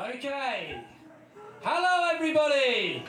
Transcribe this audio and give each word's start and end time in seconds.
Okay. 0.00 0.80
Hello, 1.60 2.10
everybody. 2.14 3.04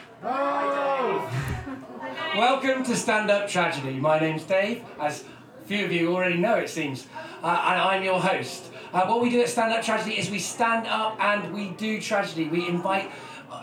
Welcome 2.36 2.84
to 2.84 2.98
Stand 2.98 3.32
Up 3.32 3.48
Tragedy. 3.48 3.94
My 3.94 4.20
name's 4.20 4.44
Dave, 4.44 4.84
as 5.00 5.24
few 5.64 5.86
of 5.86 5.94
you 5.94 6.14
already 6.14 6.36
know, 6.36 6.56
it 6.56 6.70
seems, 6.70 7.08
uh, 7.44 7.48
and 7.48 7.82
I'm 7.82 8.04
your 8.04 8.20
host. 8.20 8.74
Uh, 8.92 9.06
what 9.06 9.22
we 9.22 9.30
do 9.30 9.40
at 9.40 9.48
Stand 9.48 9.72
Up 9.72 9.82
Tragedy 9.82 10.20
is 10.20 10.30
we 10.30 10.40
stand 10.40 10.86
up 10.86 11.16
and 11.22 11.54
we 11.54 11.70
do 11.70 12.02
tragedy. 12.02 12.50
We 12.50 12.68
invite 12.68 13.10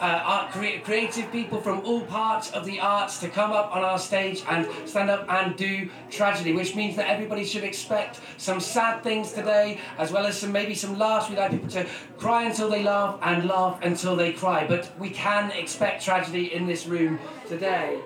uh, 0.01 0.23
art 0.25 0.53
crea- 0.53 0.79
creative 0.79 1.31
people 1.33 1.61
from 1.61 1.81
all 1.81 2.03
parts 2.03 2.51
of 2.53 2.65
the 2.65 2.81
arts 2.81 3.19
to 3.21 3.29
come 3.29 3.53
up 3.53 3.75
on 3.75 3.83
our 3.83 3.99
stage 3.99 4.45
and 4.49 4.69
stand 4.87 5.11
up 5.11 5.27
and 5.29 5.57
do 5.57 5.89
tragedy, 6.11 6.53
which 6.53 6.75
means 6.75 6.97
that 6.97 7.09
everybody 7.09 7.45
should 7.45 7.65
expect 7.65 8.21
some 8.37 8.61
sad 8.61 9.03
things 9.03 9.33
today, 9.33 9.81
as 9.99 10.13
well 10.13 10.27
as 10.27 10.39
some 10.39 10.53
maybe 10.53 10.75
some 10.75 10.99
laughs. 10.99 11.29
We'd 11.29 11.39
like 11.39 11.51
people 11.51 11.69
to 11.71 11.87
cry 12.17 12.45
until 12.45 12.71
they 12.71 12.83
laugh 12.83 13.19
and 13.23 13.47
laugh 13.47 13.79
until 13.83 14.17
they 14.17 14.33
cry, 14.33 14.67
but 14.67 14.91
we 14.99 15.11
can 15.11 15.51
expect 15.51 16.05
tragedy 16.05 16.53
in 16.53 16.67
this 16.67 16.87
room 16.87 17.19
today. 17.47 17.99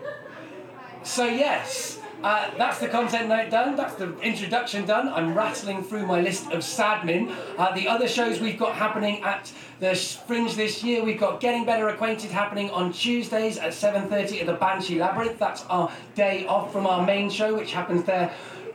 So 1.02 1.24
yes, 1.24 1.98
uh, 2.22 2.50
that's 2.56 2.78
the 2.78 2.86
content 2.86 3.28
note 3.28 3.50
done. 3.50 3.74
That's 3.74 3.94
the 3.96 4.16
introduction 4.20 4.86
done. 4.86 5.08
I'm 5.08 5.34
rattling 5.34 5.82
through 5.82 6.06
my 6.06 6.20
list 6.20 6.52
of 6.52 6.60
sadmin. 6.60 7.34
Uh, 7.58 7.74
the 7.74 7.88
other 7.88 8.06
shows 8.06 8.38
we've 8.40 8.58
got 8.58 8.76
happening 8.76 9.20
at 9.24 9.52
the 9.82 9.96
Fringe 9.96 10.54
this 10.54 10.84
year, 10.84 11.02
we've 11.02 11.18
got 11.18 11.40
Getting 11.40 11.64
Better 11.64 11.88
Acquainted 11.88 12.30
happening 12.30 12.70
on 12.70 12.92
Tuesdays 12.92 13.58
at 13.58 13.72
7:30 13.74 14.38
at 14.38 14.46
the 14.46 14.52
Banshee 14.52 15.00
Labyrinth. 15.00 15.40
That's 15.40 15.64
our 15.68 15.90
day 16.14 16.46
off 16.46 16.72
from 16.72 16.86
our 16.86 17.04
main 17.04 17.28
show, 17.28 17.56
which 17.56 17.72
happens 17.72 18.04
there 18.04 18.32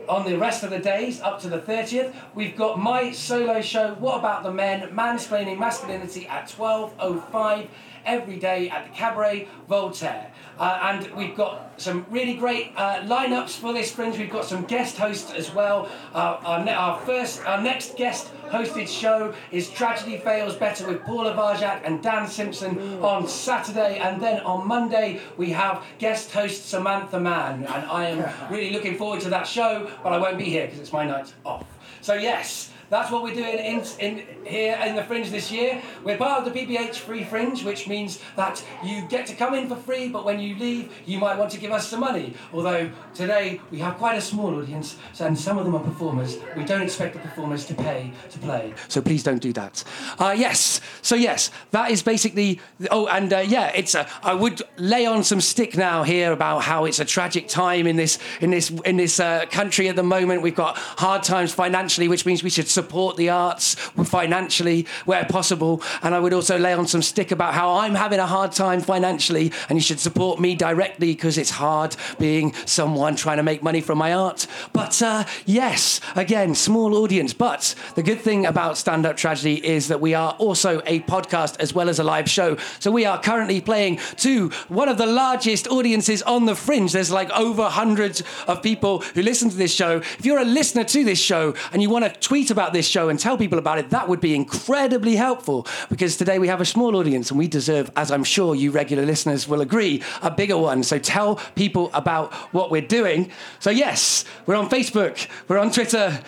on 0.09 0.25
the 0.25 0.37
rest 0.37 0.63
of 0.63 0.69
the 0.69 0.79
days 0.79 1.21
up 1.21 1.39
to 1.43 1.47
the 1.47 1.59
30th. 1.59 2.13
We've 2.35 2.57
got 2.57 2.77
my 2.77 3.11
solo 3.13 3.61
show, 3.61 3.93
What 3.93 4.19
About 4.19 4.43
the 4.43 4.51
Men? 4.51 4.89
Mansplaining 4.89 5.57
Masculinity 5.57 6.27
at 6.27 6.49
12.05 6.49 7.67
every 8.07 8.37
day 8.37 8.69
at 8.69 8.87
the 8.87 8.93
Cabaret 8.95 9.47
Voltaire. 9.67 10.31
Uh, 10.57 10.79
and 10.83 11.11
we've 11.15 11.35
got 11.35 11.79
some 11.79 12.03
really 12.09 12.33
great 12.33 12.71
uh, 12.75 13.01
lineups 13.01 13.59
for 13.59 13.73
this 13.73 13.91
fringe. 13.91 14.17
We've 14.17 14.31
got 14.31 14.45
some 14.45 14.63
guest 14.65 14.97
hosts 14.97 15.31
as 15.31 15.53
well. 15.53 15.87
Uh, 16.15 16.39
our, 16.43 16.65
ne- 16.65 16.73
our 16.73 16.99
first, 17.01 17.45
our 17.45 17.61
next 17.61 17.95
guest 17.95 18.31
hosted 18.49 18.87
show 18.87 19.35
is 19.51 19.69
Tragedy 19.69 20.17
Fails 20.17 20.55
Better 20.55 20.87
with 20.87 21.03
Paula 21.03 21.35
Varjack 21.35 21.83
and 21.85 22.01
Dan 22.01 22.27
Simpson 22.27 22.79
on 23.03 23.27
Saturday, 23.27 23.99
and 23.99 24.19
then 24.21 24.39
on 24.41 24.67
Monday 24.67 25.19
we 25.35 25.51
have 25.51 25.83
guest 25.99 26.31
host 26.31 26.67
Samantha 26.69 27.19
Mann, 27.19 27.65
and 27.65 27.85
I 27.85 28.05
am 28.05 28.51
really 28.51 28.71
looking 28.71 28.97
forward 28.97 29.21
to 29.21 29.29
that 29.29 29.45
show, 29.45 29.91
but 30.01 30.13
I 30.13 30.17
won't 30.17 30.37
be 30.37 30.45
here 30.45 30.65
because 30.65 30.79
it's 30.79 30.93
my 30.93 31.05
night 31.05 31.33
off. 31.45 31.65
So 32.01 32.15
yes. 32.15 32.71
That's 32.89 33.11
what 33.11 33.21
we're 33.21 33.35
doing 33.35 33.59
in, 33.59 33.83
in 33.99 34.27
here 34.45 34.79
in 34.85 34.95
the 34.95 35.03
Fringe 35.03 35.29
this 35.29 35.51
year. 35.51 35.81
We're 36.03 36.17
part 36.17 36.45
of 36.45 36.53
the 36.53 36.57
PBH 36.57 36.95
Free 36.95 37.23
Fringe, 37.23 37.63
which 37.63 37.87
means 37.87 38.21
that 38.37 38.63
you 38.83 39.01
get 39.09 39.27
to 39.27 39.35
come 39.35 39.53
in 39.53 39.67
for 39.67 39.75
free, 39.75 40.07
but 40.07 40.23
when 40.23 40.39
you 40.39 40.55
leave, 40.55 40.93
you 41.05 41.17
might 41.17 41.37
want 41.37 41.51
to 41.51 41.59
give 41.59 41.71
us 41.71 41.89
some 41.89 41.99
money. 41.99 42.33
Although 42.53 42.89
today 43.13 43.59
we 43.71 43.79
have 43.79 43.97
quite 43.97 44.17
a 44.17 44.21
small 44.21 44.55
audience, 44.55 44.97
and 45.19 45.37
some 45.37 45.57
of 45.57 45.65
them 45.65 45.75
are 45.75 45.83
performers. 45.83 46.37
We 46.55 46.63
don't 46.63 46.81
expect 46.81 47.13
the 47.13 47.19
performers 47.19 47.65
to 47.65 47.73
pay 47.73 48.11
to 48.29 48.39
play, 48.39 48.73
so 48.87 49.01
please 49.01 49.23
don't 49.23 49.41
do 49.41 49.51
that. 49.53 49.83
Uh, 50.17 50.33
yes, 50.37 50.79
so 51.01 51.15
yes, 51.15 51.51
that 51.71 51.91
is 51.91 52.01
basically. 52.01 52.61
Oh, 52.89 53.07
and 53.07 53.33
uh, 53.33 53.39
yeah, 53.39 53.71
it's. 53.75 53.95
A, 53.95 54.07
I 54.23 54.33
would 54.33 54.61
lay 54.77 55.05
on 55.05 55.23
some 55.23 55.41
stick 55.41 55.75
now 55.75 56.03
here 56.03 56.31
about 56.31 56.59
how 56.59 56.85
it's 56.85 56.99
a 56.99 57.05
tragic 57.05 57.49
time 57.49 57.85
in 57.85 57.97
this 57.97 58.17
in 58.39 58.51
this 58.51 58.69
in 58.85 58.95
this 58.95 59.19
uh, 59.19 59.45
country 59.51 59.89
at 59.89 59.97
the 59.97 60.03
moment. 60.03 60.41
We've 60.41 60.55
got 60.55 60.77
hard 60.77 61.23
times 61.23 61.53
financially, 61.53 62.07
which 62.07 62.25
means 62.25 62.43
we 62.43 62.49
should 62.49 62.67
support 62.77 63.17
the 63.17 63.29
arts 63.29 63.73
financially 64.17 64.85
where 65.05 65.25
possible. 65.25 65.81
And 66.03 66.13
I 66.13 66.19
would 66.19 66.33
also 66.33 66.59
lay 66.59 66.73
on 66.73 66.85
some 66.85 67.01
stick 67.01 67.31
about 67.31 67.55
how 67.55 67.77
I'm 67.77 67.95
having 67.95 68.19
a 68.19 68.27
hard 68.27 68.51
time 68.51 68.81
financially, 68.81 69.51
and 69.67 69.77
you 69.79 69.81
should 69.81 69.99
support 69.99 70.39
me 70.39 70.53
directly 70.53 71.13
because 71.15 71.39
it's 71.39 71.49
hard 71.49 71.95
being 72.19 72.53
someone 72.65 73.15
trying 73.15 73.37
to 73.37 73.43
make 73.43 73.63
money 73.63 73.81
from 73.81 73.97
my 73.97 74.13
art. 74.13 74.45
But 74.73 75.01
uh, 75.01 75.23
yes, 75.45 75.99
again, 76.15 76.53
small 76.53 76.93
audience. 77.01 77.33
But 77.33 77.73
the 77.95 78.03
good 78.03 78.21
thing 78.21 78.45
about 78.45 78.77
Stand 78.77 79.07
Up 79.07 79.17
Tragedy 79.17 79.57
is 79.65 79.87
that 79.87 79.99
we 79.99 80.13
are 80.13 80.33
also 80.37 80.81
a 80.85 80.99
podcast 81.01 81.59
as 81.59 81.73
well 81.73 81.89
as 81.89 81.97
a 81.97 82.03
live 82.03 82.29
show. 82.29 82.57
So 82.79 82.91
we 82.91 83.05
are 83.05 83.19
currently 83.19 83.59
playing 83.59 83.99
to 84.17 84.49
one 84.67 84.87
of 84.87 84.99
the 84.99 85.07
largest 85.07 85.67
audiences 85.67 86.21
on 86.21 86.45
the 86.45 86.55
fringe. 86.55 86.91
There's 86.91 87.11
like 87.11 87.31
over 87.31 87.63
hundreds 87.69 88.21
of 88.47 88.61
people 88.61 88.99
who 89.15 89.23
listen 89.23 89.49
to 89.49 89.57
this 89.57 89.73
show. 89.73 89.97
If 90.19 90.25
you're 90.25 90.39
a 90.39 90.45
listener 90.45 90.83
to 90.83 91.03
this 91.03 91.19
show 91.19 91.55
and 91.71 91.81
you 91.81 91.89
want 91.89 92.05
to 92.05 92.19
tweet 92.19 92.51
about 92.51 92.66
this 92.73 92.87
show 92.87 93.09
and 93.09 93.19
tell 93.19 93.37
people 93.37 93.59
about 93.59 93.79
it, 93.79 93.89
that 93.89 94.07
would 94.07 94.21
be 94.21 94.35
incredibly 94.35 95.15
helpful 95.15 95.67
because 95.89 96.17
today 96.17 96.39
we 96.39 96.47
have 96.47 96.61
a 96.61 96.65
small 96.65 96.95
audience 96.95 97.29
and 97.29 97.37
we 97.37 97.47
deserve, 97.47 97.91
as 97.95 98.11
I'm 98.11 98.23
sure 98.23 98.55
you 98.55 98.71
regular 98.71 99.05
listeners 99.05 99.47
will 99.47 99.61
agree, 99.61 100.03
a 100.21 100.31
bigger 100.31 100.57
one. 100.57 100.83
So 100.83 100.99
tell 100.99 101.35
people 101.55 101.89
about 101.93 102.33
what 102.53 102.71
we're 102.71 102.81
doing. 102.81 103.31
So, 103.59 103.69
yes, 103.69 104.25
we're 104.45 104.55
on 104.55 104.69
Facebook, 104.69 105.27
we're 105.47 105.59
on 105.59 105.71
Twitter, 105.71 106.19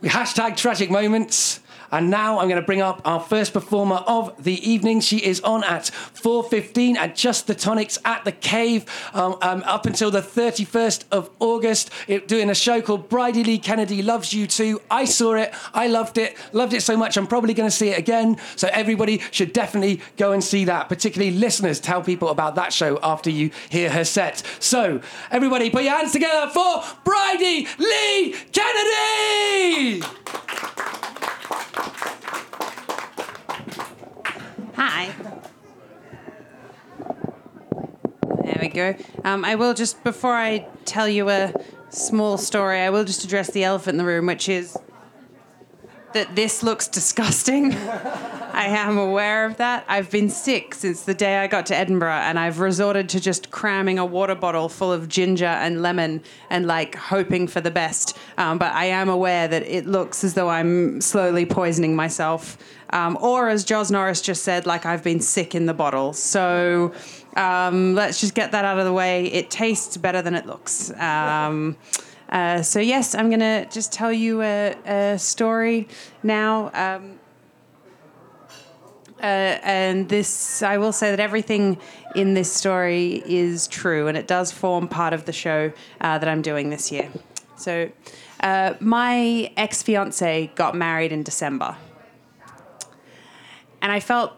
we 0.00 0.08
hashtag 0.08 0.56
tragic 0.56 0.90
moments. 0.90 1.60
And 1.94 2.10
now 2.10 2.40
I'm 2.40 2.48
going 2.48 2.60
to 2.60 2.66
bring 2.66 2.82
up 2.82 3.00
our 3.04 3.20
first 3.20 3.52
performer 3.52 4.02
of 4.08 4.42
the 4.42 4.54
evening. 4.68 5.00
She 5.00 5.18
is 5.18 5.40
on 5.42 5.62
at 5.62 5.84
4.15 5.84 6.96
at 6.96 7.14
Just 7.14 7.46
the 7.46 7.54
Tonics 7.54 7.98
at 8.04 8.24
the 8.24 8.32
Cave 8.32 8.84
um, 9.14 9.36
um, 9.40 9.62
up 9.64 9.86
until 9.86 10.10
the 10.10 10.20
31st 10.20 11.04
of 11.12 11.30
August, 11.38 11.90
it, 12.08 12.26
doing 12.26 12.50
a 12.50 12.54
show 12.54 12.82
called 12.82 13.08
Brydie 13.08 13.44
Lee-Kennedy 13.44 14.02
Loves 14.02 14.32
You 14.34 14.48
Two. 14.48 14.82
I 14.90 15.04
saw 15.04 15.34
it. 15.34 15.54
I 15.72 15.86
loved 15.86 16.18
it. 16.18 16.36
Loved 16.52 16.72
it 16.72 16.82
so 16.82 16.96
much. 16.96 17.16
I'm 17.16 17.28
probably 17.28 17.54
going 17.54 17.70
to 17.70 17.76
see 17.76 17.90
it 17.90 17.98
again. 17.98 18.38
So 18.56 18.68
everybody 18.72 19.20
should 19.30 19.52
definitely 19.52 20.00
go 20.16 20.32
and 20.32 20.42
see 20.42 20.64
that. 20.64 20.88
Particularly 20.88 21.36
listeners, 21.36 21.78
tell 21.78 22.02
people 22.02 22.28
about 22.28 22.56
that 22.56 22.72
show 22.72 22.98
after 23.04 23.30
you 23.30 23.52
hear 23.68 23.88
her 23.88 24.04
set. 24.04 24.42
So 24.58 25.00
everybody 25.30 25.70
put 25.70 25.84
your 25.84 25.96
hands 25.96 26.10
together 26.10 26.50
for 26.50 26.82
Bridie 27.04 27.68
Lee 27.78 28.34
Kennedy! 28.50 30.02
Hi. 34.94 35.12
There 38.44 38.58
we 38.60 38.68
go. 38.68 38.94
Um, 39.24 39.44
I 39.44 39.56
will 39.56 39.74
just, 39.74 40.04
before 40.04 40.34
I 40.34 40.68
tell 40.84 41.08
you 41.08 41.30
a 41.30 41.52
small 41.88 42.38
story, 42.38 42.78
I 42.78 42.90
will 42.90 43.02
just 43.02 43.24
address 43.24 43.50
the 43.50 43.64
elephant 43.64 43.94
in 43.94 43.98
the 43.98 44.04
room, 44.04 44.26
which 44.26 44.48
is 44.48 44.78
that 46.12 46.36
this 46.36 46.62
looks 46.62 46.86
disgusting. 46.86 47.74
I 48.54 48.66
am 48.66 48.96
aware 48.96 49.46
of 49.46 49.56
that. 49.56 49.84
I've 49.88 50.12
been 50.12 50.30
sick 50.30 50.74
since 50.74 51.02
the 51.02 51.12
day 51.12 51.38
I 51.38 51.48
got 51.48 51.66
to 51.66 51.76
Edinburgh, 51.76 52.12
and 52.12 52.38
I've 52.38 52.60
resorted 52.60 53.08
to 53.10 53.20
just 53.20 53.50
cramming 53.50 53.98
a 53.98 54.06
water 54.06 54.36
bottle 54.36 54.68
full 54.68 54.92
of 54.92 55.08
ginger 55.08 55.44
and 55.44 55.82
lemon 55.82 56.22
and 56.50 56.66
like 56.66 56.94
hoping 56.94 57.48
for 57.48 57.60
the 57.60 57.72
best. 57.72 58.16
Um, 58.38 58.58
but 58.58 58.72
I 58.72 58.84
am 58.84 59.08
aware 59.08 59.48
that 59.48 59.64
it 59.64 59.86
looks 59.86 60.22
as 60.22 60.34
though 60.34 60.48
I'm 60.48 61.00
slowly 61.00 61.46
poisoning 61.46 61.96
myself. 61.96 62.56
Um, 62.94 63.18
or, 63.20 63.48
as 63.48 63.64
Joz 63.64 63.90
Norris 63.90 64.20
just 64.22 64.44
said, 64.44 64.66
like 64.66 64.86
I've 64.86 65.02
been 65.02 65.18
sick 65.18 65.54
in 65.54 65.66
the 65.66 65.74
bottle. 65.74 66.12
So 66.12 66.94
um, 67.36 67.94
let's 67.94 68.20
just 68.20 68.34
get 68.34 68.52
that 68.52 68.64
out 68.64 68.78
of 68.78 68.84
the 68.84 68.92
way. 68.92 69.26
It 69.26 69.50
tastes 69.50 69.96
better 69.96 70.22
than 70.22 70.34
it 70.34 70.46
looks. 70.46 70.92
Um, 70.92 71.76
uh, 72.28 72.62
so 72.62 72.78
yes, 72.78 73.14
I'm 73.16 73.30
gonna 73.30 73.66
just 73.66 73.92
tell 73.92 74.12
you 74.12 74.42
a, 74.42 74.76
a 74.86 75.18
story 75.18 75.88
now. 76.22 76.70
Um, 76.72 77.18
uh, 79.20 79.58
and 79.62 80.08
this, 80.08 80.62
I 80.62 80.78
will 80.78 80.92
say 80.92 81.10
that 81.10 81.20
everything 81.20 81.78
in 82.14 82.34
this 82.34 82.52
story 82.52 83.22
is 83.26 83.66
true, 83.66 84.06
and 84.06 84.16
it 84.16 84.26
does 84.26 84.52
form 84.52 84.86
part 84.86 85.12
of 85.12 85.24
the 85.24 85.32
show 85.32 85.72
uh, 86.00 86.18
that 86.18 86.28
I'm 86.28 86.42
doing 86.42 86.70
this 86.70 86.92
year. 86.92 87.10
So, 87.56 87.90
uh, 88.40 88.74
my 88.80 89.50
ex 89.56 89.82
fiance 89.82 90.52
got 90.54 90.74
married 90.74 91.10
in 91.10 91.22
December, 91.22 91.76
and 93.84 93.92
I 93.92 94.00
felt 94.00 94.32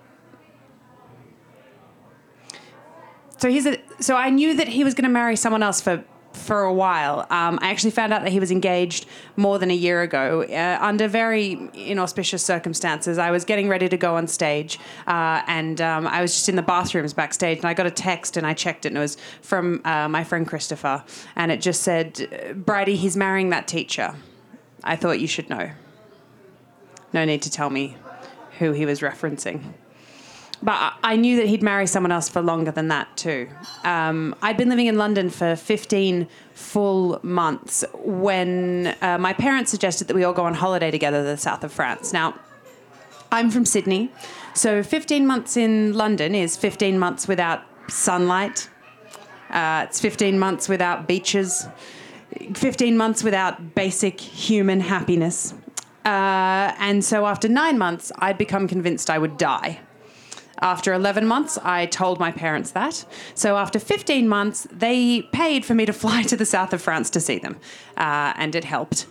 so 3.38 3.48
he's 3.48 3.64
a 3.64 3.78
so 4.00 4.16
I 4.16 4.28
knew 4.28 4.56
that 4.56 4.66
he 4.69 4.82
was 4.82 4.93
going 4.94 5.04
to 5.04 5.08
marry 5.08 5.37
someone 5.37 5.62
else 5.62 5.81
for 5.81 6.04
for 6.32 6.64
a 6.64 6.72
while. 6.72 7.20
Um, 7.31 7.58
I 7.62 7.70
actually 7.70 7.93
found 7.93 8.12
out 8.12 8.22
that 8.22 8.31
he 8.31 8.40
was 8.40 8.50
engaged 8.50 9.06
more 9.37 9.58
than 9.58 9.70
a 9.70 9.75
year 9.75 10.02
ago 10.02 10.43
uh, 10.43 10.78
under 10.82 11.08
very 11.08 11.70
inauspicious 11.72 12.43
circumstances. 12.43 13.16
I 13.16 13.31
was 13.31 13.44
getting 13.44 13.69
ready 13.69 13.88
to 13.88 13.96
go 13.96 14.16
on 14.16 14.26
stage, 14.26 14.78
uh, 15.06 15.43
and 15.46 15.81
um, 15.81 16.06
I 16.06 16.20
was 16.20 16.34
just 16.34 16.49
in 16.49 16.56
the 16.56 16.62
bathrooms 16.62 17.14
backstage, 17.14 17.58
and 17.58 17.66
I 17.66 17.72
got 17.72 17.87
a 17.87 17.90
text, 17.90 18.37
and 18.37 18.46
I 18.46 18.52
checked 18.52 18.84
it, 18.84 18.88
and 18.88 18.99
it 18.99 19.00
was 19.00 19.16
from 19.42 19.81
uh, 19.84 20.08
my 20.08 20.25
friend 20.25 20.46
Christopher, 20.46 21.04
and 21.37 21.52
it 21.52 21.60
just 21.60 21.82
said, 21.82 22.14
"Brydie, 22.66 22.96
he's 22.96 23.16
marrying 23.16 23.50
that 23.50 23.69
teacher." 23.69 24.16
I 24.82 24.96
thought 24.96 25.20
you 25.20 25.28
should 25.28 25.49
know. 25.49 25.70
No 27.12 27.25
need 27.25 27.42
to 27.42 27.50
tell 27.50 27.70
me 27.70 27.96
who 28.58 28.72
he 28.72 28.86
was 28.86 29.00
referencing 29.00 29.60
but 30.62 30.94
I- 31.04 31.16
knew 31.16 31.36
that 31.36 31.46
he'd 31.46 31.62
marry 31.62 31.86
someone 31.86 32.12
else 32.12 32.28
for 32.28 32.40
longer 32.40 32.70
than 32.70 32.88
that 32.88 33.14
too. 33.16 33.48
Um, 33.84 34.34
I'd 34.42 34.56
been 34.56 34.68
living 34.68 34.86
in 34.86 34.96
London 34.96 35.30
for 35.30 35.54
15 35.54 36.26
full 36.54 37.20
months 37.22 37.84
when 37.94 38.94
uh, 39.02 39.18
my 39.18 39.32
parents 39.32 39.70
suggested 39.70 40.08
that 40.08 40.14
we 40.14 40.24
all 40.24 40.32
go 40.32 40.44
on 40.44 40.54
holiday 40.54 40.90
together 40.90 41.18
to 41.18 41.24
the 41.24 41.36
south 41.36 41.62
of 41.64 41.72
France. 41.72 42.12
Now, 42.12 42.34
I'm 43.30 43.50
from 43.50 43.64
Sydney, 43.64 44.10
So 44.54 44.82
15 44.82 45.26
months 45.26 45.56
in 45.56 45.92
London 45.92 46.34
is 46.34 46.56
15 46.56 46.98
months 46.98 47.28
without 47.28 47.62
sunlight. 47.88 48.70
Uh, 49.50 49.84
it's 49.88 50.00
15 50.00 50.38
months 50.38 50.68
without 50.68 51.06
beaches. 51.06 51.66
15 52.54 52.96
months 52.96 53.22
without 53.22 53.74
basic 53.74 54.20
human 54.20 54.80
happiness. 54.80 55.54
Uh, 56.06 56.72
and 56.78 57.04
so 57.04 57.26
after 57.26 57.48
nine 57.48 57.76
months, 57.76 58.12
I'd 58.20 58.38
become 58.38 58.68
convinced 58.68 59.10
I 59.10 59.18
would 59.18 59.36
die. 59.36 59.80
After 60.60 60.94
11 60.94 61.26
months, 61.26 61.58
I 61.58 61.86
told 61.86 62.20
my 62.20 62.30
parents 62.30 62.70
that. 62.70 63.04
So 63.34 63.56
after 63.56 63.80
15 63.80 64.28
months, 64.28 64.68
they 64.70 65.22
paid 65.32 65.64
for 65.64 65.74
me 65.74 65.84
to 65.84 65.92
fly 66.02 66.22
to 66.22 66.36
the 66.36 66.46
south 66.46 66.72
of 66.72 66.80
France 66.80 67.10
to 67.10 67.20
see 67.20 67.38
them, 67.38 67.56
uh, 67.96 68.32
and 68.36 68.54
it 68.54 68.64
helped. 68.64 69.06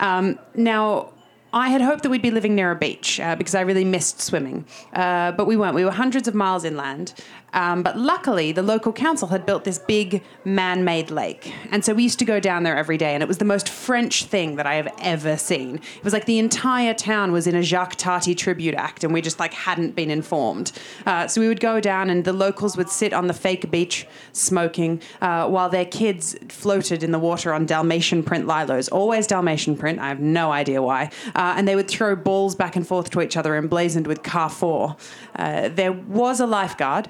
Um, 0.00 0.38
now, 0.54 1.12
I 1.52 1.68
had 1.68 1.80
hoped 1.80 2.02
that 2.02 2.10
we'd 2.10 2.22
be 2.22 2.30
living 2.30 2.54
near 2.54 2.70
a 2.70 2.76
beach 2.76 3.20
uh, 3.20 3.36
because 3.36 3.54
I 3.54 3.60
really 3.62 3.84
missed 3.84 4.20
swimming, 4.20 4.66
uh, 4.92 5.32
but 5.32 5.46
we 5.46 5.56
weren't. 5.56 5.74
We 5.74 5.84
were 5.84 5.90
hundreds 5.90 6.28
of 6.28 6.34
miles 6.34 6.64
inland, 6.64 7.14
um, 7.52 7.82
but 7.82 7.96
luckily, 7.96 8.52
the 8.52 8.62
local 8.62 8.92
council 8.92 9.28
had 9.28 9.46
built 9.46 9.64
this 9.64 9.78
big 9.78 10.22
man 10.44 10.84
made 10.84 11.10
lake. 11.10 11.52
And 11.70 11.84
so 11.84 11.94
we 11.94 12.02
used 12.02 12.18
to 12.18 12.24
go 12.24 12.40
down 12.40 12.62
there 12.62 12.76
every 12.76 12.96
day, 12.96 13.14
and 13.14 13.22
it 13.22 13.28
was 13.28 13.38
the 13.38 13.44
most 13.44 13.68
French 13.68 14.24
thing 14.24 14.56
that 14.56 14.66
I 14.66 14.74
have 14.74 14.92
ever 15.00 15.36
seen. 15.36 15.76
It 15.76 16.04
was 16.04 16.12
like 16.12 16.26
the 16.26 16.38
entire 16.38 16.94
town 16.94 17.32
was 17.32 17.46
in 17.46 17.54
a 17.54 17.62
Jacques 17.62 17.96
Tati 17.96 18.34
tribute 18.34 18.74
act, 18.74 19.04
and 19.04 19.12
we 19.12 19.20
just 19.20 19.40
like 19.40 19.54
hadn't 19.54 19.94
been 19.94 20.10
informed. 20.10 20.72
Uh, 21.06 21.26
so 21.26 21.40
we 21.40 21.48
would 21.48 21.60
go 21.60 21.80
down, 21.80 22.10
and 22.10 22.24
the 22.24 22.32
locals 22.32 22.76
would 22.76 22.88
sit 22.88 23.12
on 23.12 23.26
the 23.26 23.34
fake 23.34 23.70
beach 23.70 24.06
smoking 24.32 25.00
uh, 25.20 25.48
while 25.48 25.68
their 25.68 25.86
kids 25.86 26.36
floated 26.48 27.02
in 27.02 27.12
the 27.12 27.18
water 27.18 27.52
on 27.52 27.66
Dalmatian 27.66 28.22
print 28.22 28.46
lilos. 28.46 28.88
Always 28.92 29.26
Dalmatian 29.26 29.76
print, 29.76 29.98
I 29.98 30.08
have 30.08 30.20
no 30.20 30.52
idea 30.52 30.82
why. 30.82 31.10
Uh, 31.34 31.54
and 31.56 31.66
they 31.66 31.76
would 31.76 31.88
throw 31.88 32.14
balls 32.14 32.54
back 32.54 32.76
and 32.76 32.86
forth 32.86 33.10
to 33.10 33.22
each 33.22 33.36
other 33.36 33.56
emblazoned 33.56 34.06
with 34.06 34.22
Carrefour. 34.22 34.96
Uh, 35.36 35.68
there 35.68 35.92
was 35.92 36.40
a 36.40 36.46
lifeguard 36.46 37.08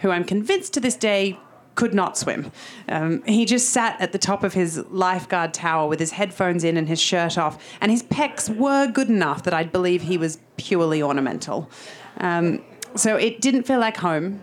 who 0.00 0.10
I'm 0.10 0.24
convinced 0.24 0.74
to 0.74 0.80
this 0.80 0.96
day 0.96 1.38
could 1.74 1.94
not 1.94 2.18
swim. 2.18 2.50
Um, 2.88 3.22
he 3.22 3.44
just 3.44 3.70
sat 3.70 4.00
at 4.00 4.10
the 4.10 4.18
top 4.18 4.42
of 4.42 4.52
his 4.52 4.78
lifeguard 4.88 5.54
tower 5.54 5.86
with 5.86 6.00
his 6.00 6.10
headphones 6.10 6.64
in 6.64 6.76
and 6.76 6.88
his 6.88 7.00
shirt 7.00 7.38
off, 7.38 7.62
and 7.80 7.92
his 7.92 8.02
pecs 8.02 8.54
were 8.54 8.88
good 8.88 9.08
enough 9.08 9.44
that 9.44 9.54
I'd 9.54 9.70
believe 9.70 10.02
he 10.02 10.18
was 10.18 10.38
purely 10.56 11.00
ornamental. 11.00 11.70
Um, 12.16 12.64
so 12.96 13.16
it 13.16 13.40
didn't 13.40 13.62
feel 13.62 13.78
like 13.78 13.96
home, 13.96 14.42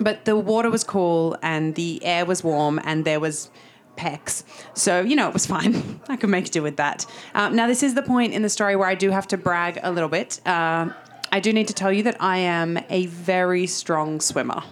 but 0.00 0.24
the 0.24 0.36
water 0.36 0.70
was 0.70 0.84
cool 0.84 1.36
and 1.42 1.74
the 1.74 2.02
air 2.02 2.24
was 2.24 2.42
warm 2.42 2.80
and 2.84 3.04
there 3.04 3.20
was 3.20 3.50
pecs. 3.96 4.44
So, 4.74 5.02
you 5.02 5.16
know, 5.16 5.28
it 5.28 5.34
was 5.34 5.44
fine. 5.46 6.00
I 6.08 6.16
could 6.16 6.30
make 6.30 6.50
do 6.50 6.62
with 6.62 6.76
that. 6.76 7.04
Um, 7.34 7.54
now, 7.54 7.66
this 7.66 7.82
is 7.82 7.94
the 7.94 8.02
point 8.02 8.32
in 8.32 8.42
the 8.42 8.48
story 8.48 8.74
where 8.74 8.88
I 8.88 8.94
do 8.94 9.10
have 9.10 9.28
to 9.28 9.36
brag 9.36 9.78
a 9.82 9.92
little 9.92 10.08
bit. 10.08 10.40
Uh, 10.46 10.90
I 11.32 11.40
do 11.40 11.50
need 11.52 11.66
to 11.68 11.74
tell 11.74 11.90
you 11.90 12.02
that 12.02 12.18
I 12.20 12.36
am 12.38 12.78
a 12.90 13.06
very 13.06 13.66
strong 13.66 14.20
swimmer. 14.20 14.62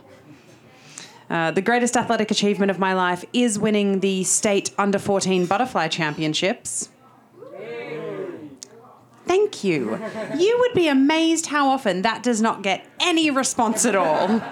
Uh, 1.30 1.50
the 1.52 1.62
greatest 1.62 1.96
athletic 1.96 2.30
achievement 2.30 2.70
of 2.70 2.78
my 2.78 2.92
life 2.92 3.24
is 3.32 3.58
winning 3.58 4.00
the 4.00 4.24
state 4.24 4.70
under 4.76 4.98
14 4.98 5.46
butterfly 5.46 5.88
championships. 5.88 6.90
Thank 9.26 9.64
you. 9.64 9.98
You 10.36 10.58
would 10.58 10.74
be 10.74 10.88
amazed 10.88 11.46
how 11.46 11.68
often 11.68 12.02
that 12.02 12.22
does 12.22 12.42
not 12.42 12.62
get 12.62 12.84
any 12.98 13.30
response 13.30 13.86
at 13.86 13.94
all. 13.94 14.28
Uh, 14.28 14.42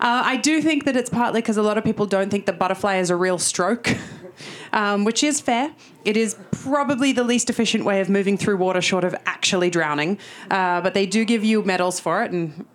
I 0.00 0.36
do 0.36 0.60
think 0.60 0.84
that 0.84 0.96
it's 0.96 1.08
partly 1.08 1.40
because 1.40 1.56
a 1.56 1.62
lot 1.62 1.78
of 1.78 1.84
people 1.84 2.04
don't 2.04 2.28
think 2.28 2.46
that 2.46 2.58
butterfly 2.58 2.96
is 2.96 3.10
a 3.10 3.16
real 3.16 3.38
stroke. 3.38 3.88
um, 4.72 5.04
which 5.04 5.22
is 5.22 5.40
fair. 5.40 5.72
It 6.04 6.16
is 6.16 6.36
probably 6.50 7.12
the 7.12 7.24
least 7.24 7.50
efficient 7.50 7.84
way 7.84 8.00
of 8.00 8.08
moving 8.08 8.36
through 8.36 8.56
water 8.56 8.80
short 8.80 9.04
of 9.04 9.14
actually 9.26 9.70
drowning, 9.70 10.18
uh, 10.50 10.80
but 10.80 10.94
they 10.94 11.06
do 11.06 11.24
give 11.24 11.44
you 11.44 11.62
medals 11.62 12.00
for 12.00 12.22
it, 12.22 12.30
and 12.30 12.66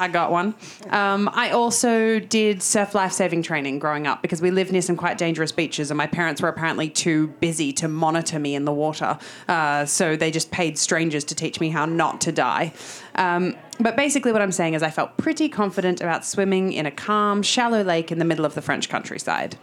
I 0.00 0.08
got 0.08 0.32
one. 0.32 0.54
Um, 0.88 1.28
I 1.32 1.50
also 1.50 2.18
did 2.18 2.62
surf 2.62 2.94
life 2.94 3.12
saving 3.12 3.42
training 3.42 3.78
growing 3.78 4.06
up 4.06 4.22
because 4.22 4.40
we 4.40 4.50
lived 4.50 4.72
near 4.72 4.80
some 4.80 4.96
quite 4.96 5.18
dangerous 5.18 5.52
beaches, 5.52 5.90
and 5.90 5.98
my 5.98 6.06
parents 6.06 6.40
were 6.40 6.48
apparently 6.48 6.88
too 6.88 7.28
busy 7.40 7.70
to 7.74 7.86
monitor 7.86 8.38
me 8.38 8.54
in 8.54 8.64
the 8.64 8.72
water. 8.72 9.18
Uh, 9.46 9.84
so 9.84 10.16
they 10.16 10.30
just 10.30 10.50
paid 10.50 10.78
strangers 10.78 11.22
to 11.24 11.34
teach 11.34 11.60
me 11.60 11.68
how 11.68 11.84
not 11.84 12.22
to 12.22 12.32
die. 12.32 12.72
Um, 13.16 13.56
but 13.78 13.94
basically, 13.94 14.32
what 14.32 14.40
I'm 14.40 14.52
saying 14.52 14.72
is, 14.72 14.82
I 14.82 14.90
felt 14.90 15.18
pretty 15.18 15.50
confident 15.50 16.00
about 16.00 16.24
swimming 16.24 16.72
in 16.72 16.86
a 16.86 16.90
calm, 16.90 17.42
shallow 17.42 17.82
lake 17.82 18.10
in 18.10 18.18
the 18.18 18.24
middle 18.24 18.46
of 18.46 18.54
the 18.54 18.62
French 18.62 18.88
countryside. 18.88 19.58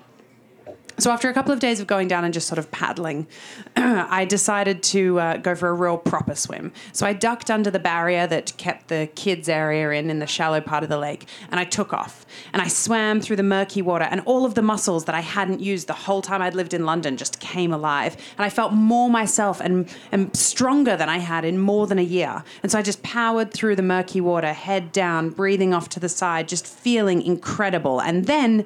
So 1.00 1.12
after 1.12 1.30
a 1.30 1.34
couple 1.34 1.52
of 1.52 1.60
days 1.60 1.80
of 1.80 1.86
going 1.86 2.08
down 2.08 2.26
and 2.26 2.34
just 2.34 2.48
sort 2.48 2.58
of 2.58 2.72
paddling, 2.72 3.28
I 3.76 4.26
decided 4.26 4.82
to 4.84 5.20
uh, 5.20 5.38
go 5.38 5.54
for 5.54 5.70
a 5.70 5.74
real 5.74 5.96
proper 5.96 6.34
swim. 6.34 6.72
So 6.92 7.06
I 7.06 7.14
ducked 7.14 7.52
under 7.52 7.70
the 7.70 7.78
barrier 7.78 8.26
that 8.26 8.58
kept 8.58 8.88
the 8.88 9.08
kids 9.14 9.48
area 9.48 9.92
in 9.92 10.10
in 10.10 10.18
the 10.18 10.26
shallow 10.26 10.60
part 10.60 10.82
of 10.82 10.90
the 10.90 10.98
lake, 10.98 11.28
and 11.52 11.60
I 11.60 11.66
took 11.66 11.94
off. 11.94 12.26
And 12.52 12.64
I 12.64 12.68
swam 12.68 13.22
through 13.22 13.36
the 13.36 13.44
murky 13.44 13.84
water, 13.84 14.06
and 14.06 14.22
all 14.26 14.44
of 14.44 14.56
the 14.56 14.64
muscles 14.64 15.06
that 15.06 15.14
I 15.14 15.20
hadn't 15.20 15.60
used 15.60 15.86
the 15.86 15.94
whole 15.94 16.24
time 16.24 16.42
I'd 16.42 16.56
lived 16.56 16.74
in 16.74 16.84
London 16.84 17.16
just 17.16 17.40
came 17.40 17.72
alive. 17.72 18.18
And 18.36 18.44
I 18.44 18.50
felt 18.50 18.74
more 18.74 19.08
myself 19.08 19.62
and, 19.62 19.88
and 20.12 20.36
stronger 20.36 20.98
than 20.98 21.10
I 21.10 21.20
had 21.20 21.46
in 21.46 21.60
more 21.60 21.86
than 21.86 22.00
a 22.00 22.04
year. 22.04 22.44
And 22.64 22.72
so 22.72 22.80
I 22.80 22.82
just 22.82 23.04
powered 23.04 23.54
through 23.54 23.76
the 23.76 23.84
murky 23.84 24.20
water, 24.20 24.52
head 24.52 24.92
down, 24.92 25.30
breathing 25.30 25.76
off 25.76 25.90
to 25.90 26.00
the 26.00 26.10
side, 26.10 26.48
just 26.48 26.66
feeling 26.66 27.22
incredible. 27.22 28.02
And 28.02 28.26
then 28.26 28.66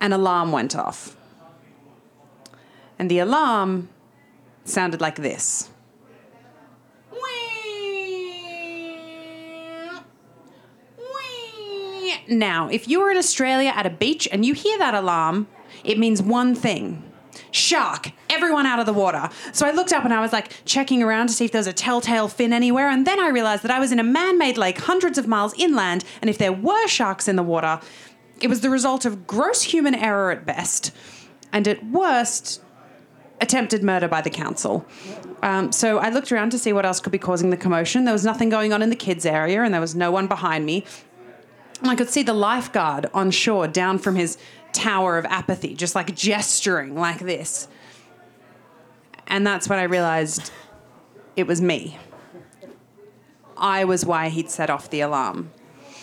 an 0.00 0.12
alarm 0.12 0.52
went 0.52 0.74
off. 0.76 1.16
And 2.98 3.10
the 3.10 3.18
alarm 3.18 3.88
sounded 4.64 5.00
like 5.00 5.16
this. 5.16 5.70
Now, 12.28 12.68
if 12.68 12.86
you 12.86 13.00
were 13.00 13.10
in 13.10 13.16
Australia 13.16 13.72
at 13.74 13.86
a 13.86 13.90
beach 13.90 14.28
and 14.30 14.44
you 14.44 14.54
hear 14.54 14.78
that 14.78 14.94
alarm, 14.94 15.48
it 15.82 15.98
means 15.98 16.22
one 16.22 16.54
thing 16.54 17.02
shark, 17.52 18.12
everyone 18.28 18.66
out 18.66 18.78
of 18.78 18.86
the 18.86 18.92
water. 18.92 19.28
So 19.52 19.66
I 19.66 19.72
looked 19.72 19.92
up 19.92 20.04
and 20.04 20.14
I 20.14 20.20
was 20.20 20.32
like 20.32 20.64
checking 20.64 21.02
around 21.02 21.28
to 21.28 21.32
see 21.32 21.44
if 21.44 21.52
there 21.52 21.58
was 21.58 21.66
a 21.66 21.72
telltale 21.72 22.28
fin 22.28 22.52
anywhere. 22.52 22.88
And 22.88 23.06
then 23.06 23.18
I 23.18 23.28
realized 23.28 23.64
that 23.64 23.72
I 23.72 23.80
was 23.80 23.90
in 23.90 23.98
a 23.98 24.04
man 24.04 24.38
made 24.38 24.56
lake 24.56 24.78
hundreds 24.78 25.18
of 25.18 25.26
miles 25.26 25.52
inland. 25.58 26.04
And 26.20 26.30
if 26.30 26.38
there 26.38 26.52
were 26.52 26.86
sharks 26.86 27.26
in 27.26 27.34
the 27.34 27.42
water, 27.42 27.80
it 28.40 28.48
was 28.48 28.60
the 28.60 28.70
result 28.70 29.04
of 29.04 29.26
gross 29.26 29.62
human 29.62 29.94
error 29.94 30.30
at 30.30 30.46
best, 30.46 30.92
and 31.52 31.66
at 31.68 31.84
worst, 31.86 32.62
attempted 33.40 33.82
murder 33.82 34.08
by 34.08 34.20
the 34.20 34.30
council. 34.30 34.86
Um, 35.42 35.72
so 35.72 35.98
I 35.98 36.10
looked 36.10 36.30
around 36.30 36.50
to 36.50 36.58
see 36.58 36.72
what 36.72 36.84
else 36.84 37.00
could 37.00 37.12
be 37.12 37.18
causing 37.18 37.50
the 37.50 37.56
commotion. 37.56 38.04
There 38.04 38.12
was 38.12 38.24
nothing 38.24 38.50
going 38.50 38.72
on 38.72 38.82
in 38.82 38.90
the 38.90 38.96
kids' 38.96 39.24
area, 39.24 39.62
and 39.62 39.72
there 39.72 39.80
was 39.80 39.94
no 39.94 40.10
one 40.10 40.26
behind 40.26 40.66
me. 40.66 40.84
And 41.80 41.90
I 41.90 41.94
could 41.94 42.10
see 42.10 42.22
the 42.22 42.34
lifeguard 42.34 43.06
on 43.14 43.30
shore 43.30 43.66
down 43.66 43.98
from 43.98 44.16
his 44.16 44.36
tower 44.72 45.16
of 45.16 45.24
apathy, 45.26 45.74
just 45.74 45.94
like 45.94 46.14
gesturing 46.14 46.94
like 46.94 47.20
this. 47.20 47.68
And 49.26 49.46
that's 49.46 49.68
when 49.68 49.78
I 49.78 49.84
realized 49.84 50.50
it 51.36 51.46
was 51.46 51.62
me. 51.62 51.98
I 53.56 53.84
was 53.84 54.04
why 54.04 54.28
he'd 54.28 54.50
set 54.50 54.68
off 54.70 54.90
the 54.90 55.00
alarm. 55.00 55.50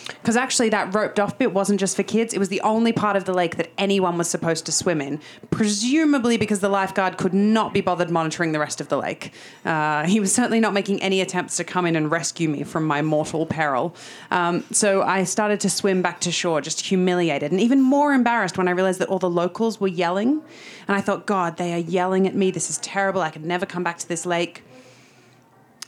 Because 0.08 0.36
actually, 0.36 0.68
that 0.70 0.94
roped 0.94 1.20
off 1.20 1.38
bit 1.38 1.52
wasn't 1.52 1.80
just 1.80 1.96
for 1.96 2.02
kids, 2.02 2.34
it 2.34 2.38
was 2.38 2.48
the 2.48 2.60
only 2.62 2.92
part 2.92 3.16
of 3.16 3.24
the 3.24 3.34
lake 3.34 3.56
that 3.56 3.70
anyone 3.78 4.18
was 4.18 4.28
supposed 4.28 4.66
to 4.66 4.72
swim 4.72 5.00
in, 5.00 5.20
presumably 5.50 6.36
because 6.36 6.60
the 6.60 6.68
lifeguard 6.68 7.18
could 7.18 7.34
not 7.34 7.72
be 7.72 7.80
bothered 7.80 8.10
monitoring 8.10 8.52
the 8.52 8.58
rest 8.58 8.80
of 8.80 8.88
the 8.88 8.96
lake. 8.96 9.32
Uh, 9.64 10.06
he 10.06 10.20
was 10.20 10.34
certainly 10.34 10.60
not 10.60 10.72
making 10.72 11.00
any 11.02 11.20
attempts 11.20 11.56
to 11.56 11.64
come 11.64 11.86
in 11.86 11.96
and 11.96 12.10
rescue 12.10 12.48
me 12.48 12.62
from 12.62 12.86
my 12.86 13.02
mortal 13.02 13.46
peril. 13.46 13.94
Um, 14.30 14.64
so 14.72 15.02
I 15.02 15.24
started 15.24 15.60
to 15.60 15.70
swim 15.70 16.02
back 16.02 16.20
to 16.20 16.32
shore, 16.32 16.60
just 16.60 16.80
humiliated 16.80 17.52
and 17.52 17.60
even 17.60 17.80
more 17.80 18.12
embarrassed 18.12 18.58
when 18.58 18.68
I 18.68 18.72
realized 18.72 19.00
that 19.00 19.08
all 19.08 19.18
the 19.18 19.30
locals 19.30 19.80
were 19.80 19.88
yelling. 19.88 20.42
And 20.86 20.96
I 20.96 21.00
thought, 21.00 21.26
God, 21.26 21.56
they 21.56 21.74
are 21.74 21.78
yelling 21.78 22.26
at 22.26 22.34
me. 22.34 22.50
This 22.50 22.70
is 22.70 22.78
terrible. 22.78 23.20
I 23.20 23.30
could 23.30 23.44
never 23.44 23.66
come 23.66 23.82
back 23.82 23.98
to 23.98 24.08
this 24.08 24.24
lake. 24.24 24.62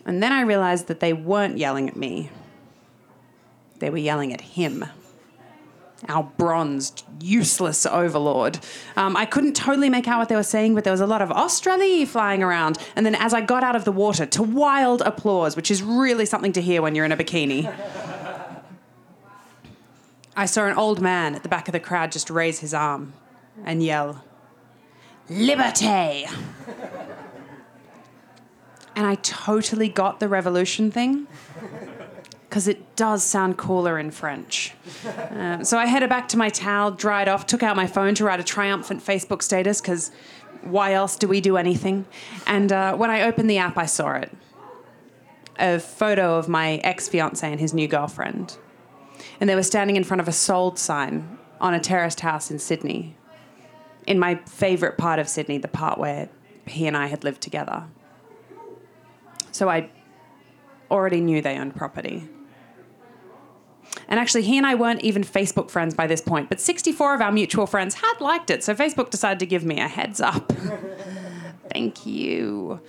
And 0.05 0.23
then 0.23 0.33
I 0.33 0.43
realized 0.43 0.87
that 0.89 1.00
they 1.00 1.12
weren't 1.12 1.59
yelling 1.59 1.89
at 1.89 1.97
me. 1.97 2.31
They 3.81 3.91
were 3.91 3.99
yelling 3.99 4.33
at 4.33 4.43
him, 4.43 4.85
our 6.09 6.23
bronzed, 6.23 7.05
useless 7.21 7.87
overlord. 7.87 8.59
Um, 8.95 9.17
I 9.17 9.25
couldn't 9.25 9.55
totally 9.55 9.89
make 9.89 10.07
out 10.07 10.19
what 10.19 10.29
they 10.29 10.37
were 10.37 10.43
saying, 10.43 10.75
but 10.75 10.85
there 10.85 10.93
was 10.93 11.01
a 11.01 11.07
lot 11.07 11.23
of 11.23 11.33
Australia 11.33 12.07
flying 12.07 12.43
around. 12.43 12.79
And 12.95 13.05
then 13.05 13.15
as 13.15 13.35
I 13.35 13.41
got 13.41 13.65
out 13.65 13.75
of 13.75 13.85
the 13.85 13.93
water, 13.93 14.27
to 14.27 14.43
wild 14.43 15.01
applause, 15.03 15.57
which 15.57 15.71
is 15.71 15.83
really 15.83 16.27
something 16.27 16.53
to 16.53 16.63
hear 16.63 16.83
when 16.83 16.95
you're 16.95 17.07
in 17.07 17.13
a 17.13 17.17
bikini. 17.17 17.73
I 20.37 20.47
saw 20.47 20.67
an 20.67 20.77
old 20.77 21.01
man 21.01 21.35
at 21.35 21.43
the 21.43 21.49
back 21.49 21.69
of 21.69 21.73
the 21.73 21.81
crowd 21.81 22.13
just 22.13 22.31
raise 22.31 22.61
his 22.61 22.73
arm 22.73 23.15
and 23.65 23.83
yell, 23.83 24.25
Liberté! 25.29 26.31
and 28.95 29.07
I 29.07 29.15
totally 29.17 29.89
got 29.89 30.21
the 30.21 30.29
revolution 30.29 30.91
thing 30.91 31.27
because 32.50 32.66
it 32.66 32.97
does 32.97 33.23
sound 33.23 33.57
cooler 33.57 33.97
in 33.97 34.11
French. 34.11 34.75
Um, 35.30 35.64
so 35.64 35.78
I 35.78 35.87
headed 35.87 36.09
back 36.09 36.26
to 36.30 36.37
my 36.37 36.49
towel, 36.49 36.90
dried 36.90 37.28
off, 37.28 37.47
took 37.47 37.62
out 37.62 37.76
my 37.76 37.87
phone 37.87 38.16
to 38.16 38.25
write 38.25 38.40
a 38.40 38.45
triumphant 38.45 39.04
Facebook 39.04 39.40
status 39.40 39.80
because 39.80 40.11
why 40.62 40.92
else 40.92 41.16
do 41.16 41.28
we 41.28 41.40
do 41.40 41.57
anything? 41.57 42.07
And 42.49 42.73
uh, 42.73 42.97
when 42.97 43.09
I 43.09 43.23
opened 43.23 43.49
the 43.49 43.59
app, 43.59 43.78
I 43.78 43.87
saw 43.87 44.14
it. 44.14 44.33
a 45.61 45.78
photo 45.78 46.37
of 46.38 46.49
my 46.49 46.76
ex 46.78 47.09
fiance 47.09 47.49
and 47.49 47.61
his 47.61 47.73
new 47.73 47.87
girlfriend. 47.87 48.59
And 49.40 49.49
they 49.49 49.54
were 49.54 49.62
standing 49.62 49.97
in 49.97 50.04
front 50.04 50.21
of 50.21 50.26
a 50.26 50.33
sold 50.33 50.78
sign 50.78 51.38
on 51.61 51.75
a 51.75 51.80
terraced 51.80 52.21
house 52.21 52.50
in 52.50 52.59
Sydney, 52.59 53.16
in 54.07 54.19
my 54.19 54.35
favourite 54.47 54.99
part 54.99 55.19
of 55.21 55.28
Sydney, 55.28 55.59
the 55.59 55.69
part 55.69 55.99
where 55.99 56.28
he 56.66 56.87
and 56.87 56.97
I 56.97 57.07
had 57.07 57.23
lived 57.23 57.42
together. 57.42 57.85
So 59.52 59.69
I 59.69 59.90
already 60.90 61.21
knew 61.21 61.42
they 61.42 61.57
owned 61.59 61.76
property. 61.76 62.28
And 64.11 64.19
actually, 64.21 64.43
he 64.43 64.59
and 64.59 64.67
I 64.67 64.75
weren't 64.75 65.02
even 65.02 65.23
Facebook 65.23 65.71
friends 65.71 65.95
by 65.95 66.07
this 66.09 66.21
point, 66.21 66.49
but 66.49 66.61
64 66.61 67.14
of 67.14 67.21
our 67.21 67.31
mutual 67.33 67.67
friends 67.67 67.95
had 67.95 68.14
liked 68.21 68.50
it, 68.50 68.62
so 68.64 68.75
Facebook 68.75 69.11
decided 69.11 69.38
to 69.38 69.47
give 69.47 69.64
me 69.64 69.81
a 69.81 69.88
heads 69.88 70.21
up. 70.21 70.52
Thank 71.73 72.05
you. 72.05 72.81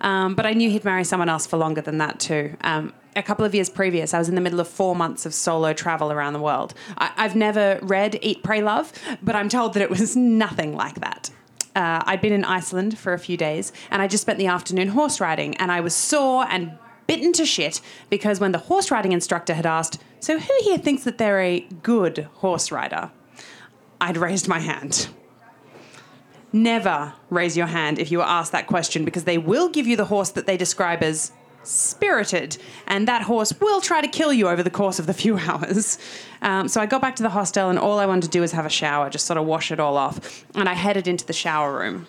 Um, 0.00 0.34
but 0.34 0.46
I 0.46 0.54
knew 0.54 0.70
he'd 0.70 0.84
marry 0.84 1.04
someone 1.04 1.28
else 1.28 1.46
for 1.46 1.58
longer 1.58 1.82
than 1.82 1.98
that, 1.98 2.18
too. 2.18 2.56
Um, 2.62 2.94
a 3.14 3.22
couple 3.22 3.44
of 3.44 3.54
years 3.54 3.68
previous, 3.68 4.14
I 4.14 4.18
was 4.18 4.28
in 4.30 4.34
the 4.34 4.40
middle 4.40 4.60
of 4.60 4.68
four 4.68 4.96
months 4.96 5.26
of 5.26 5.34
solo 5.34 5.74
travel 5.74 6.10
around 6.10 6.32
the 6.32 6.40
world. 6.40 6.72
I- 6.96 7.12
I've 7.16 7.36
never 7.36 7.78
read 7.82 8.18
Eat, 8.22 8.42
Pray, 8.42 8.62
Love, 8.62 8.92
but 9.22 9.36
I'm 9.36 9.48
told 9.50 9.74
that 9.74 9.82
it 9.82 9.90
was 9.90 10.16
nothing 10.44 10.74
like 10.74 10.94
that. 11.00 11.30
Uh, 11.76 12.02
I'd 12.06 12.20
been 12.20 12.32
in 12.32 12.44
Iceland 12.44 12.98
for 12.98 13.12
a 13.12 13.18
few 13.18 13.36
days, 13.36 13.72
and 13.90 14.00
I 14.00 14.08
just 14.08 14.22
spent 14.22 14.38
the 14.38 14.46
afternoon 14.46 14.88
horse 14.88 15.20
riding, 15.20 15.56
and 15.58 15.70
I 15.70 15.80
was 15.80 15.94
sore 15.94 16.46
and 16.48 16.72
bitten 17.10 17.32
to 17.32 17.44
shit 17.44 17.80
because 18.08 18.38
when 18.38 18.52
the 18.52 18.58
horse 18.58 18.88
riding 18.92 19.10
instructor 19.10 19.52
had 19.52 19.66
asked, 19.66 19.98
So 20.20 20.38
who 20.38 20.54
here 20.62 20.78
thinks 20.78 21.02
that 21.02 21.18
they're 21.18 21.40
a 21.40 21.66
good 21.82 22.28
horse 22.34 22.70
rider? 22.70 23.10
I'd 24.00 24.16
raised 24.16 24.46
my 24.46 24.60
hand. 24.60 25.08
Never 26.52 27.14
raise 27.28 27.56
your 27.56 27.66
hand 27.66 27.98
if 27.98 28.12
you 28.12 28.20
are 28.20 28.28
asked 28.28 28.52
that 28.52 28.68
question 28.68 29.04
because 29.04 29.24
they 29.24 29.38
will 29.38 29.68
give 29.68 29.88
you 29.88 29.96
the 29.96 30.04
horse 30.04 30.30
that 30.30 30.46
they 30.46 30.56
describe 30.56 31.02
as 31.02 31.32
spirited, 31.64 32.56
and 32.86 33.08
that 33.08 33.22
horse 33.22 33.52
will 33.60 33.80
try 33.80 34.00
to 34.00 34.08
kill 34.08 34.32
you 34.32 34.48
over 34.48 34.62
the 34.62 34.70
course 34.70 35.00
of 35.00 35.06
the 35.06 35.12
few 35.12 35.36
hours. 35.46 35.98
Um, 36.42 36.68
so 36.68 36.80
I 36.80 36.86
got 36.86 37.00
back 37.00 37.16
to 37.16 37.24
the 37.24 37.30
hostel, 37.30 37.70
and 37.70 37.78
all 37.78 37.98
I 37.98 38.06
wanted 38.06 38.22
to 38.22 38.28
do 38.28 38.40
was 38.40 38.52
have 38.52 38.66
a 38.66 38.70
shower, 38.70 39.10
just 39.10 39.26
sort 39.26 39.36
of 39.36 39.46
wash 39.46 39.72
it 39.72 39.80
all 39.80 39.96
off. 39.96 40.44
And 40.54 40.68
I 40.68 40.74
headed 40.74 41.08
into 41.08 41.26
the 41.26 41.32
shower 41.32 41.76
room. 41.76 42.06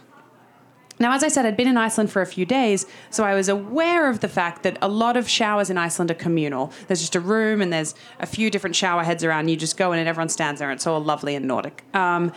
Now, 1.01 1.13
as 1.13 1.23
I 1.23 1.29
said, 1.29 1.47
I'd 1.47 1.57
been 1.57 1.67
in 1.67 1.77
Iceland 1.77 2.11
for 2.11 2.21
a 2.21 2.27
few 2.27 2.45
days, 2.45 2.85
so 3.09 3.23
I 3.23 3.33
was 3.33 3.49
aware 3.49 4.07
of 4.07 4.19
the 4.19 4.27
fact 4.27 4.61
that 4.61 4.77
a 4.83 4.87
lot 4.87 5.17
of 5.17 5.27
showers 5.27 5.71
in 5.71 5.77
Iceland 5.79 6.11
are 6.11 6.13
communal. 6.13 6.71
There's 6.85 6.99
just 6.99 7.15
a 7.15 7.19
room 7.19 7.59
and 7.59 7.73
there's 7.73 7.95
a 8.19 8.27
few 8.27 8.51
different 8.51 8.75
shower 8.75 9.03
heads 9.03 9.23
around. 9.23 9.47
You 9.47 9.57
just 9.57 9.77
go 9.77 9.93
in 9.93 9.99
and 9.99 10.07
everyone 10.07 10.29
stands 10.29 10.59
there. 10.59 10.69
It's 10.69 10.85
all 10.85 11.03
lovely 11.03 11.33
and 11.33 11.47
Nordic. 11.47 11.83
Um, 11.95 12.31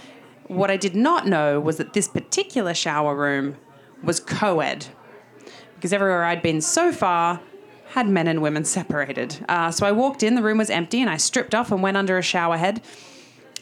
what 0.47 0.71
I 0.71 0.79
did 0.79 0.97
not 0.97 1.27
know 1.27 1.61
was 1.61 1.77
that 1.77 1.93
this 1.93 2.09
particular 2.09 2.73
shower 2.73 3.15
room 3.15 3.59
was 4.03 4.19
co 4.19 4.61
ed, 4.61 4.87
because 5.75 5.93
everywhere 5.93 6.25
I'd 6.25 6.41
been 6.41 6.63
so 6.63 6.91
far 6.91 7.43
had 7.89 8.09
men 8.09 8.27
and 8.27 8.41
women 8.41 8.65
separated. 8.79 9.45
Uh, 9.47 9.71
so 9.73 9.85
I 9.85 9.93
walked 9.93 10.23
in, 10.23 10.37
the 10.37 10.43
room 10.43 10.57
was 10.57 10.71
empty, 10.71 11.03
and 11.03 11.11
I 11.11 11.19
stripped 11.19 11.55
off 11.55 11.71
and 11.71 11.83
went 11.83 11.99
under 11.99 12.17
a 12.17 12.23
shower 12.23 12.57
head. 12.57 12.81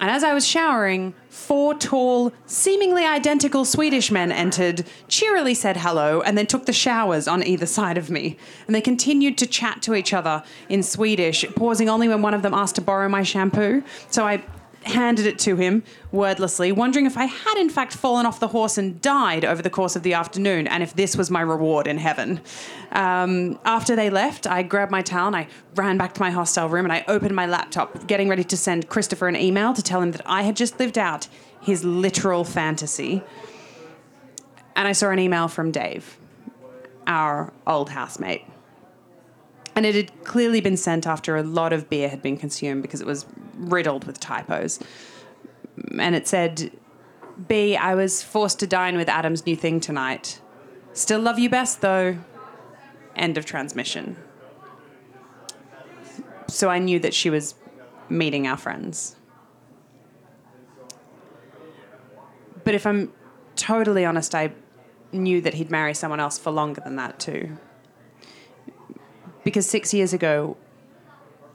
And 0.01 0.11
as 0.11 0.25
I 0.25 0.35
was 0.35 0.47
showering, 0.47 1.15
four 1.29 1.75
tall, 1.75 2.33
seemingly 2.47 3.05
identical 3.05 3.65
Swedish 3.65 4.11
men 4.11 4.33
entered, 4.33 4.85
cheerily 5.07 5.55
said 5.55 5.77
hello, 5.77 6.21
and 6.23 6.37
then 6.37 6.47
took 6.47 6.67
the 6.67 6.73
showers 6.73 7.29
on 7.29 7.45
either 7.45 7.67
side 7.67 7.97
of 7.97 8.11
me. 8.11 8.37
And 8.67 8.75
they 8.75 8.81
continued 8.81 9.39
to 9.39 9.47
chat 9.47 9.81
to 9.83 9.95
each 9.95 10.13
other 10.13 10.43
in 10.69 10.83
Swedish, 10.83 11.45
pausing 11.55 11.89
only 11.89 12.09
when 12.09 12.21
one 12.21 12.35
of 12.35 12.43
them 12.43 12.55
asked 12.55 12.75
to 12.77 12.81
borrow 12.81 13.09
my 13.09 13.23
shampoo. 13.23 13.85
So 14.11 14.27
I 14.27 14.43
handed 14.85 15.27
it 15.27 15.39
to 15.41 15.57
him 15.57 15.83
wordlessly, 16.11 16.73
wondering 16.73 17.07
if 17.07 17.17
I 17.17 17.25
had 17.25 17.59
in 17.59 17.69
fact 17.69 17.95
fallen 17.95 18.27
off 18.27 18.41
the 18.41 18.49
horse 18.49 18.79
and 18.79 19.01
died 19.01 19.45
over 19.45 19.63
the 19.63 19.71
course 19.71 19.97
of 19.97 20.03
the 20.03 20.15
afternoon, 20.15 20.67
and 20.67 20.83
if 20.83 20.95
this 20.95 21.17
was 21.17 21.31
my 21.31 21.41
reward 21.41 21.87
in 21.87 21.99
heaven. 21.99 22.41
Um, 22.93 23.59
after 23.65 23.97
they 23.97 24.11
left, 24.11 24.47
I 24.47 24.63
grabbed 24.63 24.91
my 24.91 25.03
towel 25.03 25.29
and 25.29 25.37
I 25.37 25.49
ran 25.75 25.99
back 25.99 26.15
to 26.15 26.21
my 26.21 26.31
hostel 26.31 26.69
room 26.69 26.85
and 26.85 26.93
I 26.93 27.05
opened 27.09 27.35
my 27.35 27.47
laptop, 27.47 28.07
getting 28.07 28.29
ready 28.29 28.45
to 28.45 28.57
send 28.57 28.89
Christopher 28.89 29.29
an 29.29 29.37
email 29.37 29.73
to 29.73 29.83
tell 29.83 30.01
him 30.01 30.13
that 30.13 30.23
I 30.27 30.43
had 30.43 30.57
just 30.57 30.79
lived 30.79 30.99
out 30.99 31.29
his 31.61 31.85
literal 31.85 32.45
fantasy. 32.45 33.23
And 34.75 34.89
I 34.89 34.93
saw 34.93 35.11
an 35.11 35.19
email 35.19 35.49
from 35.49 35.71
Dave, 35.71 36.19
our 37.07 37.53
old 37.67 37.91
housemate. 37.91 38.45
And 39.75 39.87
it 39.87 39.95
had 39.95 40.25
clearly 40.25 40.61
been 40.61 40.77
sent 40.77 41.07
after 41.07 41.37
a 41.37 41.43
lot 41.43 41.73
of 41.73 41.89
beer 41.89 42.09
had 42.09 42.21
been 42.21 42.37
consumed 42.37 42.83
because 42.83 43.01
it 43.01 43.07
was 43.07 43.25
riddled 43.71 44.05
with 44.05 44.21
typos. 44.21 44.79
And 45.99 46.15
it 46.15 46.29
said, 46.29 46.71
B, 47.49 47.77
I 47.77 47.95
was 47.95 48.23
forced 48.23 48.61
to 48.61 48.67
dine 48.67 48.97
with 48.97 49.09
Adam's 49.09 49.47
new 49.47 49.57
thing 49.57 49.81
tonight. 49.81 50.41
Still 50.93 51.21
love 51.21 51.39
you 51.39 51.49
best, 51.49 51.81
though. 51.81 52.19
End 53.17 53.39
of 53.39 53.45
transmission. 53.45 54.17
So 56.49 56.69
I 56.69 56.79
knew 56.79 56.99
that 56.99 57.15
she 57.15 57.31
was 57.31 57.55
meeting 58.09 58.47
our 58.47 58.57
friends. 58.57 59.17
But 62.65 62.75
if 62.75 62.87
I'm 62.87 63.13
totally 63.57 64.05
honest, 64.05 64.35
I 64.35 64.53
knew 65.13 65.41
that 65.41 65.55
he'd 65.55 65.71
marry 65.71 65.95
someone 65.95 66.21
else 66.21 66.39
for 66.39 66.51
longer 66.51 66.81
than 66.83 66.97
that, 66.97 67.19
too. 67.19 67.57
Because 69.45 69.67
six 69.67 69.93
years 69.93 70.13
ago, 70.13 70.57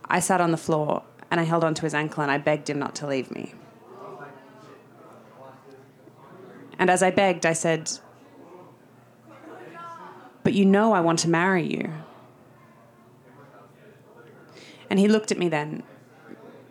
I 0.06 0.20
sat 0.20 0.42
on 0.42 0.52
the 0.52 0.58
floor 0.58 1.04
and 1.30 1.40
I 1.40 1.44
held 1.44 1.64
onto 1.64 1.84
his 1.84 1.94
ankle 1.94 2.24
and 2.24 2.32
I 2.32 2.38
begged 2.38 2.70
him 2.70 2.80
not 2.80 2.96
to 2.96 3.08
leave 3.08 3.32
me. 3.32 3.54
And 6.80 6.90
as 6.90 7.02
I 7.02 7.12
begged, 7.12 7.46
I 7.46 7.54
said, 7.54 7.92
But 10.44 10.54
you 10.54 10.66
know 10.66 10.94
I 10.94 11.02
want 11.02 11.20
to 11.20 11.30
marry 11.30 11.66
you. 11.66 11.92
And 14.90 15.00
he 15.00 15.08
looked 15.08 15.32
at 15.32 15.38
me 15.38 15.50
then, 15.50 15.84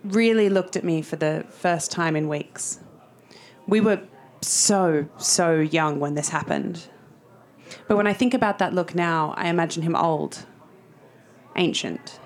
really 0.05 0.49
looked 0.49 0.77
at 0.77 0.85
me 0.85 1.03
for 1.03 1.17
the 1.17 1.45
first 1.51 1.91
time 1.91 2.17
in 2.17 2.29
weeks. 2.29 2.81
We 3.67 3.81
were 3.81 4.01
so, 4.41 5.09
so 5.19 5.57
young 5.59 6.01
when 6.01 6.15
this 6.15 6.31
happened. 6.31 6.87
But 7.89 7.97
when 7.97 8.07
I 8.07 8.13
think 8.13 8.33
about 8.33 8.59
that 8.59 8.73
look 8.73 8.95
now, 8.95 9.35
I 9.37 9.49
imagine 9.49 9.83
him 9.83 9.97
old, 9.97 10.47
ancient, 11.57 12.19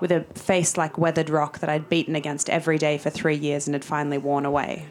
with 0.00 0.12
a 0.12 0.22
face 0.34 0.76
like 0.76 0.98
weathered 0.98 1.30
rock 1.30 1.58
that 1.58 1.68
I'd 1.68 1.88
beaten 1.88 2.14
against 2.14 2.48
every 2.48 2.78
day 2.78 2.98
for 2.98 3.10
three 3.10 3.36
years 3.36 3.66
and 3.66 3.74
had 3.74 3.84
finally 3.84 4.18
worn 4.18 4.44
away. 4.44 4.86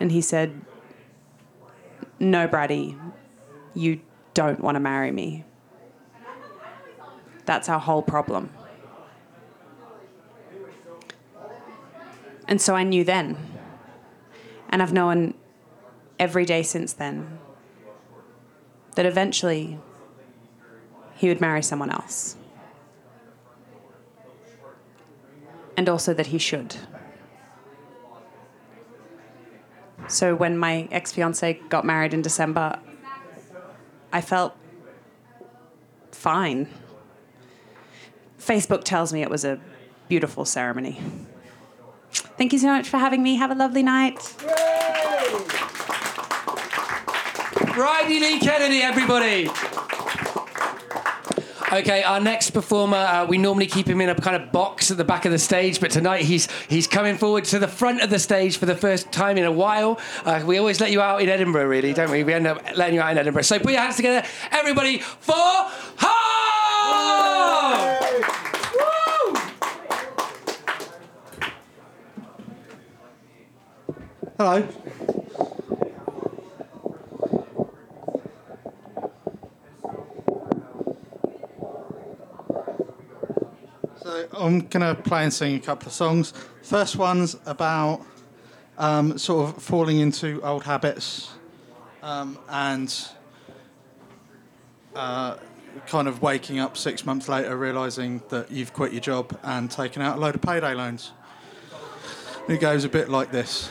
And 0.00 0.10
he 0.10 0.20
said, 0.20 0.60
No, 2.18 2.48
Brydie, 2.48 2.98
you 3.74 4.00
don't 4.32 4.60
want 4.60 4.76
to 4.76 4.80
marry 4.80 5.10
me. 5.10 5.44
That's 7.44 7.68
our 7.68 7.78
whole 7.78 8.02
problem. 8.02 8.50
And 12.46 12.60
so 12.60 12.74
I 12.74 12.82
knew 12.82 13.04
then. 13.04 13.36
And 14.68 14.82
I've 14.82 14.92
known 14.92 15.34
every 16.18 16.44
day 16.44 16.62
since 16.62 16.92
then 16.92 17.38
that 18.96 19.06
eventually 19.06 19.78
he 21.24 21.28
would 21.28 21.40
marry 21.40 21.62
someone 21.62 21.88
else. 21.90 22.36
And 25.74 25.88
also 25.88 26.12
that 26.12 26.26
he 26.26 26.36
should. 26.36 26.76
So 30.06 30.34
when 30.34 30.58
my 30.58 30.86
ex 30.92 31.12
fiance 31.12 31.54
got 31.70 31.86
married 31.86 32.12
in 32.12 32.20
December, 32.20 32.78
I 34.12 34.20
felt 34.20 34.54
fine. 36.12 36.68
Facebook 38.38 38.84
tells 38.84 39.10
me 39.10 39.22
it 39.22 39.30
was 39.30 39.46
a 39.46 39.58
beautiful 40.08 40.44
ceremony. 40.44 41.00
Thank 42.36 42.52
you 42.52 42.58
so 42.58 42.66
much 42.66 42.86
for 42.86 42.98
having 42.98 43.22
me. 43.22 43.36
Have 43.36 43.50
a 43.50 43.54
lovely 43.54 43.82
night. 43.82 44.18
Bridie 47.72 48.20
Lee 48.20 48.40
Kennedy, 48.40 48.82
everybody. 48.82 49.48
Okay, 51.74 52.04
our 52.04 52.20
next 52.20 52.50
performer, 52.50 52.96
uh, 52.96 53.26
we 53.26 53.36
normally 53.36 53.66
keep 53.66 53.88
him 53.88 54.00
in 54.00 54.08
a 54.08 54.14
kind 54.14 54.40
of 54.40 54.52
box 54.52 54.92
at 54.92 54.96
the 54.96 55.02
back 55.02 55.24
of 55.24 55.32
the 55.32 55.40
stage, 55.40 55.80
but 55.80 55.90
tonight 55.90 56.22
he's 56.22 56.46
he's 56.68 56.86
coming 56.86 57.18
forward 57.18 57.42
to 57.46 57.58
the 57.58 57.66
front 57.66 58.00
of 58.00 58.10
the 58.10 58.20
stage 58.20 58.58
for 58.58 58.66
the 58.66 58.76
first 58.76 59.10
time 59.10 59.36
in 59.38 59.44
a 59.44 59.50
while. 59.50 59.98
Uh, 60.24 60.40
we 60.46 60.56
always 60.56 60.80
let 60.80 60.92
you 60.92 61.00
out 61.00 61.20
in 61.20 61.28
Edinburgh, 61.28 61.66
really, 61.66 61.92
don't 61.92 62.12
we? 62.12 62.22
We 62.22 62.32
end 62.32 62.46
up 62.46 62.62
letting 62.76 62.94
you 62.94 63.00
out 63.00 63.10
in 63.10 63.18
Edinburgh. 63.18 63.42
So 63.42 63.58
put 63.58 63.72
your 63.72 63.80
hands 63.80 63.96
together, 63.96 64.24
everybody, 64.52 64.98
for 64.98 65.34
Harv! 65.34 66.44
Hello. 74.38 74.83
So 84.14 84.28
I'm 84.32 84.60
gonna 84.60 84.94
play 84.94 85.24
and 85.24 85.32
sing 85.32 85.56
a 85.56 85.58
couple 85.58 85.88
of 85.88 85.92
songs. 85.92 86.32
First 86.62 86.94
one's 86.94 87.36
about 87.46 88.06
um, 88.78 89.18
sort 89.18 89.48
of 89.48 89.60
falling 89.60 89.98
into 89.98 90.40
old 90.42 90.62
habits 90.62 91.32
um, 92.00 92.38
and 92.48 92.96
uh, 94.94 95.36
kind 95.88 96.06
of 96.06 96.22
waking 96.22 96.60
up 96.60 96.76
six 96.76 97.04
months 97.04 97.28
later, 97.28 97.56
realizing 97.56 98.22
that 98.28 98.52
you've 98.52 98.72
quit 98.72 98.92
your 98.92 99.00
job 99.00 99.36
and 99.42 99.68
taken 99.68 100.00
out 100.00 100.18
a 100.18 100.20
load 100.20 100.36
of 100.36 100.42
payday 100.42 100.74
loans. 100.74 101.10
It 102.48 102.60
goes 102.60 102.84
a 102.84 102.88
bit 102.88 103.08
like 103.08 103.32
this. 103.32 103.68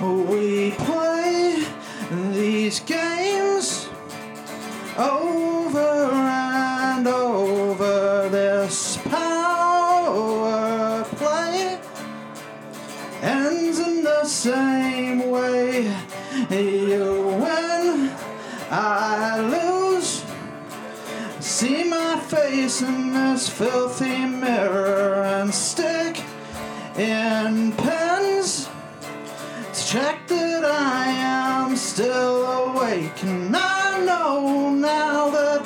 We 0.00 0.70
play 0.72 1.04
these 2.10 2.80
games 2.80 3.88
over 4.96 5.78
and 5.78 7.06
over. 7.06 8.28
This 8.30 8.98
power 9.04 11.04
play 11.04 11.78
ends 13.22 13.78
in 13.78 14.04
the 14.04 14.24
same 14.24 15.30
way. 15.30 15.84
You 16.50 17.38
win, 17.42 18.10
I 18.70 19.40
lose. 19.40 20.24
See 21.40 21.84
my 21.84 22.18
face 22.20 22.82
in 22.82 23.12
this 23.12 23.48
filthy 23.48 24.26
mirror 24.26 25.22
and 25.22 25.54
stick 25.54 26.22
in 26.96 27.72
pens 27.72 28.68
to 29.72 29.86
check 29.86 30.26
that 30.28 30.64
I 30.64 31.03
still 31.94 32.44
awake. 32.44 33.22
And 33.22 33.54
I 33.54 34.04
know 34.04 34.70
now 34.70 35.30
that 35.30 35.64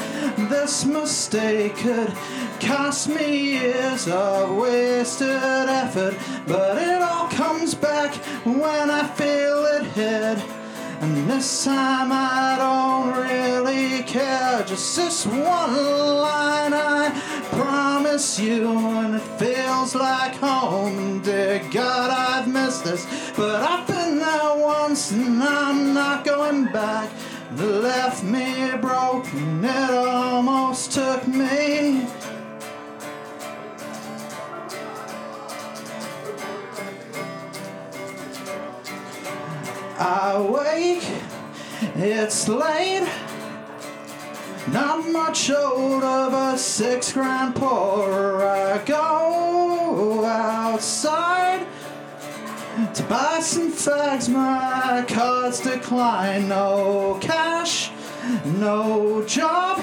this 0.50 0.84
mistake 0.84 1.76
could 1.76 2.12
cost 2.60 3.08
me 3.08 3.52
years 3.58 4.06
of 4.08 4.54
wasted 4.54 5.30
effort. 5.30 6.14
But 6.46 6.76
it 6.82 7.00
all 7.00 7.28
comes 7.28 7.74
back 7.74 8.14
when 8.44 8.90
I 8.90 9.06
feel 9.06 9.64
it 9.76 9.84
hit. 9.96 10.57
And 11.00 11.30
this 11.30 11.64
time 11.64 12.10
I 12.12 12.56
don't 12.58 13.24
really 13.24 14.02
care. 14.02 14.64
Just 14.64 14.96
this 14.96 15.26
one 15.26 15.42
line 15.44 16.74
I 16.74 17.10
promise 17.52 18.40
you, 18.40 18.68
and 18.68 19.14
it 19.14 19.22
feels 19.38 19.94
like 19.94 20.34
home. 20.36 20.98
And 20.98 21.22
dear 21.22 21.62
God, 21.70 22.10
I've 22.10 22.48
missed 22.48 22.84
this, 22.84 23.06
but 23.36 23.62
I've 23.62 23.86
been 23.86 24.18
there 24.18 24.56
once, 24.56 25.12
and 25.12 25.40
I'm 25.42 25.94
not 25.94 26.24
going 26.24 26.64
back. 26.66 27.10
It 27.52 27.62
left 27.62 28.24
me 28.24 28.72
broken, 28.80 29.64
it 29.64 29.90
almost 29.90 30.92
took 30.92 31.26
me. 31.26 32.06
I 40.00 40.38
wake, 40.40 41.10
it's 41.96 42.46
late. 42.46 43.08
Not 44.68 45.10
much 45.10 45.50
older, 45.50 46.28
but 46.30 46.58
six 46.58 47.12
grand. 47.12 47.58
I 47.58 48.80
go 48.86 50.24
outside 50.24 51.66
to 52.94 53.02
buy 53.04 53.40
some 53.40 53.72
fags. 53.72 54.28
My 54.28 55.04
cards 55.08 55.58
decline. 55.58 56.48
No 56.48 57.18
cash, 57.20 57.90
no 58.44 59.24
job. 59.26 59.82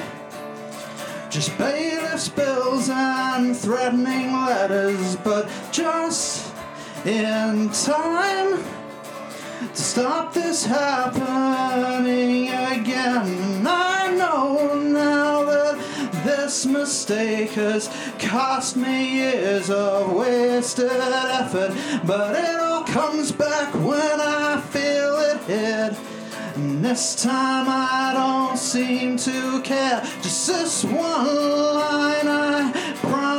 Just 1.29 1.57
bailiff's 1.57 2.29
bills 2.29 2.89
and 2.89 3.53
threatening 3.53 4.31
letters, 4.31 5.17
but 5.17 5.49
just 5.73 6.53
in 7.05 7.69
time 7.71 8.63
to 9.73 9.81
stop 9.81 10.33
this 10.33 10.65
happening 10.65 12.49
again. 12.49 13.65
I 13.67 14.13
know 14.17 14.73
now 14.75 15.43
that 15.45 15.77
this 16.23 16.65
mistake 16.65 17.51
has 17.51 17.89
cost 18.19 18.75
me 18.75 19.15
years 19.15 19.69
of 19.69 20.13
wasted 20.13 20.91
effort, 20.91 21.73
but 22.05 22.35
it 22.35 22.59
all 22.59 22.83
comes 22.83 23.31
back 23.31 23.73
when 23.75 24.19
I 24.19 24.61
feel 24.61 25.17
it 25.19 25.41
hit. 25.43 25.97
And 26.55 26.83
this 26.83 27.21
time 27.21 27.65
I 27.67 28.13
don't 28.13 28.57
seem 28.57 29.17
to 29.17 29.61
care. 29.61 30.01
Just 30.21 30.47
this 30.47 30.83
one 30.85 30.95
line 31.03 32.27
I 32.27 32.84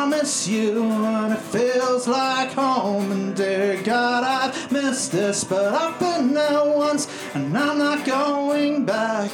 promise 0.08 0.46
you, 0.46 0.84
and 0.84 1.32
it 1.32 1.40
feels 1.40 2.06
like 2.06 2.52
home. 2.52 3.10
And 3.10 3.34
dear 3.34 3.82
God, 3.82 4.22
I've 4.22 4.70
missed 4.70 5.10
this, 5.10 5.42
but 5.42 5.74
I've 5.74 5.98
been 5.98 6.32
there 6.32 6.64
once, 6.64 7.08
and 7.34 7.58
I'm 7.58 7.78
not 7.78 8.04
going 8.04 8.84
back. 8.84 9.32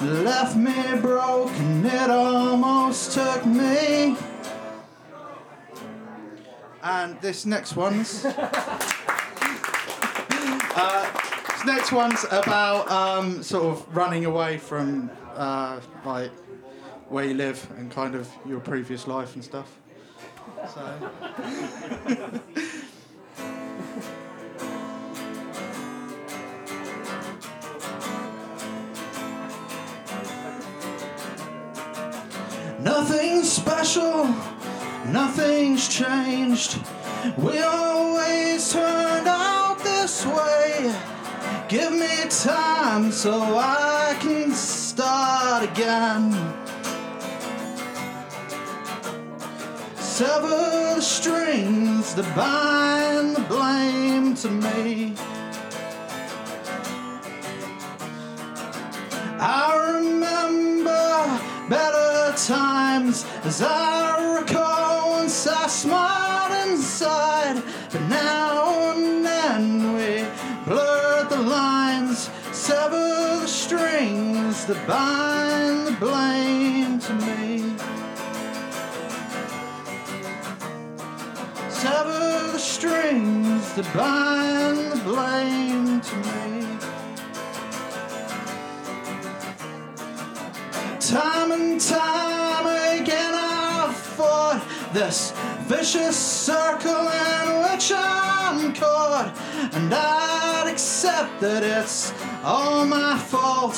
Left 0.00 0.56
me 0.56 0.72
broken, 1.02 1.84
it 1.84 2.10
almost 2.10 3.12
took 3.12 3.44
me. 3.44 4.16
And 6.82 7.20
this 7.20 7.44
next 7.44 7.76
one's. 7.76 8.24
uh, 8.24 8.70
this 11.50 11.64
next 11.66 11.92
one's 11.92 12.24
about 12.32 12.90
um, 12.90 13.42
sort 13.42 13.64
of 13.66 13.94
running 13.94 14.24
away 14.24 14.56
from 14.56 15.10
uh, 15.34 15.78
like 16.06 16.30
where 17.10 17.26
you 17.26 17.34
live 17.34 17.70
and 17.76 17.90
kind 17.90 18.14
of 18.14 18.30
your 18.46 18.60
previous 18.60 19.06
life 19.06 19.34
and 19.34 19.44
stuff. 19.44 19.78
So. 20.74 20.82
Nothing's 32.80 33.50
special, 33.50 34.24
nothing's 35.06 35.88
changed. 35.88 36.78
We 37.38 37.62
always 37.62 38.72
turned 38.72 39.28
out 39.28 39.78
this 39.82 40.26
way. 40.26 40.94
Give 41.68 41.92
me 41.92 42.28
time 42.28 43.12
so 43.12 43.56
I 43.56 44.16
can 44.20 44.52
start 44.52 45.64
again. 45.64 46.65
Sever 50.16 50.48
the 50.48 51.00
strings 51.02 52.14
that 52.14 52.34
bind 52.34 53.36
the 53.36 53.42
blame 53.42 54.34
to 54.36 54.48
me. 54.48 55.14
I 59.38 59.92
remember 59.92 61.38
better 61.68 62.34
times 62.34 63.26
as 63.44 63.60
I 63.60 64.38
recall 64.38 65.10
once 65.10 65.46
I 65.46 65.66
smiled 65.66 66.66
inside, 66.66 67.62
but 67.92 68.00
now 68.08 68.92
and 68.92 69.22
then 69.22 69.92
we 69.96 70.24
blur 70.64 71.26
the 71.28 71.42
lines, 71.42 72.30
sever 72.52 73.40
the 73.42 73.46
strings 73.46 74.64
that 74.64 74.86
bind 74.86 75.88
the 75.88 75.92
blame 76.00 76.35
strings 82.86 83.74
that 83.74 83.94
bind 83.94 84.92
the 84.92 85.02
blame 85.02 86.00
to 86.00 86.16
me. 86.16 86.78
Time 91.00 91.50
and 91.50 91.80
time 91.80 92.66
again 93.00 93.34
I've 93.34 93.96
fought 93.96 94.64
this 94.92 95.32
vicious 95.62 96.16
circle 96.16 97.08
in 97.08 97.46
which 97.64 97.90
I'm 97.92 98.72
caught, 98.72 99.36
and 99.72 99.92
I'd 99.92 100.68
accept 100.70 101.40
that 101.40 101.64
it's 101.64 102.12
all 102.44 102.86
my 102.86 103.18
fault. 103.18 103.74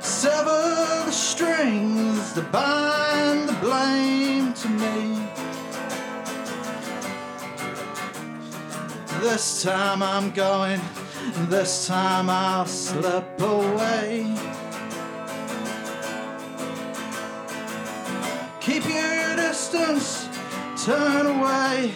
Sever 0.00 1.04
the 1.06 1.10
strings 1.10 2.32
that 2.34 2.52
bind 2.52 3.48
the 3.48 3.54
blame 3.54 4.52
to 4.54 4.68
me. 4.68 5.41
This 9.22 9.62
time 9.62 10.02
I'm 10.02 10.32
going, 10.32 10.80
this 11.48 11.86
time 11.86 12.28
I'll 12.28 12.66
slip 12.66 13.40
away. 13.40 14.26
Keep 18.60 18.84
your 18.88 19.36
distance, 19.36 20.28
turn 20.84 21.26
away. 21.26 21.92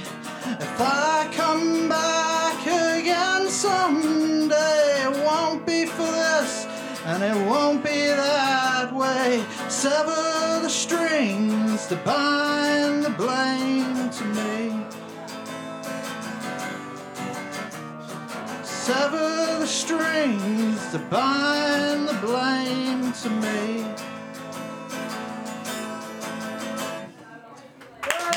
If 0.47 0.81
I 0.81 1.29
come 1.33 1.89
back 1.89 2.61
again 2.63 3.49
someday, 3.51 5.03
it 5.03 5.25
won't 5.27 5.67
be 5.67 5.85
for 5.85 6.03
this, 6.03 6.67
and 7.07 7.25
it 7.25 7.51
won't 7.51 7.83
be 7.83 8.07
that 8.07 8.95
way. 8.95 9.45
Sever 9.69 10.61
the 10.63 10.71
strings 10.71 11.89
that 11.89 12.05
bind 12.05 13.03
the 13.03 13.11
blame 13.11 14.11
to 14.11 14.25
me. 14.27 14.56
Sever 18.87 19.59
the 19.59 19.67
strings 19.67 20.93
to 20.93 20.99
bind 21.11 22.09
the 22.09 22.15
blame 22.25 23.13
to 23.13 23.29
me. 23.29 23.85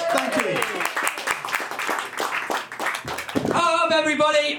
Thank 0.10 0.36
you. 0.38 0.58
Hello, 3.54 3.90
everybody. 3.96 4.56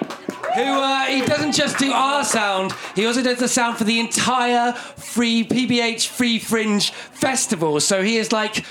Who 0.54 0.62
uh, 0.62 1.06
he 1.06 1.22
doesn't 1.22 1.52
just 1.54 1.76
do 1.78 1.90
our 1.90 2.22
sound, 2.22 2.72
he 2.94 3.04
also 3.04 3.24
does 3.24 3.40
the 3.40 3.48
sound 3.48 3.76
for 3.76 3.82
the 3.82 3.98
entire 3.98 4.72
free 4.72 5.44
PBH 5.44 6.06
Free 6.06 6.38
Fringe 6.38 6.92
Festival. 6.92 7.80
So 7.80 8.00
he 8.00 8.16
is 8.16 8.30
like 8.30 8.64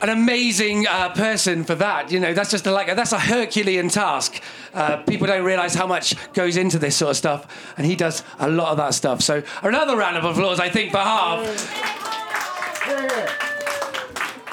an 0.00 0.08
amazing 0.08 0.86
uh, 0.86 1.10
person 1.10 1.64
for 1.64 1.74
that. 1.76 2.10
You 2.10 2.20
know, 2.20 2.32
that's 2.32 2.50
just 2.50 2.66
a, 2.66 2.72
like 2.72 2.86
that's 2.94 3.12
a 3.12 3.18
Herculean 3.18 3.88
task. 3.88 4.40
Uh, 4.74 4.98
people 4.98 5.26
don't 5.26 5.44
realise 5.44 5.74
how 5.74 5.86
much 5.86 6.14
goes 6.32 6.56
into 6.56 6.78
this 6.78 6.96
sort 6.96 7.10
of 7.10 7.16
stuff, 7.16 7.74
and 7.76 7.86
he 7.86 7.96
does 7.96 8.22
a 8.38 8.48
lot 8.48 8.70
of 8.70 8.76
that 8.76 8.94
stuff. 8.94 9.22
So 9.22 9.42
another 9.62 9.96
round 9.96 10.16
of 10.16 10.24
applause, 10.24 10.60
I 10.60 10.68
think, 10.68 10.92
for 10.92 10.98
Harv. 10.98 11.46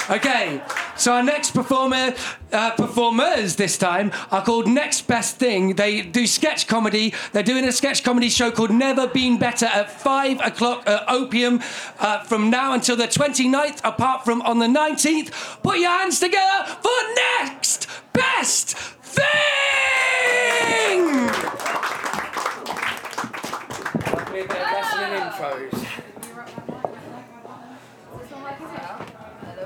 Okay, 0.09 0.61
so 0.97 1.13
our 1.13 1.23
next 1.23 1.51
performer, 1.51 2.13
uh, 2.51 2.71
performers 2.71 3.55
this 3.55 3.77
time 3.77 4.11
are 4.31 4.43
called 4.43 4.67
Next 4.67 5.07
Best 5.07 5.37
Thing. 5.37 5.75
They 5.75 6.01
do 6.01 6.25
sketch 6.25 6.67
comedy. 6.67 7.13
They're 7.33 7.43
doing 7.43 7.65
a 7.65 7.71
sketch 7.71 8.03
comedy 8.03 8.29
show 8.29 8.51
called 8.51 8.71
Never 8.71 9.07
Been 9.07 9.37
Better 9.37 9.65
at 9.65 9.91
5 9.91 10.39
o'clock 10.41 10.87
at 10.87 11.03
Opium 11.09 11.61
uh, 11.99 12.23
from 12.23 12.49
now 12.49 12.73
until 12.73 12.95
the 12.95 13.07
29th, 13.07 13.81
apart 13.83 14.23
from 14.25 14.41
on 14.43 14.59
the 14.59 14.67
19th. 14.67 15.61
Put 15.61 15.79
your 15.79 15.91
hands 15.91 16.19
together 16.19 16.65
for 16.81 16.89
Next 17.15 17.87
Best 18.13 18.77
Thing! 18.77 19.25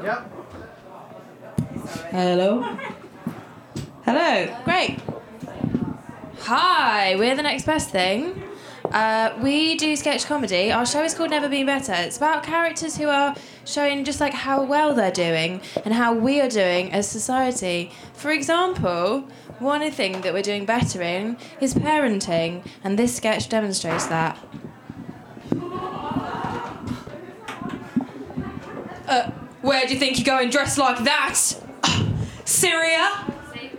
Yep. 0.01 0.38
Hello. 1.89 2.61
Hello. 4.05 4.61
Great. 4.63 4.99
Hi, 6.41 7.15
we're 7.15 7.35
the 7.35 7.41
next 7.41 7.65
best 7.65 7.89
thing. 7.89 8.43
Uh, 8.85 9.37
we 9.41 9.75
do 9.75 9.95
sketch 9.95 10.25
comedy. 10.25 10.71
Our 10.71 10.85
show 10.85 11.03
is 11.03 11.15
called 11.15 11.31
Never 11.31 11.49
Been 11.49 11.65
Better. 11.65 11.93
It's 11.93 12.17
about 12.17 12.43
characters 12.43 12.97
who 12.97 13.07
are 13.07 13.35
showing 13.65 14.03
just 14.03 14.19
like 14.19 14.33
how 14.33 14.63
well 14.63 14.93
they're 14.93 15.11
doing 15.11 15.61
and 15.83 15.93
how 15.93 16.13
we 16.13 16.39
are 16.41 16.49
doing 16.49 16.91
as 16.91 17.07
society. 17.07 17.91
For 18.13 18.31
example, 18.31 19.27
one 19.57 19.89
thing 19.91 20.21
that 20.21 20.33
we're 20.33 20.43
doing 20.43 20.65
better 20.65 21.01
in 21.01 21.37
is 21.59 21.73
parenting, 21.73 22.65
and 22.83 22.97
this 22.99 23.15
sketch 23.15 23.49
demonstrates 23.49 24.05
that. 24.07 24.37
Uh, 29.07 29.31
where 29.61 29.85
do 29.87 29.93
you 29.93 29.99
think 29.99 30.17
you're 30.17 30.37
going 30.37 30.51
dressed 30.51 30.77
like 30.77 31.03
that? 31.03 31.41
Syria? 32.59 33.25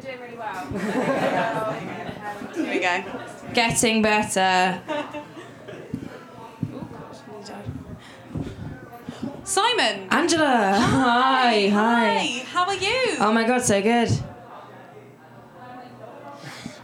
Doing 0.01 0.21
really 0.23 0.39
well. 0.39 1.73
Here 2.55 2.71
we 2.73 2.81
go. 2.81 3.05
Getting 3.53 4.01
better. 4.01 4.81
Simon. 9.45 10.09
Angela. 10.11 10.73
Hi, 10.81 11.69
hi. 11.69 11.69
Hi. 11.69 12.45
How 12.55 12.65
are 12.65 12.75
you? 12.75 13.17
Oh 13.21 13.31
my 13.35 13.47
god, 13.47 13.61
so 13.61 13.83
good. 13.83 14.09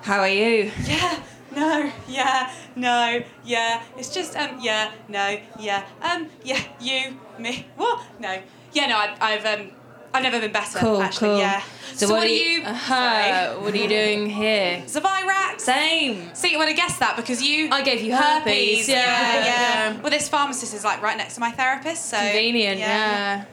How 0.03 0.21
are 0.21 0.29
you? 0.29 0.71
Yeah. 0.85 1.19
No. 1.57 1.91
Yeah. 2.07 2.53
No. 2.77 3.23
Yeah. 3.43 3.83
It's 3.97 4.13
just 4.13 4.37
um. 4.37 4.59
Yeah. 4.61 4.93
No. 5.09 5.39
Yeah. 5.59 5.83
Um. 6.03 6.29
Yeah. 6.45 6.61
You. 6.79 7.19
Me. 7.39 7.67
What? 7.77 8.05
No. 8.21 8.39
Yeah. 8.75 8.87
No. 8.89 8.99
I, 8.99 9.17
I've 9.19 9.47
um. 9.47 9.71
I've 10.17 10.23
never 10.23 10.41
been 10.41 10.53
better. 10.53 10.79
Cool, 10.79 11.03
actually. 11.03 11.29
cool. 11.29 11.39
Yeah. 11.39 11.63
So, 11.95 12.09
what, 12.09 12.25
are 12.25 12.27
you? 12.27 12.63
Uh, 12.63 13.55
what 13.57 13.75
are 13.75 13.77
you 13.77 13.89
doing 13.89 14.31
here? 14.31 14.83
Zovirax. 14.87 15.61
Same. 15.61 16.35
See, 16.35 16.53
you 16.53 16.59
would 16.59 16.69
have 16.69 16.77
guessed 16.77 17.01
that 17.01 17.17
because 17.17 17.43
you. 17.43 17.69
I 17.71 17.83
gave 17.83 18.01
you 18.01 18.15
herpes. 18.15 18.89
Yeah, 18.89 18.97
Yeah, 18.97 19.45
yeah. 19.45 19.45
yeah. 19.93 20.01
Well, 20.01 20.11
this 20.11 20.29
pharmacist 20.29 20.73
is 20.75 20.85
like 20.85 21.03
right 21.03 21.17
next 21.17 21.35
to 21.35 21.41
my 21.41 21.51
therapist, 21.51 22.07
so 22.07 22.17
Convenient, 22.17 22.79
yeah. 22.79 23.45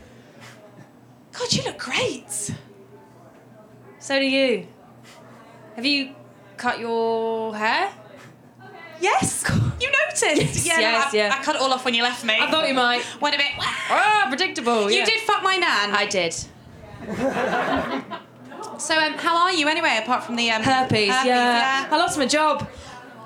God, 1.33 1.51
you 1.51 1.63
look 1.63 1.77
great. 1.77 2.51
So 3.99 4.19
do 4.19 4.25
you. 4.25 4.67
Have 5.75 5.85
you 5.85 6.15
cut 6.57 6.79
your 6.79 7.55
hair? 7.55 7.91
Yes, 9.01 9.43
you 9.81 9.91
noticed. 9.91 10.65
Yeah, 10.65 10.75
no, 10.75 10.79
yes, 10.79 11.13
I, 11.13 11.17
yeah. 11.17 11.37
I 11.37 11.43
cut 11.43 11.55
it 11.55 11.61
all 11.61 11.73
off 11.73 11.83
when 11.83 11.93
you 11.93 12.03
left 12.03 12.23
me. 12.23 12.37
I 12.39 12.49
thought 12.49 12.67
you 12.69 12.73
might. 12.73 13.03
Went 13.19 13.35
a 13.35 13.37
bit. 13.37 13.47
Ah, 13.59 14.27
predictable. 14.29 14.89
You 14.89 14.99
yeah. 14.99 15.05
did 15.05 15.19
fuck 15.21 15.43
my 15.43 15.57
nan. 15.57 15.91
I 15.91 16.05
did. 16.05 16.35
So, 18.79 18.97
um, 18.97 19.13
how 19.13 19.37
are 19.37 19.53
you 19.53 19.67
anyway? 19.69 19.99
Apart 20.01 20.23
from 20.23 20.35
the 20.35 20.51
um, 20.51 20.61
Herpes, 20.61 21.07
yeah. 21.07 21.25
yeah. 21.25 21.87
I 21.89 21.97
lost 21.97 22.17
my 22.17 22.25
job. 22.25 22.67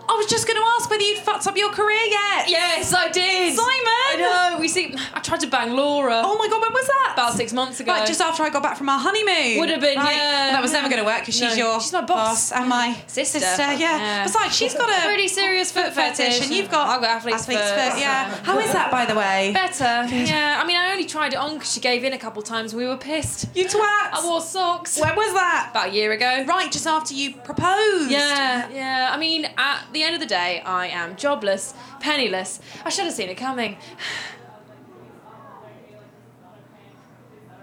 I 0.09 0.13
was 0.15 0.25
just 0.27 0.47
going 0.47 0.57
to 0.59 0.65
ask 0.77 0.89
whether 0.89 1.03
you'd 1.03 1.19
fucked 1.19 1.47
up 1.47 1.57
your 1.57 1.69
career 1.71 1.99
yet. 2.09 2.49
Yes, 2.49 2.93
I 2.93 3.09
did. 3.09 3.55
Simon! 3.55 3.65
I 3.67 4.51
know. 4.53 4.59
We 4.59 4.67
see. 4.67 4.95
I 5.13 5.19
tried 5.19 5.41
to 5.41 5.47
bang 5.47 5.73
Laura 5.75 6.21
Oh 6.23 6.37
my 6.37 6.47
god, 6.47 6.61
when 6.61 6.71
was 6.71 6.87
that? 6.87 7.11
about 7.13 7.33
six 7.33 7.51
months 7.51 7.79
ago. 7.79 7.91
Like 7.91 8.07
just 8.07 8.21
after 8.21 8.43
I 8.43 8.49
got 8.49 8.63
back 8.63 8.77
from 8.77 8.87
our 8.89 8.99
honeymoon. 8.99 9.59
Would 9.59 9.69
have 9.69 9.81
been, 9.81 9.97
Right. 9.97 10.15
yeah. 10.15 10.51
That 10.51 10.61
was 10.61 10.71
never 10.71 10.87
going 10.87 10.99
to 11.01 11.05
work 11.05 11.19
because 11.21 11.35
she's 11.35 11.57
No, 11.57 11.71
your 11.71 11.81
she's 11.81 11.91
my 11.91 12.01
boss. 12.01 12.51
and 12.51 12.69
my 12.69 12.95
mm. 12.97 13.09
Sister. 13.09 13.39
yeah. 13.39 13.77
Yeah. 13.77 14.23
Besides, 14.23 14.55
she's 14.55 14.73
got 14.73 14.89
a 14.89 15.05
pretty 15.07 15.27
serious 15.27 15.71
foot 15.71 15.93
fetish, 15.93 16.41
and 16.41 16.51
you've 16.51 16.69
got 16.71 16.87
I've 16.87 17.01
got 17.01 17.09
athlete's, 17.09 17.45
foot. 17.45 17.55
Yeah. 17.55 18.33
How 18.43 18.59
is 18.59 18.71
that, 18.71 18.91
by 18.91 19.05
the 19.05 19.15
way? 19.15 19.51
Better. 19.53 20.05
Yeah. 20.13 20.61
I 20.61 20.65
mean, 20.65 20.77
I 20.77 20.91
only 20.91 21.05
tried 21.05 21.33
it 21.33 21.37
on 21.39 21.55
because 21.55 21.73
she 21.73 21.79
gave 21.79 22.03
in 22.03 22.13
a 22.13 22.17
couple 22.17 22.41
times. 22.43 22.73
We 22.73 22.87
were 22.87 22.97
pissed. 22.97 23.49
You 23.55 23.65
twat. 23.65 24.13
I 24.13 24.21
wore 24.23 24.41
socks 24.41 24.99
When 24.99 25.15
was 25.15 25.33
that? 25.33 25.69
about 25.71 25.89
a 25.89 25.91
year 25.91 26.11
ago. 26.13 26.45
Right, 26.47 26.71
just 26.71 26.87
after 26.87 27.13
you 27.13 27.33
proposed. 27.33 28.09
Yeah, 28.11 28.69
yeah. 28.69 29.09
I 29.11 29.17
mean, 29.17 29.45
at 29.57 29.83
the 29.91 29.96
end 30.03 30.15
of 30.15 30.21
the 30.21 30.27
day, 30.27 30.62
I 30.65 30.88
am 30.88 31.15
jobless, 31.15 31.73
penniless. 31.99 32.60
I 32.86 32.89
should 32.89 33.05
have 33.05 33.13
seen 33.13 33.29
it 33.29 33.36
coming. 33.36 33.77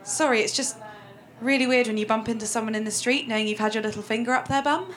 Sorry, 0.03 0.41
it's 0.41 0.55
just 0.57 0.77
really 1.41 1.67
weird 1.67 1.87
when 1.87 1.97
you 1.97 2.07
bump 2.07 2.29
into 2.29 2.47
someone 2.47 2.75
in 2.75 2.85
the 2.85 2.91
street 2.91 3.27
knowing 3.29 3.49
you've 3.49 3.59
had 3.59 3.75
your 3.75 3.83
little 3.83 4.03
finger 4.03 4.33
up 4.33 4.49
their 4.49 4.63
bum. 4.63 4.93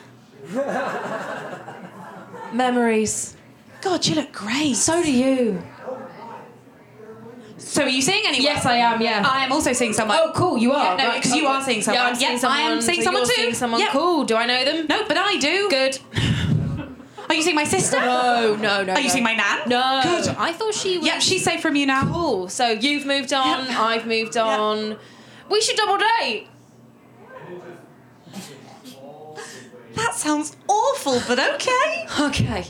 Memories. 2.52 3.36
God, 3.80 4.04
you 4.06 4.14
look 4.16 4.32
great. 4.32 4.74
So 4.74 5.02
do 5.02 5.12
you. 5.12 5.62
So 7.58 7.82
are 7.84 7.88
you 7.88 8.02
seeing 8.02 8.22
anyone? 8.24 8.44
Yes, 8.44 8.64
I 8.64 8.76
am. 8.76 9.00
Yeah. 9.02 9.24
I 9.28 9.44
am 9.44 9.52
also 9.52 9.72
seeing 9.72 9.92
someone. 9.92 10.16
Oh, 10.20 10.32
cool. 10.34 10.56
You 10.58 10.72
are. 10.72 10.96
Yeah, 10.96 11.04
no, 11.04 11.08
Right, 11.10 11.22
because 11.22 11.36
you 11.36 11.44
okay. 11.46 11.54
are 11.54 11.62
seeing 11.62 11.82
someone. 11.82 12.02
Yeah, 12.02 12.08
I'm 12.08 12.14
seeing 12.14 12.38
someone. 12.38 12.58
I 12.58 12.62
am 12.62 12.80
seeing 12.80 12.98
so 13.00 13.04
someone 13.04 13.22
you're 13.22 13.28
too. 13.34 13.42
Seeing 13.42 13.54
someone 13.54 13.80
Yeah. 13.80 13.90
cool. 13.90 14.24
Do 14.24 14.36
I 14.36 14.46
know 14.46 14.64
them? 14.64 14.86
No, 14.88 15.04
but 15.06 15.16
I 15.16 15.36
do. 15.38 15.68
Good. 15.68 15.98
Are 17.28 17.34
you 17.34 17.42
seeing 17.42 17.56
my 17.56 17.64
sister? 17.64 17.98
No, 18.00 18.56
no, 18.56 18.82
no. 18.84 18.92
Are 18.94 18.98
you 19.00 19.08
no. 19.08 19.12
seeing 19.12 19.24
my 19.24 19.34
nan? 19.34 19.68
No. 19.68 20.00
Good. 20.02 20.28
I 20.38 20.52
thought 20.52 20.74
she 20.74 20.98
was. 20.98 21.06
Yep, 21.06 21.20
she's 21.20 21.44
safe 21.44 21.60
from 21.60 21.76
you 21.76 21.86
now. 21.86 22.10
cool. 22.10 22.48
So 22.48 22.68
you've 22.70 23.04
moved 23.06 23.32
on. 23.32 23.66
Yep. 23.66 23.78
I've 23.78 24.06
moved 24.06 24.36
on. 24.36 24.96
We 25.50 25.60
should 25.60 25.76
double 25.76 25.98
date. 25.98 26.46
That 29.94 30.14
sounds 30.14 30.56
awful, 30.68 31.20
but 31.26 31.38
okay. 31.54 32.06
Okay. 32.20 32.66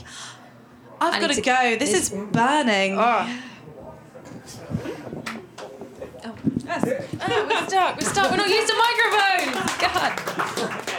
I've 1.01 1.13
I 1.13 1.19
got 1.19 1.27
to 1.29 1.35
to- 1.35 1.41
go. 1.41 1.75
This 1.77 1.93
is 1.93 2.09
burning. 2.09 2.95
Ah. 2.97 3.41
Oh. 6.25 6.35
Oh, 6.71 7.47
we're 7.49 7.67
stuck. 7.67 7.95
We're 7.99 8.07
stuck. 8.07 8.31
We're 8.31 8.37
not 8.37 8.49
used 8.49 8.67
to 8.67 8.75
microphones. 8.77 9.77
God. 9.77 10.98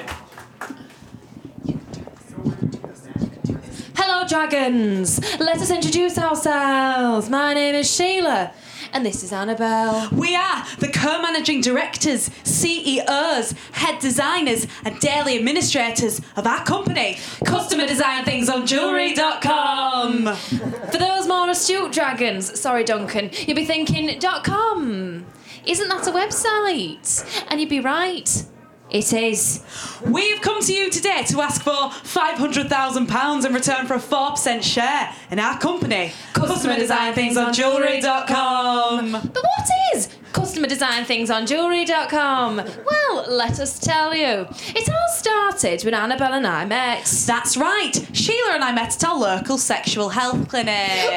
Dragons. 4.30 5.18
Let 5.40 5.56
us 5.60 5.70
introduce 5.70 6.16
ourselves. 6.16 7.28
My 7.28 7.52
name 7.52 7.74
is 7.74 7.92
Sheila, 7.92 8.52
and 8.92 9.04
this 9.04 9.24
is 9.24 9.32
Annabelle. 9.32 10.08
We 10.12 10.36
are 10.36 10.64
the 10.78 10.86
co-managing 10.86 11.62
directors, 11.62 12.30
CEOs, 12.44 13.54
head 13.72 13.98
designers, 13.98 14.68
and 14.84 14.96
daily 15.00 15.36
administrators 15.36 16.20
of 16.36 16.46
our 16.46 16.64
company, 16.64 17.18
Customer 17.44 17.88
Design 17.88 18.24
Things 18.24 18.48
on 18.48 18.68
Jewelry.com. 18.68 20.32
For 20.36 20.98
those 20.98 21.26
more 21.26 21.50
astute 21.50 21.90
dragons, 21.90 22.58
sorry, 22.60 22.84
Duncan, 22.84 23.30
you'd 23.32 23.56
be 23.56 23.64
thinking 23.64 24.20
.com. 24.44 25.26
Isn't 25.66 25.88
that 25.88 26.06
a 26.06 26.12
website? 26.12 27.44
And 27.50 27.60
you'd 27.60 27.68
be 27.68 27.80
right. 27.80 28.44
It 28.90 29.12
is. 29.12 29.62
We've 30.04 30.40
come 30.40 30.60
to 30.62 30.72
you 30.72 30.90
today 30.90 31.22
to 31.28 31.40
ask 31.40 31.62
for 31.62 31.70
£500,000 31.70 33.46
in 33.46 33.54
return 33.54 33.86
for 33.86 33.94
a 33.94 34.00
4% 34.00 34.62
share 34.62 35.14
in 35.30 35.38
our 35.38 35.56
company, 35.58 36.12
Customer 36.32 36.74
Design 36.76 37.14
Things 37.14 37.36
on. 37.36 39.12
But 39.12 39.44
what 39.44 39.68
is 39.94 40.08
customer 40.32 40.66
design 40.66 41.04
things 41.04 41.30
on 41.30 41.46
jewellery.com. 41.46 42.56
Well, 42.56 43.26
let 43.28 43.60
us 43.60 43.78
tell 43.78 44.14
you. 44.14 44.46
It 44.74 44.88
all 44.88 45.08
started 45.12 45.82
when 45.84 45.94
Annabelle 45.94 46.34
and 46.34 46.46
I 46.46 46.64
met. 46.64 47.06
That's 47.26 47.56
right. 47.56 47.92
Sheila 48.12 48.54
and 48.54 48.64
I 48.64 48.72
met 48.72 48.96
at 48.96 49.04
our 49.04 49.18
local 49.18 49.58
sexual 49.58 50.08
health 50.08 50.48
clinic. 50.48 50.68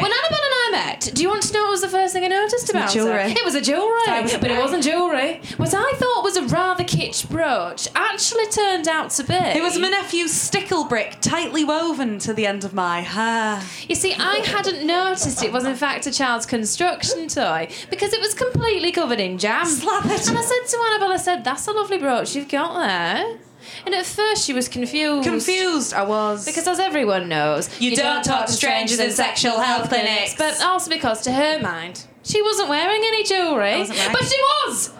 When 0.01 0.11
Annabelle 0.11 0.43
and 0.43 0.53
I 0.53 0.69
met, 0.71 1.11
do 1.13 1.21
you 1.21 1.29
want 1.29 1.43
to 1.43 1.53
know 1.53 1.63
what 1.63 1.71
was 1.71 1.81
the 1.81 1.89
first 1.89 2.13
thing 2.13 2.23
I 2.23 2.27
noticed 2.27 2.69
about 2.69 2.91
jewellery. 2.91 3.31
It 3.31 3.45
was 3.45 3.55
a 3.55 3.61
jewellery, 3.61 4.37
but 4.39 4.51
it 4.51 4.57
wasn't 4.57 4.83
jewellery. 4.83 5.41
What 5.57 5.73
I 5.73 5.93
thought 5.95 6.23
was 6.23 6.37
a 6.37 6.43
rather 6.43 6.83
kitsch 6.83 7.27
brooch 7.29 7.87
actually 7.95 8.47
turned 8.47 8.87
out 8.87 9.09
to 9.11 9.23
be. 9.23 9.33
It 9.33 9.61
was 9.61 9.77
my 9.77 9.89
nephew's 9.89 10.31
stickle 10.31 10.85
brick 10.85 11.17
tightly 11.21 11.63
woven 11.63 12.19
to 12.19 12.33
the 12.33 12.45
end 12.45 12.63
of 12.63 12.73
my 12.73 13.01
hair. 13.01 13.61
You 13.87 13.95
see, 13.95 14.13
I 14.13 14.37
hadn't 14.45 14.85
noticed 14.85 15.43
it 15.43 15.51
was 15.51 15.65
in 15.65 15.75
fact 15.75 16.07
a 16.07 16.11
child's 16.11 16.45
construction 16.45 17.27
toy 17.27 17.69
because 17.89 18.13
it 18.13 18.19
was 18.19 18.33
completely 18.33 18.91
covered 19.03 19.19
in 19.19 19.37
jam. 19.37 19.65
Slathered. 19.65 20.11
And 20.11 20.37
I 20.37 20.41
said 20.41 20.65
to 20.69 20.83
Annabelle, 20.85 21.11
I 21.11 21.17
said, 21.17 21.43
that's 21.43 21.67
a 21.67 21.71
lovely 21.71 21.97
brooch 21.97 22.35
you've 22.35 22.47
got 22.47 22.73
there. 22.79 23.37
And 23.85 23.93
at 23.93 24.05
first 24.05 24.45
she 24.45 24.53
was 24.53 24.69
confused. 24.69 25.27
Confused 25.27 25.93
I 25.93 26.03
was. 26.03 26.45
Because 26.45 26.67
as 26.67 26.79
everyone 26.79 27.27
knows, 27.27 27.69
You 27.81 27.95
don't 27.97 28.23
talk 28.23 28.45
to 28.45 28.51
strangers 28.53 28.99
in 28.99 29.11
sexual 29.11 29.59
health 29.59 29.89
clinics. 29.89 30.35
But 30.37 30.61
also 30.63 30.89
because 30.89 31.21
to 31.23 31.33
her 31.33 31.59
mind, 31.59 32.05
she 32.23 32.41
wasn't 32.41 32.69
wearing 32.69 33.01
any 33.03 33.23
jewellery. 33.23 33.85
But 33.87 34.23
she 34.23 34.39
was! 34.65 34.93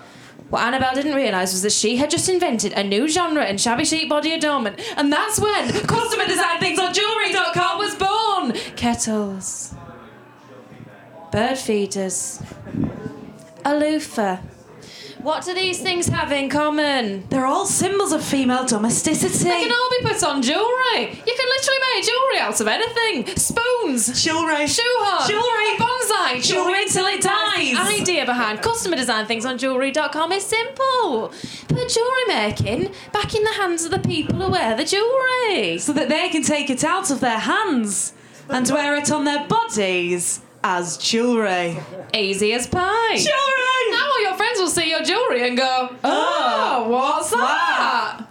What 0.49 0.63
Annabelle 0.63 0.93
didn't 0.93 1.15
realise 1.15 1.53
was 1.53 1.61
that 1.61 1.71
she 1.71 1.95
had 1.95 2.11
just 2.11 2.27
invented 2.27 2.73
a 2.73 2.83
new 2.83 3.07
genre 3.07 3.45
in 3.45 3.57
shabby 3.57 3.85
chic 3.85 4.07
body 4.07 4.33
adornment, 4.33 4.79
and 4.97 5.11
that's 5.11 5.39
when 5.39 5.71
customer 5.87 6.27
design 6.27 6.59
things 6.59 6.77
on 6.77 6.93
jewellery.com 6.93 7.79
was 7.79 7.95
born. 7.95 8.51
Kettles, 8.75 9.73
bird 11.31 11.57
feeders, 11.57 12.39
a 13.65 13.75
loofah. 13.75 14.37
What 15.23 15.45
do 15.45 15.53
these 15.53 15.81
things 15.81 16.07
have 16.09 16.33
in 16.33 16.49
common? 16.49 17.25
They're 17.29 17.45
all 17.45 17.65
symbols 17.65 18.11
of 18.11 18.21
female 18.21 18.65
domesticity. 18.65 19.45
They 19.45 19.63
can 19.63 19.71
all 19.71 19.89
be 19.89 20.09
put 20.09 20.21
on 20.21 20.41
jewellery. 20.41 21.11
You 21.11 21.35
can 21.37 21.47
literally 21.47 21.79
make 21.95 22.03
jewellery 22.05 22.39
out 22.39 22.59
of 22.59 22.67
anything. 22.67 23.37
Spoons, 23.37 24.21
Jewellery. 24.21 24.67
shoehorn, 24.67 25.29
Jewellery. 25.29 25.77
bonsai, 25.77 26.43
Jewellery 26.43 26.89
till 26.89 27.05
it 27.05 27.21
dies. 27.21 27.71
The 27.71 28.01
idea 28.01 28.25
behind 28.25 28.61
customer 28.61 28.97
design 28.97 29.25
things 29.25 29.45
on 29.45 29.57
jewellery.com 29.57 30.33
is 30.33 30.45
simple. 30.45 31.31
Put 31.69 31.87
jewellery 31.87 32.25
making 32.27 32.91
back 33.13 33.33
in 33.33 33.45
the 33.45 33.53
hands 33.53 33.85
of 33.85 33.91
the 33.91 33.99
people 33.99 34.35
who 34.35 34.51
wear 34.51 34.75
the 34.75 34.83
jewellery. 34.83 35.77
So 35.77 35.93
that 35.93 36.09
they 36.09 36.27
can 36.27 36.43
take 36.43 36.69
it 36.69 36.83
out 36.83 37.11
of 37.11 37.21
their 37.21 37.39
hands 37.39 38.11
and 38.49 38.67
wear 38.69 38.97
it 38.97 39.09
on 39.09 39.23
their 39.23 39.47
bodies 39.47 40.41
as 40.63 40.97
jewellery. 40.97 41.77
Easy 42.13 42.53
as 42.53 42.67
pie. 42.67 43.15
Jewellery! 43.17 43.91
Now 43.91 44.05
all 44.05 44.21
your 44.23 44.35
friends 44.35 44.59
will 44.59 44.69
see 44.69 44.89
your 44.89 45.03
jewellery 45.03 45.47
and 45.47 45.57
go, 45.57 45.89
Oh, 46.03 46.85
oh 46.85 46.89
what's 46.89 47.31
that? 47.31 48.27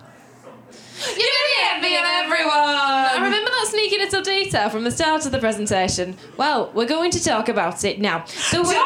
You're 1.04 1.16
the 1.16 1.74
envy 1.74 1.94
of 1.96 2.04
everyone. 2.04 2.52
I 2.54 3.14
remember 3.16 3.50
that 3.50 3.66
sneaky 3.70 3.98
little 3.98 4.22
detail 4.22 4.68
from 4.70 4.84
the 4.84 4.90
start 4.90 5.26
of 5.26 5.32
the 5.32 5.38
presentation. 5.38 6.16
Well, 6.36 6.70
we're 6.74 6.86
going 6.86 7.10
to 7.12 7.22
talk 7.22 7.48
about 7.48 7.84
it 7.84 8.00
now. 8.00 8.24
The 8.50 8.62
word- 8.62 8.76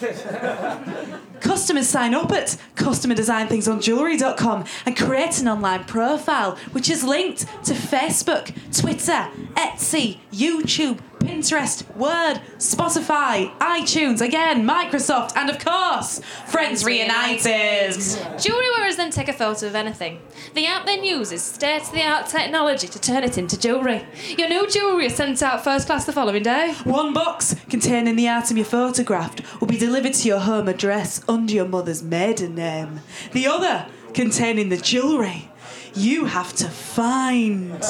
.com! 0.00 1.20
Customers 1.40 1.88
sign 1.88 2.14
up 2.14 2.30
at 2.32 2.56
customerdesignthingsonjewelry.com 2.76 4.64
and 4.86 4.96
create 4.96 5.40
an 5.40 5.48
online 5.48 5.84
profile 5.84 6.56
which 6.72 6.88
is 6.90 7.02
linked 7.04 7.40
to 7.64 7.74
Facebook, 7.74 8.52
Twitter, 8.78 9.28
Etsy, 9.54 10.18
YouTube, 10.32 11.00
Pinterest, 11.20 11.84
Word, 11.96 12.40
Spotify, 12.56 13.54
iTunes, 13.58 14.20
again, 14.22 14.66
Microsoft, 14.66 15.36
and 15.36 15.50
of 15.50 15.58
course, 15.58 16.20
Friends 16.46 16.84
Reunited. 16.84 17.94
Jewellery 18.40 18.70
wearers 18.78 18.96
then 18.96 19.10
take 19.10 19.28
a 19.28 19.32
photo 19.32 19.66
of 19.66 19.74
anything. 19.74 20.20
The 20.54 20.66
app 20.66 20.86
then 20.86 21.04
uses 21.04 21.42
state 21.42 21.82
of 21.82 21.92
the 21.92 22.02
art 22.02 22.26
technology 22.26 22.88
to 22.88 22.98
turn 22.98 23.22
it 23.22 23.36
into 23.36 23.58
jewellery. 23.58 24.06
Your 24.38 24.48
new 24.48 24.66
jewellery 24.68 25.06
is 25.06 25.14
sent 25.14 25.42
out 25.42 25.62
first 25.62 25.86
class 25.86 26.06
the 26.06 26.12
following 26.12 26.42
day. 26.42 26.74
One 26.84 27.12
box 27.12 27.54
containing 27.68 28.16
the 28.16 28.28
item 28.28 28.56
you 28.56 28.64
photographed 28.64 29.42
will 29.60 29.68
be 29.68 29.78
delivered 29.78 30.14
to 30.14 30.28
your 30.28 30.40
home 30.40 30.68
address 30.68 31.22
under 31.30 31.54
your 31.54 31.68
mother's 31.68 32.02
maiden 32.02 32.56
name. 32.56 33.00
The 33.32 33.46
other 33.46 33.86
containing 34.12 34.68
the 34.68 34.76
jewellery 34.76 35.48
you 35.94 36.24
have 36.24 36.52
to 36.54 36.68
find. 36.68 37.82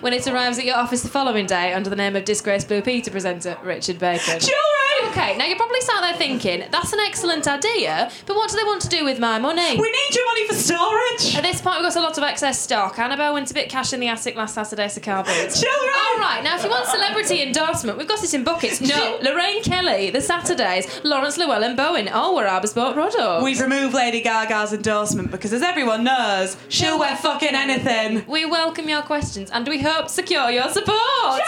When 0.00 0.12
it 0.12 0.26
arrives 0.26 0.58
at 0.58 0.64
your 0.64 0.76
office 0.76 1.02
the 1.02 1.08
following 1.08 1.46
day 1.46 1.72
under 1.72 1.90
the 1.90 1.96
name 1.96 2.16
of 2.16 2.24
disgraced 2.24 2.68
Blue 2.68 2.82
Peter 2.82 3.10
presenter 3.10 3.56
Richard 3.62 3.98
Bacon. 3.98 4.40
Jewellery! 4.40 4.91
Okay, 5.08 5.36
now 5.36 5.44
you're 5.46 5.56
probably 5.56 5.80
sat 5.80 6.00
there 6.00 6.14
thinking, 6.14 6.64
that's 6.70 6.92
an 6.92 7.00
excellent 7.00 7.46
idea, 7.48 8.10
but 8.26 8.36
what 8.36 8.50
do 8.50 8.56
they 8.56 8.64
want 8.64 8.80
to 8.82 8.88
do 8.88 9.04
with 9.04 9.18
my 9.18 9.38
money? 9.38 9.76
We 9.78 9.90
need 9.90 10.14
your 10.14 10.24
money 10.26 10.46
for 10.48 10.54
storage. 10.54 11.34
At 11.36 11.42
this 11.42 11.60
point, 11.60 11.78
we've 11.80 11.92
got 11.92 11.96
a 11.96 12.00
lot 12.00 12.16
of 12.18 12.24
excess 12.24 12.60
stock. 12.60 12.98
Annabelle 12.98 13.34
went 13.34 13.50
a 13.50 13.54
bit 13.54 13.68
cash 13.68 13.92
in 13.92 14.00
the 14.00 14.08
attic 14.08 14.36
last 14.36 14.54
Saturday 14.54 14.88
so 14.88 15.00
car 15.00 15.24
boots. 15.24 15.60
Jewellery! 15.60 15.92
All 15.94 16.18
right, 16.18 16.40
now 16.42 16.56
if 16.56 16.64
you 16.64 16.70
want 16.70 16.86
celebrity 16.86 17.42
endorsement, 17.42 17.98
we've 17.98 18.08
got 18.08 18.22
it 18.22 18.32
in 18.32 18.44
buckets. 18.44 18.80
No, 18.80 19.18
Lorraine 19.22 19.62
Kelly, 19.62 20.10
The 20.10 20.20
Saturdays, 20.20 20.86
Laurence 21.04 21.36
Llewelyn-Bowen, 21.36 22.08
all 22.08 22.34
were 22.36 22.44
Arbus 22.44 22.74
bought 22.74 22.94
products. 22.94 23.44
We've 23.44 23.60
removed 23.60 23.94
Lady 23.94 24.22
Gaga's 24.22 24.72
endorsement 24.72 25.30
because, 25.30 25.52
as 25.52 25.62
everyone 25.62 26.04
knows, 26.04 26.56
she'll 26.68 26.98
wear 26.98 27.16
fucking 27.16 27.54
anything. 27.54 28.24
We 28.26 28.44
welcome 28.46 28.88
your 28.88 29.02
questions 29.02 29.50
and 29.50 29.66
we 29.66 29.80
hope 29.80 30.06
to 30.06 30.12
secure 30.12 30.50
your 30.50 30.68
support. 30.68 31.40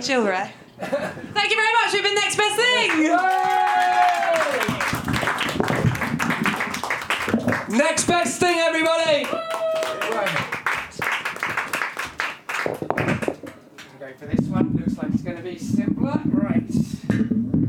Jewellery. 0.00 0.50
Thank 1.32 1.50
you 1.50 1.56
very 1.56 1.72
much. 1.74 1.92
We've 1.92 2.02
been 2.02 2.14
next 2.16 2.36
best 2.36 2.56
thing. 2.56 3.06
Next 7.78 8.06
best 8.06 8.40
thing, 8.40 8.58
everybody! 8.58 9.24
Go 14.00 14.12
for 14.18 14.26
this 14.26 14.46
one. 14.48 14.72
Looks 14.76 14.98
like 14.98 15.12
it's 15.12 15.22
going 15.22 15.36
to 15.36 15.42
be 15.44 15.56
simpler. 15.56 16.20
Right. 16.24 17.61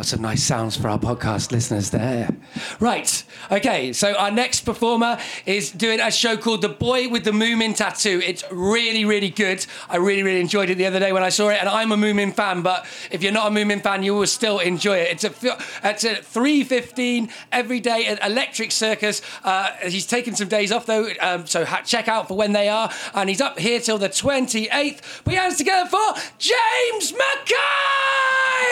Lots 0.00 0.14
of 0.14 0.20
nice 0.20 0.42
sounds 0.42 0.78
for 0.78 0.88
our 0.88 0.98
podcast 0.98 1.52
listeners 1.52 1.90
there. 1.90 2.34
Right. 2.80 3.22
Okay. 3.52 3.92
So 3.92 4.14
our 4.14 4.30
next 4.30 4.62
performer 4.62 5.18
is 5.44 5.70
doing 5.70 6.00
a 6.00 6.10
show 6.10 6.38
called 6.38 6.62
The 6.62 6.70
Boy 6.70 7.10
with 7.10 7.24
the 7.24 7.32
Moomin 7.32 7.76
Tattoo. 7.76 8.18
It's 8.24 8.42
really, 8.50 9.04
really 9.04 9.28
good. 9.28 9.66
I 9.90 9.96
really, 9.96 10.22
really 10.22 10.40
enjoyed 10.40 10.70
it 10.70 10.76
the 10.76 10.86
other 10.86 11.00
day 11.00 11.12
when 11.12 11.22
I 11.22 11.28
saw 11.28 11.50
it, 11.50 11.58
and 11.60 11.68
I'm 11.68 11.92
a 11.92 11.98
Moomin 11.98 12.32
fan. 12.32 12.62
But 12.62 12.86
if 13.10 13.22
you're 13.22 13.30
not 13.30 13.48
a 13.48 13.50
Moomin 13.50 13.82
fan, 13.82 14.02
you 14.02 14.14
will 14.14 14.26
still 14.26 14.58
enjoy 14.58 14.96
it. 14.96 15.22
It's 15.22 15.24
a 15.24 15.58
at 15.86 16.00
3:15 16.00 17.28
every 17.52 17.80
day 17.80 18.06
at 18.06 18.24
Electric 18.24 18.72
Circus. 18.72 19.20
Uh, 19.44 19.70
he's 19.82 20.06
taken 20.06 20.34
some 20.34 20.48
days 20.48 20.72
off 20.72 20.86
though, 20.86 21.10
um, 21.20 21.46
so 21.46 21.66
ha- 21.66 21.82
check 21.84 22.08
out 22.08 22.26
for 22.26 22.38
when 22.38 22.52
they 22.54 22.70
are. 22.70 22.90
And 23.12 23.28
he's 23.28 23.42
up 23.42 23.58
here 23.58 23.80
till 23.80 23.98
the 23.98 24.08
28th. 24.08 25.24
Put 25.24 25.34
your 25.34 25.42
hands 25.42 25.58
together 25.58 25.90
for 25.90 26.14
James 26.38 27.12
McKay. 27.12 28.69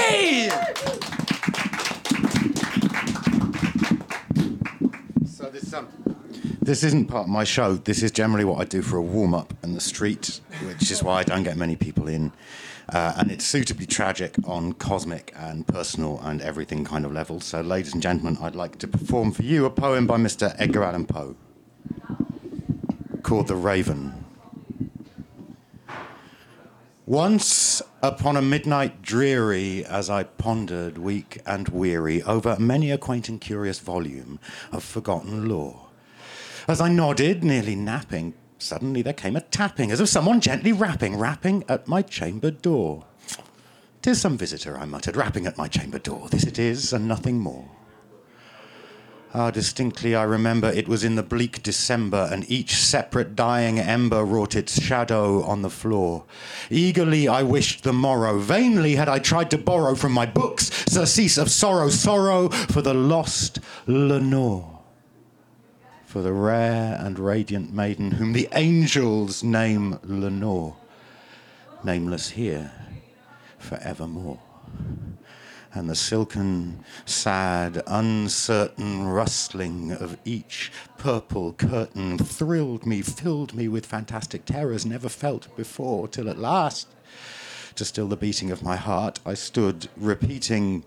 This 6.61 6.85
isn't 6.85 7.07
part 7.07 7.25
of 7.25 7.31
my 7.31 7.45
show. 7.45 7.75
This 7.75 8.03
is 8.03 8.11
generally 8.11 8.45
what 8.45 8.61
I 8.61 8.65
do 8.65 8.83
for 8.83 8.97
a 8.97 9.03
warm 9.03 9.35
up 9.35 9.55
in 9.63 9.75
the 9.75 9.81
street, 9.81 10.41
which 10.65 10.91
is 10.91 11.03
why 11.03 11.21
I 11.21 11.23
don't 11.23 11.43
get 11.43 11.57
many 11.57 11.77
people 11.77 12.09
in. 12.09 12.33
Uh, 12.91 13.15
and 13.17 13.31
it's 13.31 13.45
suitably 13.45 13.87
tragic 13.87 14.35
on 14.45 14.73
cosmic 14.73 15.33
and 15.37 15.67
personal 15.67 16.21
and 16.23 16.41
everything 16.41 16.85
kind 16.85 17.05
of 17.05 17.13
levels. 17.13 17.45
So, 17.45 17.61
ladies 17.61 17.93
and 17.93 18.03
gentlemen, 18.03 18.39
I'd 18.41 18.55
like 18.55 18.79
to 18.79 18.89
perform 18.89 19.33
for 19.33 19.43
you 19.43 19.67
a 19.67 19.71
poem 19.71 20.07
by 20.07 20.17
Mr. 20.17 20.55
Edgar 20.59 20.85
Allan 20.85 21.07
Poe 21.07 21.37
called 23.23 23.49
The 23.49 23.57
Raven. 23.57 24.25
Once 27.05 27.83
upon 28.03 28.37
a 28.37 28.43
midnight 28.43 29.03
dreary, 29.03 29.85
as 29.85 30.09
I 30.09 30.23
pondered, 30.23 30.99
weak 30.99 31.41
and 31.47 31.69
weary, 31.69 32.23
over 32.23 32.57
many 32.59 32.91
a 32.91 32.99
quaint 32.99 33.29
and 33.29 33.41
curious 33.41 33.79
volume 33.79 34.39
of 34.71 34.85
forgotten 34.85 35.49
lore, 35.49 35.89
as 36.69 36.81
I 36.81 36.89
nodded, 36.89 37.43
nearly 37.43 37.75
napping, 37.75 38.35
suddenly 38.59 39.03
there 39.03 39.13
came 39.13 39.37
a 39.37 39.41
tapping, 39.41 39.91
as 39.91 40.01
of 40.01 40.09
someone 40.09 40.41
gently 40.41 40.73
rapping, 40.73 41.17
rapping 41.17 41.65
at 41.69 41.89
my 41.89 42.03
chamber 42.03 42.51
door. 42.51 43.05
"'Tis 44.03 44.21
some 44.21 44.39
visitor," 44.39 44.79
I 44.79 44.85
muttered, 44.85 45.17
rapping 45.17 45.47
at 45.47 45.59
my 45.59 45.67
chamber 45.67 45.99
door. 45.99 46.29
"This 46.29 46.45
it 46.45 46.59
is, 46.59 46.93
and 46.93 47.09
nothing 47.09 47.41
more." 47.41 47.78
Ah, 49.35 49.51
distinctly 49.51 50.15
I 50.15 50.23
remember 50.23 50.71
it 50.71 50.89
was 50.89 51.05
in 51.05 51.17
the 51.17 51.23
bleak 51.23 51.63
December, 51.63 52.29
and 52.33 52.51
each 52.51 52.77
separate 52.77 53.37
dying 53.37 53.79
ember 53.79 54.25
wrought 54.25 54.57
its 54.57 54.81
shadow 54.81 55.43
on 55.43 55.61
the 55.61 55.69
floor. 55.69 56.25
Eagerly 56.71 57.29
I 57.29 57.43
wished 57.43 57.85
the 57.85 57.93
morrow. 57.93 58.39
Vainly 58.39 58.97
had 58.97 59.09
I 59.09 59.19
tried 59.19 59.51
to 59.51 59.59
borrow 59.59 59.95
from 59.95 60.13
my 60.13 60.25
books 60.25 60.71
surcease 60.91 61.37
of 61.37 61.51
sorrow, 61.51 61.91
sorrow 61.91 62.49
for 62.49 62.81
the 62.81 62.95
lost 62.95 63.59
Lenore, 63.87 64.81
for 66.07 66.23
the 66.23 66.33
rare 66.33 66.97
and 66.99 67.19
radiant 67.19 67.71
maiden 67.71 68.13
whom 68.13 68.33
the 68.33 68.49
angels 68.53 69.43
name 69.43 69.99
Lenore. 70.03 70.77
nameless 71.85 72.31
here 72.31 72.73
forevermore. 73.59 74.41
And 75.79 75.89
the 75.89 75.95
silken, 75.95 76.85
sad, 77.07 77.85
uncertain 77.87 79.07
rustling 79.07 79.93
of 79.93 80.19
each 80.25 80.73
purple 80.99 81.53
curtain 81.53 82.19
thrilled 82.19 82.85
me, 82.85 83.01
filled 83.01 83.55
me 83.55 83.69
with 83.69 83.87
fantastic 83.87 84.45
terrors 84.45 84.85
never 84.85 85.09
felt 85.09 85.57
before, 85.57 86.09
till 86.09 86.29
at 86.29 86.37
last, 86.37 86.89
to 87.77 87.85
still 87.85 88.09
the 88.09 88.17
beating 88.17 88.51
of 88.51 88.61
my 88.61 88.75
heart, 88.75 89.21
I 89.25 89.35
stood 89.35 89.89
repeating. 89.97 90.83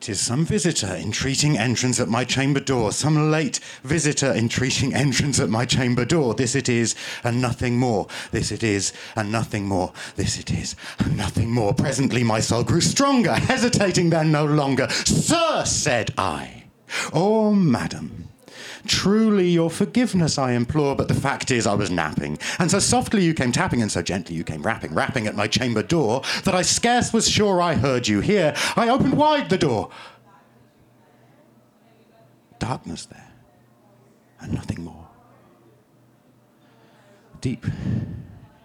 Tis 0.00 0.18
some 0.18 0.46
visitor 0.46 0.94
entreating 0.94 1.58
entrance 1.58 2.00
at 2.00 2.08
my 2.08 2.24
chamber 2.24 2.58
door, 2.60 2.90
some 2.90 3.30
late 3.30 3.60
visitor 3.84 4.32
entreating 4.32 4.94
entrance 4.94 5.38
at 5.38 5.50
my 5.50 5.66
chamber 5.66 6.06
door. 6.06 6.32
This 6.32 6.54
it 6.54 6.70
is, 6.70 6.94
and 7.22 7.42
nothing 7.42 7.76
more. 7.76 8.06
This 8.30 8.50
it 8.50 8.62
is, 8.62 8.94
and 9.14 9.30
nothing 9.30 9.66
more. 9.66 9.92
This 10.16 10.38
it 10.38 10.50
is, 10.50 10.74
and 10.98 11.18
nothing 11.18 11.50
more. 11.50 11.74
Presently 11.74 12.24
my 12.24 12.40
soul 12.40 12.64
grew 12.64 12.80
stronger, 12.80 13.34
hesitating 13.34 14.08
then 14.08 14.32
no 14.32 14.46
longer. 14.46 14.88
Sir, 14.88 15.64
said 15.66 16.14
I, 16.16 16.64
oh, 17.12 17.52
madam, 17.52 18.29
Truly 18.86 19.48
your 19.48 19.70
forgiveness 19.70 20.38
I 20.38 20.52
implore, 20.52 20.96
but 20.96 21.08
the 21.08 21.14
fact 21.14 21.50
is 21.50 21.66
I 21.66 21.74
was 21.74 21.90
napping. 21.90 22.38
And 22.58 22.70
so 22.70 22.78
softly 22.78 23.24
you 23.24 23.34
came 23.34 23.52
tapping, 23.52 23.82
and 23.82 23.90
so 23.90 24.02
gently 24.02 24.36
you 24.36 24.44
came 24.44 24.62
rapping, 24.62 24.94
rapping 24.94 25.26
at 25.26 25.36
my 25.36 25.46
chamber 25.46 25.82
door, 25.82 26.22
that 26.44 26.54
I 26.54 26.62
scarce 26.62 27.12
was 27.12 27.28
sure 27.28 27.60
I 27.60 27.74
heard 27.74 28.08
you 28.08 28.20
here. 28.20 28.54
I 28.76 28.88
opened 28.88 29.16
wide 29.16 29.50
the 29.50 29.58
door. 29.58 29.90
Darkness 32.58 33.06
there, 33.06 33.32
and 34.40 34.52
nothing 34.52 34.84
more. 34.84 35.08
Deep 37.40 37.66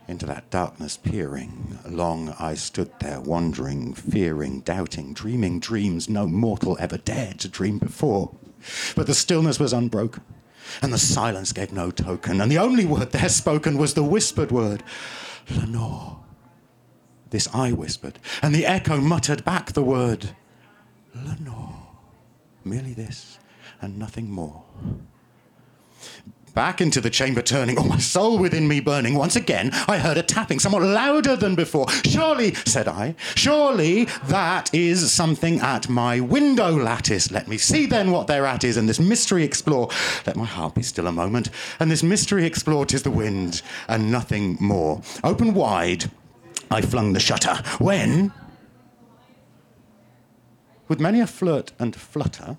into 0.08 0.26
that 0.26 0.50
darkness 0.50 0.98
peering, 0.98 1.80
long 1.90 2.36
I 2.40 2.54
stood 2.54 2.92
there, 3.00 3.20
wondering, 3.20 3.94
fearing, 3.94 4.60
doubting, 4.60 5.14
dreaming 5.14 5.60
dreams 5.60 6.10
no 6.10 6.28
mortal 6.28 6.78
ever 6.80 6.98
dared 6.98 7.40
to 7.40 7.48
dream 7.48 7.80
before. 7.80 8.36
But 8.96 9.08
the 9.08 9.14
stillness 9.14 9.60
was 9.60 9.74
unbroken, 9.74 10.24
and 10.82 10.94
the 10.94 10.98
silence 10.98 11.52
gave 11.52 11.72
no 11.72 11.92
token, 11.92 12.42
and 12.42 12.52
the 12.52 12.58
only 12.58 12.86
word 12.86 13.12
there 13.12 13.30
spoken 13.30 13.78
was 13.78 13.94
the 13.94 14.04
whispered 14.04 14.52
word, 14.52 14.84
Lenore. 15.50 16.20
This 17.30 17.48
I 17.54 17.72
whispered, 17.72 18.20
and 18.42 18.54
the 18.54 18.66
echo 18.66 19.02
muttered 19.02 19.44
back 19.44 19.74
the 19.74 19.84
word, 19.84 20.30
Lenore. 21.14 21.88
Merely 22.64 22.94
this, 22.94 23.40
and 23.82 24.00
nothing 24.00 24.30
more. 24.30 24.64
Back 26.56 26.80
into 26.80 27.02
the 27.02 27.10
chamber 27.10 27.42
turning, 27.42 27.78
all 27.78 27.84
my 27.84 27.98
soul 27.98 28.40
within 28.40 28.66
me 28.66 28.80
burning. 28.80 29.16
Once 29.16 29.36
again, 29.36 29.72
I 29.90 29.98
heard 29.98 30.18
a 30.18 30.24
tapping, 30.24 30.60
somewhat 30.60 30.84
louder 30.84 31.36
than 31.36 31.54
before. 31.54 31.86
Surely, 32.06 32.54
said 32.54 32.88
I, 32.88 33.16
surely 33.36 34.06
that 34.28 34.74
is 34.74 35.12
something 35.12 35.60
at 35.60 35.90
my 35.90 36.22
window 36.22 36.72
lattice. 36.72 37.30
Let 37.30 37.50
me 37.50 37.58
see 37.58 37.86
then 37.86 38.10
what 38.10 38.28
thereat 38.28 38.64
is, 38.64 38.78
and 38.78 38.88
this 38.88 39.02
mystery 39.02 39.44
explore. 39.44 39.90
Let 40.26 40.38
my 40.38 40.46
heart 40.46 40.76
be 40.76 40.82
still 40.82 41.08
a 41.08 41.12
moment, 41.12 41.50
and 41.78 41.92
this 41.92 42.04
mystery 42.04 42.46
explore. 42.46 42.86
Tis 42.86 43.04
the 43.04 43.12
wind, 43.12 43.62
and 43.90 44.10
nothing 44.10 44.58
more. 44.62 45.02
Open 45.26 45.54
wide, 45.54 46.10
I 46.72 46.80
flung 46.80 47.12
the 47.12 47.20
shutter. 47.20 47.56
When, 47.80 48.32
with 50.88 51.02
many 51.02 51.20
a 51.20 51.28
flirt 51.28 51.74
and 51.80 51.94
flutter, 51.94 52.56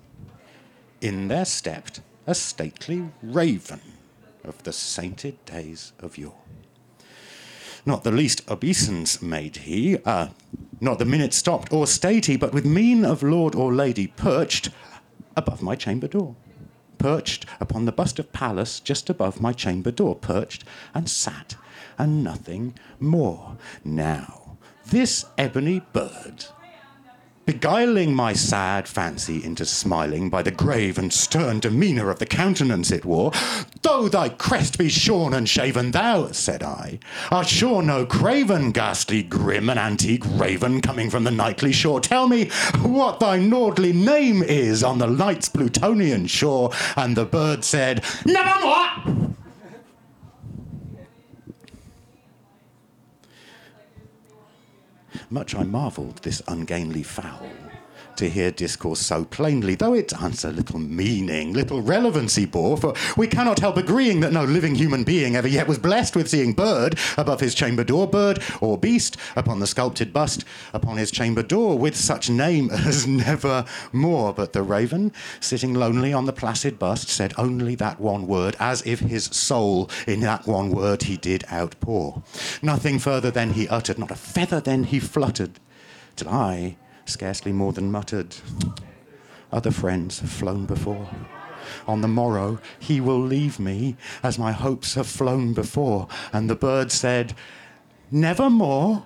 in 1.01 1.29
there 1.29 1.45
stepped 1.45 2.01
a 2.27 2.35
stately 2.35 3.09
raven 3.23 3.79
of 4.43 4.61
the 4.63 4.73
sainted 4.73 5.43
days 5.45 5.93
of 5.99 6.17
yore. 6.17 6.35
Not 7.85 8.03
the 8.03 8.11
least 8.11 8.41
obeisance 8.51 9.21
made 9.21 9.57
he, 9.57 9.97
uh, 10.03 10.27
not 10.81 10.99
the 10.99 11.05
minute 11.05 11.33
stopped 11.33 11.71
or 11.71 11.87
stayed 11.87 12.25
he, 12.25 12.35
but 12.35 12.53
with 12.53 12.65
mien 12.65 13.05
of 13.05 13.23
lord 13.23 13.55
or 13.55 13.73
lady 13.73 14.07
perched 14.07 14.69
above 15.37 15.61
my 15.61 15.75
chamber 15.75 16.07
door. 16.07 16.35
Perched 16.97 17.45
upon 17.61 17.85
the 17.85 17.91
bust 17.93 18.19
of 18.19 18.33
Pallas 18.33 18.81
just 18.81 19.09
above 19.09 19.39
my 19.39 19.53
chamber 19.53 19.91
door, 19.91 20.15
perched 20.15 20.65
and 20.93 21.09
sat, 21.09 21.55
and 21.97 22.23
nothing 22.23 22.73
more. 22.99 23.55
Now, 23.85 24.57
this 24.85 25.25
ebony 25.37 25.81
bird 25.93 26.45
beguiling 27.47 28.13
my 28.13 28.33
sad 28.33 28.89
fancy 28.89 29.41
into 29.41 29.65
smiling 29.65 30.29
by 30.29 30.43
the 30.43 30.51
grave 30.51 30.97
and 30.97 31.13
stern 31.13 31.61
demeanour 31.61 32.09
of 32.09 32.19
the 32.19 32.25
countenance 32.25 32.91
it 32.91 33.05
wore. 33.05 33.31
Though 33.81 34.09
thy 34.09 34.29
crest 34.29 34.77
be 34.77 34.89
shorn 34.89 35.33
and 35.33 35.47
shaven, 35.47 35.91
thou, 35.91 36.33
said 36.33 36.61
I, 36.61 36.99
art 37.31 37.47
sure 37.47 37.81
no 37.81 38.05
craven, 38.05 38.71
ghastly, 38.71 39.23
grim, 39.23 39.69
and 39.69 39.79
antique 39.79 40.25
raven 40.25 40.81
coming 40.81 41.09
from 41.09 41.23
the 41.23 41.31
nightly 41.31 41.71
shore. 41.71 42.01
Tell 42.01 42.27
me 42.27 42.49
what 42.81 43.21
thy 43.21 43.37
lordly 43.37 43.93
name 43.93 44.43
is 44.43 44.83
on 44.83 44.97
the 44.97 45.07
night's 45.07 45.47
Plutonian 45.47 46.27
shore. 46.27 46.71
And 46.97 47.15
the 47.15 47.25
bird 47.25 47.63
said, 47.63 48.03
Nevermore! 48.25 49.26
Much 55.29 55.55
I 55.55 55.63
marvelled 55.63 56.23
this 56.23 56.41
ungainly 56.47 57.03
fowl 57.03 57.49
to 58.17 58.29
hear 58.29 58.51
discourse 58.51 58.99
so 58.99 59.23
plainly, 59.25 59.75
though 59.75 59.93
its 59.93 60.13
answer 60.13 60.51
little 60.51 60.79
meaning, 60.79 61.53
little 61.53 61.81
relevancy 61.81 62.45
bore, 62.45 62.77
for 62.77 62.93
we 63.15 63.27
cannot 63.27 63.59
help 63.59 63.77
agreeing 63.77 64.19
that 64.19 64.33
no 64.33 64.43
living 64.43 64.75
human 64.75 65.03
being 65.03 65.35
ever 65.35 65.47
yet 65.47 65.67
was 65.67 65.77
blessed 65.77 66.15
with 66.15 66.29
seeing 66.29 66.53
bird 66.53 66.97
above 67.17 67.39
his 67.39 67.55
chamber 67.55 67.83
door, 67.83 68.07
bird 68.07 68.41
or 68.59 68.77
beast 68.77 69.17
upon 69.35 69.59
the 69.59 69.67
sculpted 69.67 70.11
bust 70.11 70.43
upon 70.73 70.97
his 70.97 71.11
chamber 71.11 71.43
door, 71.43 71.77
with 71.77 71.95
such 71.95 72.29
name 72.29 72.69
as 72.73 73.07
never 73.07 73.65
more. 73.91 74.33
But 74.33 74.53
the 74.53 74.63
raven, 74.63 75.13
sitting 75.39 75.73
lonely 75.73 76.11
on 76.11 76.25
the 76.25 76.33
placid 76.33 76.79
bust, 76.79 77.09
said 77.09 77.33
only 77.37 77.75
that 77.75 77.99
one 77.99 78.27
word, 78.27 78.55
as 78.59 78.81
if 78.85 78.99
his 78.99 79.25
soul 79.25 79.89
in 80.07 80.21
that 80.21 80.47
one 80.47 80.71
word 80.71 81.03
he 81.03 81.17
did 81.17 81.45
outpour. 81.51 82.23
Nothing 82.61 82.99
further 82.99 83.31
than 83.31 83.51
he 83.51 83.67
uttered, 83.67 83.99
not 83.99 84.11
a 84.11 84.15
feather 84.15 84.59
then 84.59 84.85
he 84.85 84.99
fluttered, 84.99 85.59
till 86.15 86.29
I 86.29 86.77
scarcely 87.07 87.51
more 87.51 87.73
than 87.73 87.91
muttered. 87.91 88.35
Other 89.51 89.71
friends 89.71 90.19
have 90.19 90.29
flown 90.29 90.65
before. 90.65 91.09
On 91.87 92.01
the 92.01 92.07
morrow 92.07 92.59
he 92.79 93.01
will 93.01 93.19
leave 93.19 93.59
me, 93.59 93.95
as 94.23 94.39
my 94.39 94.51
hopes 94.51 94.95
have 94.95 95.07
flown 95.07 95.53
before. 95.53 96.07
And 96.31 96.49
the 96.49 96.55
bird 96.55 96.91
said, 96.91 97.33
Nevermore. 98.11 99.05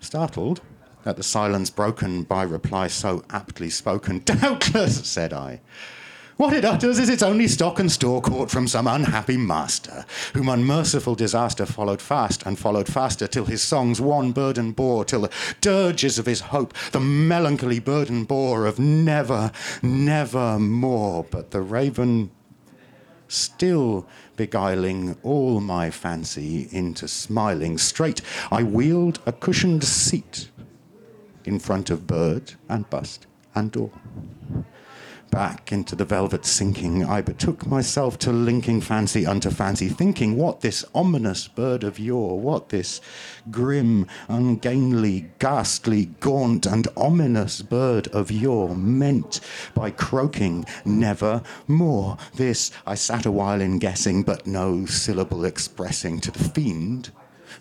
Startled 0.00 0.60
at 1.04 1.16
the 1.16 1.22
silence 1.22 1.70
broken 1.70 2.24
by 2.24 2.42
reply 2.42 2.88
so 2.88 3.24
aptly 3.30 3.70
spoken, 3.70 4.22
doubtless, 4.24 5.06
said 5.08 5.32
I. 5.32 5.60
What 6.36 6.52
it 6.52 6.66
utters 6.66 6.98
is 6.98 7.08
its 7.08 7.22
only 7.22 7.48
stock 7.48 7.80
and 7.80 7.90
store 7.90 8.20
caught 8.20 8.50
from 8.50 8.68
some 8.68 8.86
unhappy 8.86 9.38
master, 9.38 10.04
whom 10.34 10.50
unmerciful 10.50 11.14
disaster 11.14 11.64
followed 11.64 12.02
fast 12.02 12.44
and 12.44 12.58
followed 12.58 12.88
faster, 12.88 13.26
till 13.26 13.46
his 13.46 13.62
songs 13.62 14.02
one 14.02 14.32
burden 14.32 14.72
bore, 14.72 15.06
till 15.06 15.22
the 15.22 15.30
dirges 15.62 16.18
of 16.18 16.26
his 16.26 16.40
hope 16.40 16.74
the 16.92 17.00
melancholy 17.00 17.78
burden 17.78 18.24
bore 18.24 18.66
of 18.66 18.78
never, 18.78 19.50
never 19.82 20.58
more. 20.58 21.24
But 21.24 21.52
the 21.52 21.62
raven 21.62 22.30
still 23.28 24.06
beguiling 24.36 25.16
all 25.22 25.60
my 25.60 25.90
fancy 25.90 26.68
into 26.70 27.08
smiling 27.08 27.78
straight, 27.78 28.20
I 28.52 28.62
wheeled 28.62 29.20
a 29.24 29.32
cushioned 29.32 29.84
seat 29.84 30.50
in 31.46 31.58
front 31.60 31.88
of 31.88 32.06
bird 32.06 32.52
and 32.68 32.88
bust 32.90 33.26
and 33.54 33.72
door 33.72 33.90
back 35.36 35.70
into 35.70 35.94
the 35.94 36.04
velvet 36.06 36.46
sinking, 36.46 37.04
I 37.04 37.20
betook 37.20 37.66
myself 37.66 38.18
to 38.20 38.32
linking 38.32 38.80
fancy 38.80 39.26
unto 39.26 39.50
fancy, 39.50 39.86
thinking 39.86 40.38
what 40.38 40.62
this 40.62 40.82
ominous 40.94 41.46
bird 41.46 41.84
of 41.84 41.98
yore, 41.98 42.40
what 42.40 42.70
this 42.70 43.02
grim, 43.50 44.06
ungainly, 44.28 45.26
ghastly, 45.38 46.06
gaunt, 46.20 46.64
and 46.64 46.88
ominous 46.96 47.60
bird 47.60 48.08
of 48.14 48.30
yore 48.30 48.74
meant 48.74 49.40
by 49.74 49.90
croaking 49.90 50.64
never 50.86 51.42
more. 51.68 52.16
This 52.36 52.70
I 52.86 52.94
sat 52.94 53.26
a 53.26 53.30
while 53.30 53.60
in 53.60 53.78
guessing, 53.78 54.22
but 54.22 54.46
no 54.46 54.86
syllable 54.86 55.44
expressing 55.44 56.18
to 56.20 56.30
the 56.30 56.48
fiend 56.48 57.10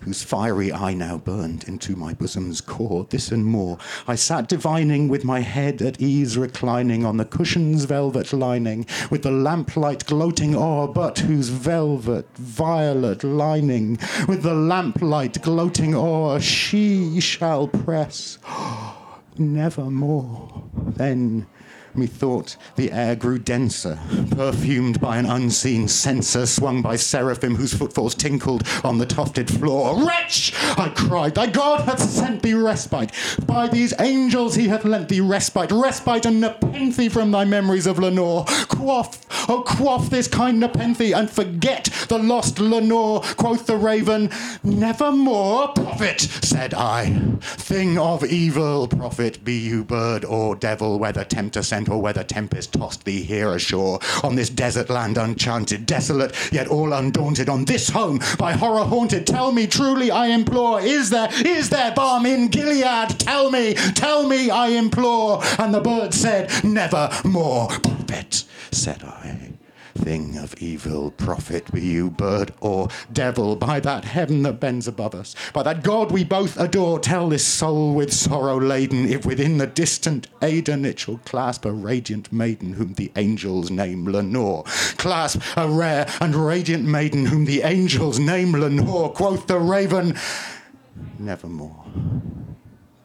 whose 0.05 0.23
fiery 0.23 0.71
eye 0.71 0.93
now 0.93 1.17
burned 1.17 1.63
into 1.63 1.95
my 1.95 2.13
bosom's 2.13 2.61
core, 2.61 3.07
this 3.09 3.31
and 3.31 3.43
more. 3.43 3.77
I 4.07 4.13
sat 4.13 4.47
divining 4.47 5.07
with 5.07 5.23
my 5.23 5.39
head 5.39 5.81
at 5.81 5.99
ease 5.99 6.37
reclining 6.37 7.03
on 7.03 7.17
the 7.17 7.25
cushion's 7.25 7.85
velvet 7.85 8.31
lining, 8.31 8.85
with 9.09 9.23
the 9.23 9.31
lamplight 9.31 10.05
gloating 10.05 10.55
o'er, 10.55 10.87
but 10.87 11.17
whose 11.19 11.49
velvet 11.49 12.27
violet 12.35 13.23
lining, 13.23 13.97
with 14.27 14.43
the 14.43 14.53
lamplight 14.53 15.41
gloating 15.41 15.95
o'er, 15.95 16.39
she 16.39 17.19
shall 17.19 17.67
press 17.67 18.37
nevermore. 19.39 20.63
Then 20.75 21.47
Methought 21.97 22.57
the 22.75 22.91
air 22.91 23.15
grew 23.15 23.39
denser, 23.39 23.99
perfumed 24.31 24.99
by 24.99 25.17
an 25.17 25.25
unseen 25.25 25.87
censer 25.87 26.45
swung 26.45 26.81
by 26.81 26.95
seraphim 26.95 27.55
whose 27.55 27.73
footfalls 27.73 28.15
tinkled 28.15 28.67
on 28.83 28.97
the 28.97 29.05
tufted 29.05 29.49
floor. 29.49 30.05
Wretch! 30.05 30.53
I 30.77 30.91
cried, 30.95 31.35
thy 31.35 31.47
God 31.47 31.81
hath 31.81 32.01
sent 32.01 32.41
thee 32.41 32.53
respite. 32.53 33.11
By 33.45 33.67
these 33.67 33.93
angels 33.99 34.55
he 34.55 34.67
hath 34.67 34.85
lent 34.85 35.09
thee 35.09 35.21
respite, 35.21 35.71
respite 35.71 36.25
and 36.25 36.41
nepenthe 36.41 37.11
from 37.11 37.31
thy 37.31 37.45
memories 37.45 37.87
of 37.87 37.99
Lenore. 37.99 38.45
Quaff, 38.67 39.25
oh 39.49 39.63
quaff 39.65 40.09
this 40.09 40.27
kind 40.27 40.59
nepenthe 40.59 41.13
and 41.13 41.29
forget 41.29 41.85
the 42.09 42.19
lost 42.19 42.59
Lenore. 42.59 43.21
Quoth 43.37 43.65
the 43.65 43.77
raven, 43.77 44.29
nevermore. 44.63 45.69
Prophet, 45.69 46.21
said 46.21 46.73
I, 46.73 47.37
thing 47.41 47.97
of 47.97 48.23
evil, 48.23 48.87
prophet, 48.87 49.43
be 49.43 49.57
you 49.57 49.83
bird 49.83 50.25
or 50.25 50.55
devil, 50.55 50.99
whether 50.99 51.23
tempter 51.23 51.63
sent 51.63 51.89
or 51.89 52.01
whether 52.01 52.23
tempest 52.23 52.73
tossed 52.73 53.05
thee 53.05 53.23
here 53.23 53.53
ashore, 53.53 53.99
on 54.23 54.35
this 54.35 54.49
desert 54.49 54.89
land 54.89 55.17
unchanted, 55.17 55.85
desolate, 55.85 56.35
yet 56.51 56.67
all 56.67 56.93
undaunted, 56.93 57.49
on 57.49 57.65
this 57.65 57.89
home 57.89 58.19
by 58.37 58.53
horror 58.53 58.85
haunted. 58.85 59.27
Tell 59.27 59.51
me 59.51 59.67
truly, 59.67 60.11
I 60.11 60.27
implore, 60.27 60.81
is 60.81 61.09
there, 61.09 61.29
is 61.45 61.69
there 61.69 61.93
balm 61.93 62.25
in 62.25 62.47
Gilead? 62.47 63.19
Tell 63.19 63.51
me, 63.51 63.73
tell 63.73 64.27
me, 64.27 64.49
I 64.49 64.69
implore. 64.69 65.41
And 65.59 65.73
the 65.73 65.81
bird 65.81 66.13
said, 66.13 66.51
never 66.63 67.09
more. 67.23 67.69
Prophet, 68.15 68.45
said 68.71 69.03
I. 69.03 69.51
Thing 69.93 70.37
of 70.37 70.55
evil, 70.61 71.11
prophet 71.11 71.69
be 71.73 71.81
you, 71.81 72.09
bird 72.09 72.53
or 72.61 72.87
devil, 73.11 73.57
by 73.57 73.81
that 73.81 74.05
heaven 74.05 74.43
that 74.43 74.61
bends 74.61 74.87
above 74.87 75.13
us, 75.13 75.35
by 75.51 75.63
that 75.63 75.83
God 75.83 76.11
we 76.11 76.23
both 76.23 76.57
adore, 76.57 76.97
tell 76.99 77.27
this 77.27 77.45
soul 77.45 77.93
with 77.93 78.13
sorrow 78.13 78.57
laden, 78.57 79.05
if 79.05 79.25
within 79.25 79.57
the 79.57 79.67
distant 79.67 80.29
Aidenn 80.39 80.85
it 80.85 80.99
shall 80.99 81.17
clasp 81.25 81.65
a 81.65 81.73
radiant 81.73 82.31
maiden 82.31 82.73
whom 82.73 82.93
the 82.93 83.11
angels 83.17 83.69
name 83.69 84.05
Lenore. 84.05 84.63
Clasp 84.95 85.41
a 85.57 85.67
rare 85.67 86.07
and 86.21 86.35
radiant 86.35 86.85
maiden 86.85 87.25
whom 87.25 87.43
the 87.43 87.63
angels 87.63 88.17
name 88.17 88.53
Lenore, 88.53 89.11
quoth 89.11 89.47
the 89.47 89.59
raven, 89.59 90.17
nevermore. 91.19 91.83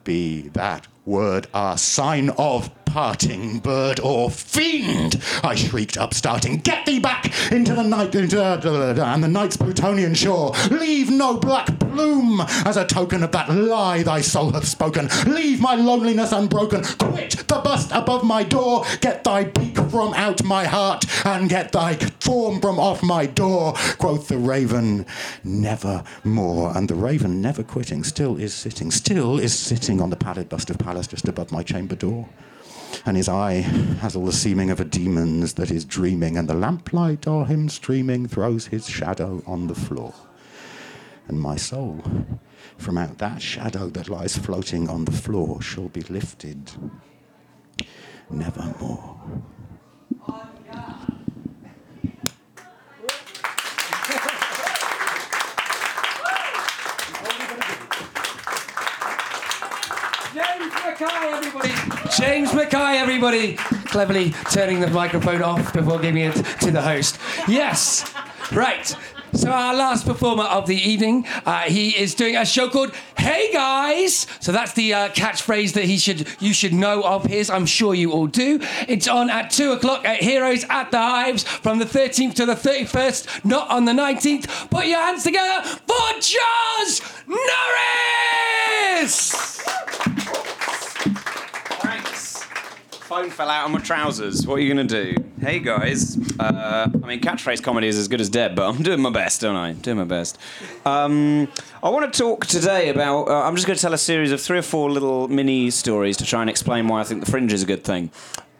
Be 0.05 0.47
that 0.53 0.87
word 1.05 1.47
our 1.53 1.77
sign 1.77 2.29
of 2.31 2.69
parting, 2.91 3.57
bird 3.59 4.01
or 4.01 4.29
fiend! 4.29 5.21
I 5.43 5.55
shrieked, 5.55 5.95
upstarting. 5.95 6.57
Get 6.57 6.85
thee 6.85 6.99
back 6.99 7.31
into 7.49 7.73
the 7.73 7.83
night, 7.83 8.13
into, 8.15 8.43
and 8.43 9.23
the 9.23 9.29
night's 9.29 9.55
Plutonian 9.55 10.13
shore. 10.13 10.51
Leave 10.69 11.09
no 11.09 11.37
black 11.37 11.67
plume 11.79 12.41
as 12.65 12.75
a 12.75 12.85
token 12.85 13.23
of 13.23 13.31
that 13.31 13.49
lie 13.49 14.03
thy 14.03 14.19
soul 14.19 14.51
hath 14.51 14.67
spoken. 14.67 15.07
Leave 15.25 15.61
my 15.61 15.75
loneliness 15.75 16.33
unbroken. 16.33 16.83
Quit 16.83 17.31
the 17.47 17.61
bust 17.63 17.91
above 17.93 18.25
my 18.25 18.43
door. 18.43 18.83
Get 18.99 19.23
thy 19.23 19.45
beak 19.45 19.77
from 19.77 20.13
out 20.15 20.43
my 20.43 20.65
heart, 20.65 21.05
and 21.25 21.49
get 21.49 21.71
thy 21.71 21.95
form 22.19 22.59
from 22.59 22.77
off 22.77 23.01
my 23.01 23.25
door. 23.25 23.73
Quoth 23.99 24.27
the 24.27 24.37
raven, 24.37 25.05
never 25.45 26.03
more. 26.25 26.75
And 26.75 26.89
the 26.89 26.95
raven, 26.95 27.41
never 27.41 27.63
quitting, 27.63 28.03
still 28.03 28.35
is 28.35 28.53
sitting, 28.53 28.91
still 28.91 29.39
is 29.39 29.57
sitting 29.57 30.01
on 30.01 30.09
the 30.09 30.17
pallid 30.17 30.49
bust 30.49 30.69
of 30.69 30.77
Pallas 30.77 31.07
just 31.07 31.29
above 31.29 31.53
my 31.53 31.63
chamber 31.63 31.95
door 31.95 32.27
and 33.05 33.17
his 33.17 33.27
eye 33.29 33.61
has 34.01 34.15
all 34.15 34.25
the 34.25 34.31
seeming 34.31 34.69
of 34.69 34.79
a 34.79 34.85
demon's 34.85 35.53
that 35.53 35.71
is 35.71 35.85
dreaming, 35.85 36.37
and 36.37 36.47
the 36.47 36.53
lamplight 36.53 37.27
o'er 37.27 37.45
him 37.45 37.69
streaming 37.69 38.27
throws 38.27 38.67
his 38.67 38.87
shadow 38.87 39.41
on 39.45 39.67
the 39.67 39.75
floor. 39.75 40.13
And 41.27 41.39
my 41.39 41.55
soul, 41.55 42.03
from 42.77 42.97
out 42.97 43.17
that 43.19 43.41
shadow 43.41 43.87
that 43.89 44.09
lies 44.09 44.37
floating 44.37 44.89
on 44.89 45.05
the 45.05 45.11
floor, 45.11 45.61
shall 45.61 45.89
be 45.89 46.01
lifted 46.01 46.71
nevermore. 48.29 49.19
James 60.33 60.73
McKay, 61.01 61.33
everybody. 61.33 61.69
James 62.15 62.51
McKay, 62.51 62.99
everybody. 62.99 63.55
Cleverly 63.55 64.29
turning 64.51 64.79
the 64.81 64.87
microphone 64.87 65.41
off 65.41 65.73
before 65.73 65.97
giving 65.99 66.21
it 66.21 66.35
to 66.61 66.69
the 66.69 66.81
host. 66.81 67.17
Yes. 67.47 68.13
Right. 68.51 68.95
So 69.33 69.49
our 69.49 69.73
last 69.73 70.05
performer 70.05 70.43
of 70.43 70.67
the 70.67 70.75
evening, 70.75 71.25
uh, 71.45 71.61
he 71.61 71.97
is 71.97 72.13
doing 72.13 72.35
a 72.35 72.45
show 72.45 72.69
called 72.69 72.93
"Hey 73.17 73.51
Guys." 73.51 74.27
So 74.41 74.51
that's 74.51 74.73
the 74.73 74.93
uh, 74.93 75.09
catchphrase 75.09 75.73
that 75.73 75.85
he 75.85 75.97
should 75.97 76.27
you 76.39 76.53
should 76.53 76.73
know 76.73 77.01
of 77.03 77.23
his. 77.23 77.49
I'm 77.49 77.65
sure 77.65 77.95
you 77.95 78.11
all 78.11 78.27
do. 78.27 78.59
It's 78.87 79.07
on 79.07 79.31
at 79.31 79.49
two 79.49 79.71
o'clock 79.71 80.05
at 80.05 80.21
Heroes 80.21 80.65
at 80.69 80.91
the 80.91 80.99
Hives 80.99 81.43
from 81.43 81.79
the 81.79 81.85
13th 81.85 82.35
to 82.35 82.45
the 82.45 82.55
31st, 82.55 83.45
not 83.45 83.71
on 83.71 83.85
the 83.85 83.93
19th. 83.93 84.69
Put 84.69 84.85
your 84.85 84.99
hands 84.99 85.23
together 85.23 85.63
for 85.63 86.19
Joz 86.19 87.01
Norris. 88.99 89.51
Phone 93.11 93.29
fell 93.29 93.49
out 93.49 93.65
of 93.65 93.71
my 93.71 93.79
trousers. 93.79 94.47
What 94.47 94.55
are 94.55 94.59
you 94.61 94.69
gonna 94.69 94.85
do? 94.85 95.13
Hey 95.41 95.59
guys. 95.59 96.17
Uh, 96.39 96.87
I 96.93 97.05
mean, 97.05 97.19
catchphrase 97.19 97.61
comedy 97.61 97.87
is 97.89 97.97
as 97.97 98.07
good 98.07 98.21
as 98.21 98.29
dead, 98.29 98.55
but 98.55 98.69
I'm 98.73 98.81
doing 98.81 99.01
my 99.01 99.09
best, 99.09 99.41
don't 99.41 99.57
I? 99.57 99.73
Doing 99.73 99.97
my 99.97 100.05
best. 100.05 100.37
Um, 100.85 101.49
I 101.83 101.89
want 101.89 102.13
to 102.13 102.17
talk 102.17 102.45
today 102.45 102.87
about. 102.87 103.27
Uh, 103.27 103.41
I'm 103.41 103.55
just 103.55 103.67
going 103.67 103.75
to 103.75 103.81
tell 103.81 103.93
a 103.93 103.97
series 103.97 104.31
of 104.31 104.39
three 104.39 104.59
or 104.59 104.61
four 104.61 104.89
little 104.89 105.27
mini 105.27 105.71
stories 105.71 106.15
to 106.17 106.25
try 106.25 106.39
and 106.39 106.49
explain 106.49 106.87
why 106.87 107.01
I 107.01 107.03
think 107.03 107.25
the 107.25 107.29
fringe 107.29 107.51
is 107.51 107.61
a 107.61 107.65
good 107.65 107.83
thing. 107.83 108.11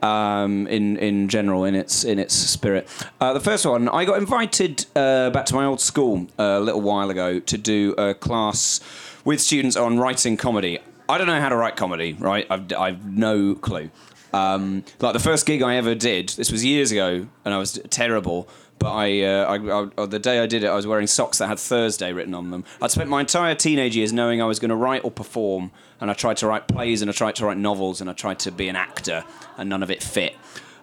Um, 0.02 0.68
in 0.68 0.98
in 0.98 1.30
general, 1.30 1.64
in 1.64 1.74
its 1.74 2.04
in 2.04 2.20
its 2.20 2.34
spirit. 2.34 2.90
Uh, 3.22 3.32
the 3.32 3.40
first 3.40 3.66
one, 3.66 3.88
I 3.88 4.04
got 4.04 4.18
invited 4.18 4.86
uh, 4.98 5.30
back 5.30 5.46
to 5.46 5.56
my 5.56 5.64
old 5.64 5.80
school 5.80 6.28
uh, 6.38 6.44
a 6.44 6.60
little 6.60 6.82
while 6.82 7.10
ago 7.10 7.40
to 7.40 7.58
do 7.58 7.94
a 7.98 8.14
class 8.14 8.82
with 9.24 9.40
students 9.40 9.78
on 9.78 9.98
writing 9.98 10.36
comedy. 10.36 10.80
I 11.08 11.18
don't 11.18 11.28
know 11.28 11.40
how 11.40 11.50
to 11.50 11.56
write 11.56 11.78
comedy, 11.78 12.18
right? 12.20 12.46
I've, 12.50 12.72
I've 12.74 13.06
no 13.06 13.56
clue. 13.56 13.92
Um, 14.34 14.84
like 15.00 15.14
the 15.14 15.20
first 15.20 15.46
gig 15.46 15.62
I 15.62 15.76
ever 15.76 15.96
did, 15.96 16.30
this 16.30 16.52
was 16.52 16.64
years 16.64 16.92
ago, 16.92 17.28
and 17.46 17.54
I 17.54 17.58
was 17.58 17.80
terrible. 17.90 18.48
But 18.80 18.94
I, 18.94 19.22
uh, 19.22 19.58
I, 19.98 20.02
I, 20.02 20.06
the 20.08 20.18
day 20.18 20.40
I 20.40 20.48
did 20.48 20.64
it, 20.64 20.68
I 20.68 20.76
was 20.76 20.88
wearing 20.88 21.06
socks 21.06 21.38
that 21.38 21.48
had 21.48 21.60
Thursday 21.60 22.14
written 22.14 22.34
on 22.34 22.50
them. 22.50 22.66
I'd 22.82 22.90
spent 22.90 23.12
my 23.12 23.20
entire 23.20 23.54
teenage 23.54 23.96
years 23.96 24.12
knowing 24.12 24.42
I 24.42 24.46
was 24.46 24.60
going 24.60 24.70
to 24.70 24.76
write 24.76 25.04
or 25.04 25.12
perform, 25.12 25.72
and 26.00 26.10
I 26.10 26.16
tried 26.16 26.38
to 26.38 26.48
write 26.48 26.68
plays, 26.68 27.04
and 27.04 27.12
I 27.12 27.14
tried 27.14 27.36
to 27.36 27.46
write 27.46 27.58
novels, 27.58 28.02
and 28.02 28.10
I 28.10 28.14
tried 28.14 28.40
to 28.40 28.52
be 28.52 28.70
an 28.70 28.76
actor, 28.76 29.24
and 29.58 29.70
none 29.70 29.84
of 29.84 29.92
it 29.92 30.02
fit. 30.02 30.36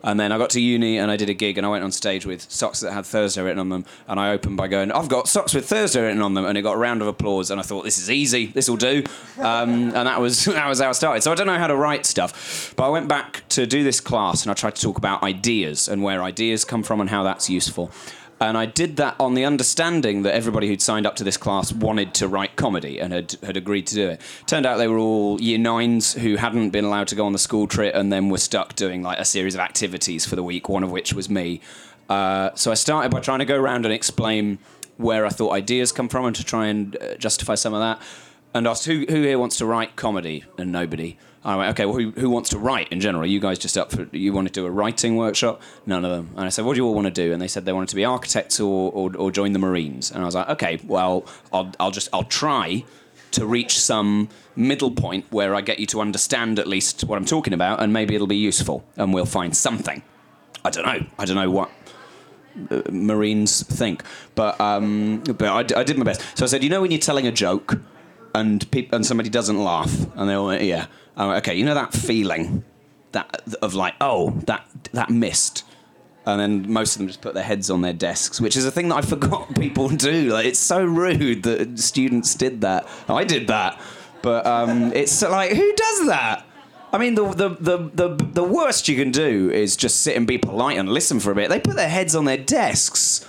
And 0.03 0.19
then 0.19 0.33
I 0.33 0.39
got 0.39 0.51
to 0.51 0.61
uni 0.61 0.99
and 0.99 1.11
I 1.11 1.17
did 1.17 1.29
a 1.29 1.35
gig 1.35 1.59
and 1.59 1.67
I 1.67 1.71
went 1.71 1.85
on 1.85 1.93
stage 1.93 2.25
with 2.25 2.51
socks 2.51 2.81
that 2.81 2.93
had 2.93 3.07
Thursday 3.07 3.43
written 3.43 3.59
on 3.59 3.69
them. 3.69 3.85
And 4.07 4.21
I 4.21 4.31
opened 4.31 4.57
by 4.57 4.69
going, 4.69 4.93
I've 4.93 5.09
got 5.09 5.29
socks 5.29 5.55
with 5.55 5.69
Thursday 5.69 6.03
written 6.03 6.23
on 6.23 6.35
them. 6.35 6.45
And 6.45 6.57
it 6.57 6.63
got 6.63 6.75
a 6.75 6.79
round 6.79 7.03
of 7.03 7.09
applause. 7.09 7.51
And 7.51 7.61
I 7.61 7.63
thought, 7.63 7.85
this 7.85 7.99
is 7.99 8.11
easy. 8.11 8.47
This 8.47 8.69
will 8.69 8.77
do. 8.77 9.03
Um, 9.39 9.95
and 9.95 10.07
that 10.07 10.21
was, 10.21 10.45
that 10.47 10.69
was 10.69 10.81
how 10.81 10.91
I 10.91 10.93
started. 10.93 11.23
So 11.23 11.33
I 11.33 11.35
don't 11.35 11.47
know 11.47 11.59
how 11.59 11.67
to 11.67 11.77
write 11.77 12.07
stuff. 12.07 12.75
But 12.77 12.87
I 12.87 12.89
went 12.89 13.09
back 13.09 13.43
to 13.51 13.67
do 13.67 13.83
this 13.83 14.01
class 14.01 14.43
and 14.43 14.51
I 14.51 14.55
tried 14.55 14.77
to 14.77 14.83
talk 14.83 14.99
about 14.99 15.23
ideas 15.23 15.89
and 15.89 16.03
where 16.03 16.23
ideas 16.23 16.65
come 16.65 16.83
from 16.83 17.01
and 17.01 17.11
how 17.11 17.23
that's 17.23 17.51
useful. 17.51 17.91
And 18.41 18.57
I 18.57 18.67
did 18.67 18.97
that 18.97 19.17
on 19.19 19.35
the 19.35 19.45
understanding 19.45 20.23
that 20.23 20.35
everybody 20.35 20.69
who'd 20.69 20.81
signed 20.81 21.07
up 21.07 21.17
to 21.17 21.25
this 21.25 21.37
class 21.37 21.73
wanted 21.73 22.15
to 22.15 22.29
write 22.29 22.55
comedy 22.55 23.01
and 23.01 23.13
had, 23.13 23.37
had 23.43 23.57
agreed 23.57 23.87
to 23.89 23.95
do 23.97 24.09
it. 24.11 24.21
Turned 24.47 24.65
out 24.65 24.77
they 24.77 24.87
were 24.87 24.99
all 24.99 25.41
year 25.41 25.59
nines 25.59 26.13
who 26.13 26.37
hadn't 26.37 26.71
been 26.71 26.85
allowed 26.85 27.09
to 27.09 27.17
go 27.17 27.27
on 27.27 27.33
the 27.33 27.39
school 27.39 27.67
trip 27.67 27.95
and 27.95 28.13
then 28.13 28.29
were 28.29 28.39
stuck 28.39 28.77
doing 28.77 29.03
like 29.03 29.19
a 29.19 29.25
series 29.25 29.55
of 29.55 29.61
activities 29.61 30.25
for 30.25 30.37
the 30.37 30.45
week, 30.45 30.69
one 30.69 30.85
of 30.85 30.93
which 30.93 31.13
was 31.13 31.29
me. 31.29 31.61
Uh, 32.09 32.51
so 32.55 32.71
I 32.71 32.75
started 32.75 33.11
by 33.11 33.21
trying 33.21 33.41
to 33.41 33.45
go 33.45 33.57
around 33.57 33.85
and 33.85 33.93
explain 33.93 34.59
where 34.99 35.27
I 35.27 35.31
thought 35.31 35.53
ideas 35.53 35.91
come 35.91 36.09
from 36.09 36.25
and 36.27 36.37
to 36.37 36.45
try 36.45 36.67
and 36.67 36.97
uh, 36.97 37.17
justify 37.17 37.57
some 37.57 37.75
of 37.75 37.81
that. 37.81 38.01
And 38.55 38.67
asked 38.67 38.87
who, 38.87 39.05
who 39.09 39.23
here 39.23 39.39
wants 39.39 39.59
to 39.59 39.67
write 39.67 39.95
comedy, 39.95 40.43
and 40.57 40.73
nobody. 40.73 41.19
I 41.45 41.57
went, 41.57 41.71
okay, 41.71 41.87
well, 41.87 41.97
who, 41.97 42.11
who 42.11 42.31
wants 42.31 42.51
to 42.51 42.59
write 42.59 42.89
in 42.93 43.01
general? 43.01 43.23
Are 43.23 43.27
you 43.27 43.41
guys 43.41 43.59
just 43.59 43.79
up 43.79 43.93
for, 43.93 44.09
you 44.13 44.33
want 44.33 44.49
to 44.49 44.53
do 44.53 44.67
a 44.67 44.71
writing 44.71 45.17
workshop? 45.17 45.63
None 45.87 46.05
of 46.05 46.11
them. 46.11 46.31
And 46.37 46.45
I 46.45 46.49
said, 46.49 46.65
what 46.65 46.75
do 46.75 46.79
you 46.81 46.87
all 46.87 46.95
want 46.95 47.07
to 47.07 47.13
do? 47.13 47.33
And 47.33 47.41
they 47.41 47.49
said 47.49 47.65
they 47.65 47.73
wanted 47.73 47.91
to 47.91 47.97
be 47.97 48.05
architects 48.05 48.61
or, 48.61 48.91
or, 48.93 49.17
or 49.17 49.31
join 49.31 49.53
the 49.53 49.59
Marines. 49.59 50.11
And 50.11 50.23
I 50.23 50.27
was 50.27 50.35
like, 50.35 50.49
okay, 50.51 50.81
well, 50.87 51.25
I'll, 51.53 51.73
I'll 51.79 51.91
just, 51.93 52.09
I'll 52.13 52.25
try 52.25 52.85
to 53.31 53.47
reach 53.47 53.79
some 53.79 54.29
middle 54.57 54.91
point 54.91 55.27
where 55.31 55.55
I 55.55 55.61
get 55.61 55.79
you 55.79 55.87
to 55.87 56.01
understand 56.01 56.59
at 56.59 56.67
least 56.67 57.05
what 57.05 57.17
I'm 57.19 57.25
talking 57.25 57.53
about, 57.53 57.81
and 57.81 57.93
maybe 57.93 58.15
it'll 58.15 58.27
be 58.27 58.37
useful, 58.37 58.85
and 58.97 59.13
we'll 59.13 59.27
find 59.27 59.57
something. 59.57 60.03
I 60.65 60.71
don't 60.71 60.87
know. 60.87 61.07
I 61.19 61.25
don't 61.25 61.37
know 61.37 61.51
what 61.51 61.71
uh, 62.71 62.83
Marines 62.91 63.63
think, 63.63 64.03
but 64.35 64.61
um, 64.61 65.23
but 65.25 65.43
I, 65.43 65.81
I 65.81 65.85
did 65.85 65.99
my 65.99 66.05
best. 66.05 66.23
So 66.37 66.45
I 66.45 66.49
said, 66.49 66.65
you 66.65 66.71
know, 66.71 66.81
when 66.81 66.91
you're 66.91 67.01
telling 67.01 67.27
a 67.27 67.33
joke, 67.33 67.79
and 68.35 68.69
peop- 68.71 68.93
and 68.93 69.05
somebody 69.05 69.29
doesn't 69.29 69.63
laugh, 69.63 70.07
and 70.17 70.29
they 70.29 70.35
all 70.35 70.47
went, 70.47 70.63
yeah, 70.63 70.87
Went, 71.27 71.39
okay, 71.39 71.55
you 71.55 71.65
know 71.65 71.75
that 71.75 71.93
feeling, 71.93 72.65
that 73.13 73.43
of 73.63 73.75
like, 73.75 73.95
oh, 74.01 74.31
that 74.47 74.67
that 74.93 75.11
missed. 75.11 75.65
And 76.27 76.39
then 76.39 76.71
most 76.71 76.95
of 76.95 76.99
them 76.99 77.09
just 77.09 77.23
put 77.23 77.33
their 77.33 77.43
heads 77.43 77.71
on 77.71 77.81
their 77.81 77.95
desks, 77.95 78.39
which 78.39 78.55
is 78.55 78.67
a 78.67 78.71
thing 78.71 78.89
that 78.91 78.97
I 78.97 79.01
forgot 79.15 79.55
people 79.55 79.89
do. 79.89 80.29
Like, 80.29 80.47
it's 80.47 80.59
so 80.59 80.85
rude 80.85 81.43
that 81.45 81.79
students 81.79 82.35
did 82.35 82.61
that. 82.61 82.87
I 83.09 83.25
did 83.25 83.47
that, 83.47 83.81
but 84.23 84.47
um, 84.47 84.93
it's 84.93 85.23
like, 85.23 85.53
who 85.53 85.75
does 85.75 86.07
that? 86.07 86.45
I 86.93 86.99
mean, 86.99 87.15
the, 87.15 87.29
the, 87.29 87.49
the, 87.51 87.91
the, 87.95 88.25
the 88.33 88.43
worst 88.43 88.89
you 88.89 88.97
can 88.97 89.11
do 89.11 89.51
is 89.51 89.77
just 89.77 90.01
sit 90.01 90.17
and 90.17 90.27
be 90.27 90.39
polite 90.39 90.79
and 90.79 90.89
listen 90.89 91.21
for 91.21 91.31
a 91.31 91.35
bit. 91.35 91.51
They 91.51 91.61
put 91.61 91.77
their 91.77 91.89
heads 91.89 92.15
on 92.15 92.25
their 92.25 92.39
desks. 92.39 93.27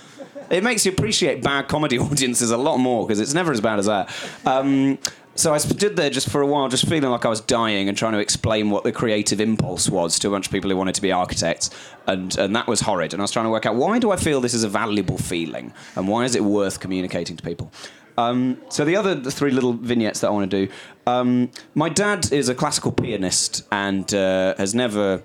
It 0.48 0.64
makes 0.64 0.86
you 0.86 0.92
appreciate 0.92 1.42
bad 1.42 1.68
comedy 1.68 1.98
audiences 1.98 2.50
a 2.50 2.56
lot 2.56 2.78
more 2.78 3.06
because 3.06 3.20
it's 3.20 3.34
never 3.34 3.52
as 3.52 3.60
bad 3.60 3.78
as 3.78 3.86
that. 3.86 4.10
Um, 4.46 4.98
so 5.40 5.54
I 5.54 5.58
stood 5.58 5.96
there 5.96 6.10
just 6.10 6.28
for 6.28 6.42
a 6.42 6.46
while, 6.46 6.68
just 6.68 6.86
feeling 6.86 7.10
like 7.10 7.24
I 7.24 7.28
was 7.28 7.40
dying 7.40 7.88
and 7.88 7.96
trying 7.96 8.12
to 8.12 8.18
explain 8.18 8.70
what 8.70 8.84
the 8.84 8.92
creative 8.92 9.40
impulse 9.40 9.88
was 9.88 10.18
to 10.18 10.28
a 10.28 10.30
bunch 10.30 10.46
of 10.46 10.52
people 10.52 10.70
who 10.70 10.76
wanted 10.76 10.94
to 10.96 11.02
be 11.02 11.10
architects, 11.10 11.70
and 12.06 12.36
and 12.38 12.54
that 12.54 12.66
was 12.66 12.80
horrid. 12.82 13.14
And 13.14 13.22
I 13.22 13.24
was 13.24 13.30
trying 13.30 13.46
to 13.46 13.50
work 13.50 13.66
out 13.66 13.74
why 13.74 13.98
do 13.98 14.10
I 14.10 14.16
feel 14.16 14.40
this 14.40 14.54
is 14.54 14.64
a 14.64 14.68
valuable 14.68 15.18
feeling, 15.18 15.72
and 15.96 16.06
why 16.06 16.24
is 16.24 16.34
it 16.34 16.44
worth 16.44 16.78
communicating 16.80 17.36
to 17.36 17.42
people. 17.42 17.72
Um, 18.18 18.60
so 18.68 18.84
the 18.84 18.96
other 18.96 19.18
three 19.30 19.50
little 19.50 19.72
vignettes 19.72 20.20
that 20.20 20.28
I 20.28 20.30
want 20.30 20.50
to 20.50 20.66
do. 20.66 20.72
Um, 21.06 21.50
my 21.74 21.88
dad 21.88 22.30
is 22.32 22.50
a 22.50 22.54
classical 22.54 22.92
pianist 22.92 23.66
and 23.72 24.12
uh, 24.12 24.54
has 24.58 24.74
never 24.74 25.22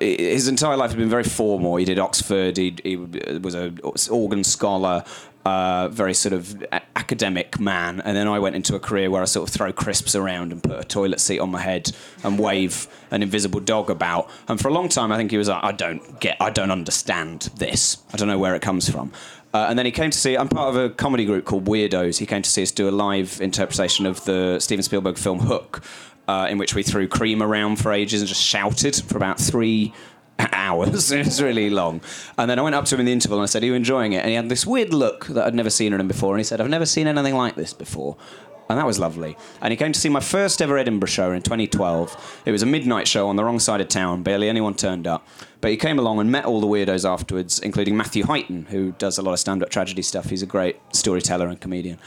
his 0.00 0.48
entire 0.48 0.76
life 0.76 0.90
had 0.90 0.98
been 0.98 1.10
very 1.10 1.24
formal. 1.24 1.76
He 1.76 1.84
did 1.84 1.98
Oxford. 1.98 2.56
He, 2.56 2.76
he 2.82 2.96
was 2.96 3.54
an 3.54 3.78
organ 4.10 4.44
scholar, 4.44 5.04
uh, 5.48 5.88
very 5.88 6.12
sort 6.12 6.34
of 6.34 6.62
a- 6.72 6.82
academic 6.96 7.58
man. 7.58 8.02
And 8.02 8.14
then 8.14 8.28
I 8.28 8.38
went 8.38 8.54
into 8.54 8.76
a 8.76 8.80
career 8.80 9.10
where 9.10 9.22
I 9.22 9.24
sort 9.24 9.48
of 9.48 9.54
throw 9.54 9.72
crisps 9.72 10.14
around 10.14 10.52
and 10.52 10.62
put 10.62 10.78
a 10.78 10.84
toilet 10.84 11.20
seat 11.20 11.38
on 11.38 11.50
my 11.50 11.60
head 11.60 11.90
and 12.22 12.38
wave 12.48 12.86
an 13.10 13.22
invisible 13.22 13.60
dog 13.60 13.88
about. 13.88 14.28
And 14.46 14.60
for 14.60 14.68
a 14.68 14.72
long 14.72 14.90
time, 14.90 15.10
I 15.10 15.16
think 15.16 15.30
he 15.30 15.38
was 15.38 15.48
like, 15.48 15.64
I 15.64 15.72
don't 15.72 16.20
get, 16.20 16.36
I 16.38 16.50
don't 16.50 16.70
understand 16.70 17.48
this. 17.56 17.96
I 18.12 18.18
don't 18.18 18.28
know 18.28 18.38
where 18.38 18.54
it 18.54 18.60
comes 18.60 18.90
from. 18.90 19.10
Uh, 19.54 19.66
and 19.70 19.78
then 19.78 19.86
he 19.86 19.92
came 19.92 20.10
to 20.10 20.18
see. 20.18 20.36
I'm 20.36 20.48
part 20.48 20.68
of 20.68 20.76
a 20.76 20.90
comedy 20.90 21.24
group 21.24 21.46
called 21.46 21.64
Weirdos. 21.64 22.18
He 22.18 22.26
came 22.26 22.42
to 22.42 22.50
see 22.50 22.62
us 22.62 22.70
do 22.70 22.86
a 22.86 22.90
live 22.90 23.40
interpretation 23.40 24.04
of 24.04 24.22
the 24.26 24.60
Steven 24.60 24.82
Spielberg 24.82 25.16
film 25.16 25.38
Hook, 25.38 25.82
uh, 26.28 26.46
in 26.50 26.58
which 26.58 26.74
we 26.74 26.82
threw 26.82 27.08
cream 27.08 27.42
around 27.42 27.76
for 27.76 27.90
ages 27.90 28.20
and 28.20 28.28
just 28.28 28.42
shouted 28.42 28.94
for 28.96 29.16
about 29.16 29.40
three 29.40 29.94
hours. 30.68 31.10
it 31.12 31.24
was 31.24 31.42
really 31.42 31.70
long. 31.70 32.00
And 32.36 32.50
then 32.50 32.58
I 32.58 32.62
went 32.62 32.74
up 32.74 32.84
to 32.86 32.94
him 32.94 33.00
in 33.00 33.06
the 33.06 33.12
interval 33.12 33.38
and 33.38 33.44
I 33.44 33.46
said, 33.46 33.62
Are 33.62 33.66
you 33.66 33.74
enjoying 33.74 34.12
it? 34.12 34.18
And 34.18 34.28
he 34.28 34.34
had 34.34 34.48
this 34.48 34.66
weird 34.66 34.92
look 34.92 35.26
that 35.26 35.46
I'd 35.46 35.54
never 35.54 35.70
seen 35.70 35.92
in 35.92 36.00
him 36.00 36.08
before. 36.08 36.34
And 36.34 36.40
he 36.40 36.44
said, 36.44 36.60
I've 36.60 36.68
never 36.68 36.86
seen 36.86 37.06
anything 37.06 37.34
like 37.34 37.54
this 37.54 37.72
before. 37.72 38.16
And 38.68 38.78
that 38.78 38.86
was 38.86 38.98
lovely. 38.98 39.36
And 39.62 39.70
he 39.70 39.78
came 39.78 39.92
to 39.92 39.98
see 39.98 40.10
my 40.10 40.20
first 40.20 40.60
ever 40.60 40.76
Edinburgh 40.76 41.08
show 41.08 41.32
in 41.32 41.40
2012. 41.40 42.42
It 42.44 42.52
was 42.52 42.62
a 42.62 42.66
midnight 42.66 43.08
show 43.08 43.26
on 43.28 43.36
the 43.36 43.44
wrong 43.44 43.58
side 43.58 43.80
of 43.80 43.88
town. 43.88 44.22
Barely 44.22 44.48
anyone 44.48 44.74
turned 44.74 45.06
up. 45.06 45.26
But 45.62 45.70
he 45.70 45.78
came 45.78 45.98
along 45.98 46.20
and 46.20 46.30
met 46.30 46.44
all 46.44 46.60
the 46.60 46.66
weirdos 46.66 47.08
afterwards, 47.08 47.58
including 47.58 47.96
Matthew 47.96 48.24
Highton, 48.24 48.66
who 48.66 48.92
does 48.92 49.16
a 49.16 49.22
lot 49.22 49.32
of 49.32 49.40
stand 49.40 49.62
up 49.62 49.70
tragedy 49.70 50.02
stuff. 50.02 50.28
He's 50.28 50.42
a 50.42 50.46
great 50.46 50.76
storyteller 50.92 51.48
and 51.48 51.58
comedian. 51.58 51.98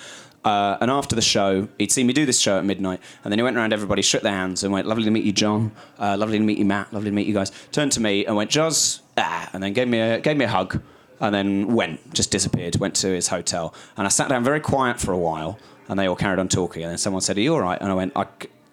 Uh, 0.44 0.78
and 0.82 0.89
after 0.89 1.16
the 1.16 1.22
show, 1.22 1.68
he'd 1.78 1.92
seen 1.92 2.08
me 2.08 2.14
do 2.14 2.26
this 2.26 2.39
show 2.39 2.58
at 2.58 2.66
midnight, 2.66 3.00
and 3.24 3.32
then 3.32 3.38
he 3.38 3.44
went 3.44 3.58
around 3.58 3.74
everybody, 3.74 4.02
shook 4.02 4.24
their 4.24 4.34
hands, 4.34 4.64
and 4.64 4.74
went, 4.74 4.88
"Lovely 4.88 5.04
to 5.04 5.12
meet 5.12 5.24
you, 5.24 5.32
John. 5.32 5.72
Uh, 6.00 6.18
lovely 6.18 6.39
to 6.39 6.44
meet 6.44 6.58
you, 6.58 6.66
Matt. 6.66 6.92
Lovely 6.92 7.12
to 7.12 7.16
meet 7.16 7.28
you 7.28 7.34
guys." 7.34 7.52
Turned 7.72 7.92
to 7.92 8.00
me 8.00 8.26
and 8.26 8.36
went, 8.36 8.50
"Joz," 8.50 9.02
ah, 9.18 9.50
and 9.54 9.62
then 9.62 9.74
gave 9.74 9.88
me 9.88 10.00
a 10.00 10.20
gave 10.20 10.38
me 10.38 10.46
a 10.46 10.50
hug, 10.50 10.82
and 11.20 11.36
then 11.36 11.74
went, 11.74 12.14
just 12.14 12.32
disappeared, 12.32 12.78
went 12.78 12.96
to 12.96 13.08
his 13.08 13.28
hotel, 13.28 13.74
and 13.96 14.08
I 14.08 14.10
sat 14.10 14.30
down 14.30 14.44
very 14.44 14.60
quiet 14.60 15.00
for 15.00 15.12
a 15.12 15.18
while, 15.18 15.60
and 15.88 16.00
they 16.00 16.08
all 16.08 16.16
carried 16.16 16.39
on 16.39 16.48
talking, 16.48 16.84
and 16.84 16.92
then 16.92 16.98
someone 16.98 17.22
said, 17.22 17.38
"Are 17.38 17.42
you 17.42 17.54
all 17.54 17.62
right?" 17.62 17.80
And 17.80 17.92
I 17.92 17.94
went, 17.94 18.14
"I, 18.16 18.26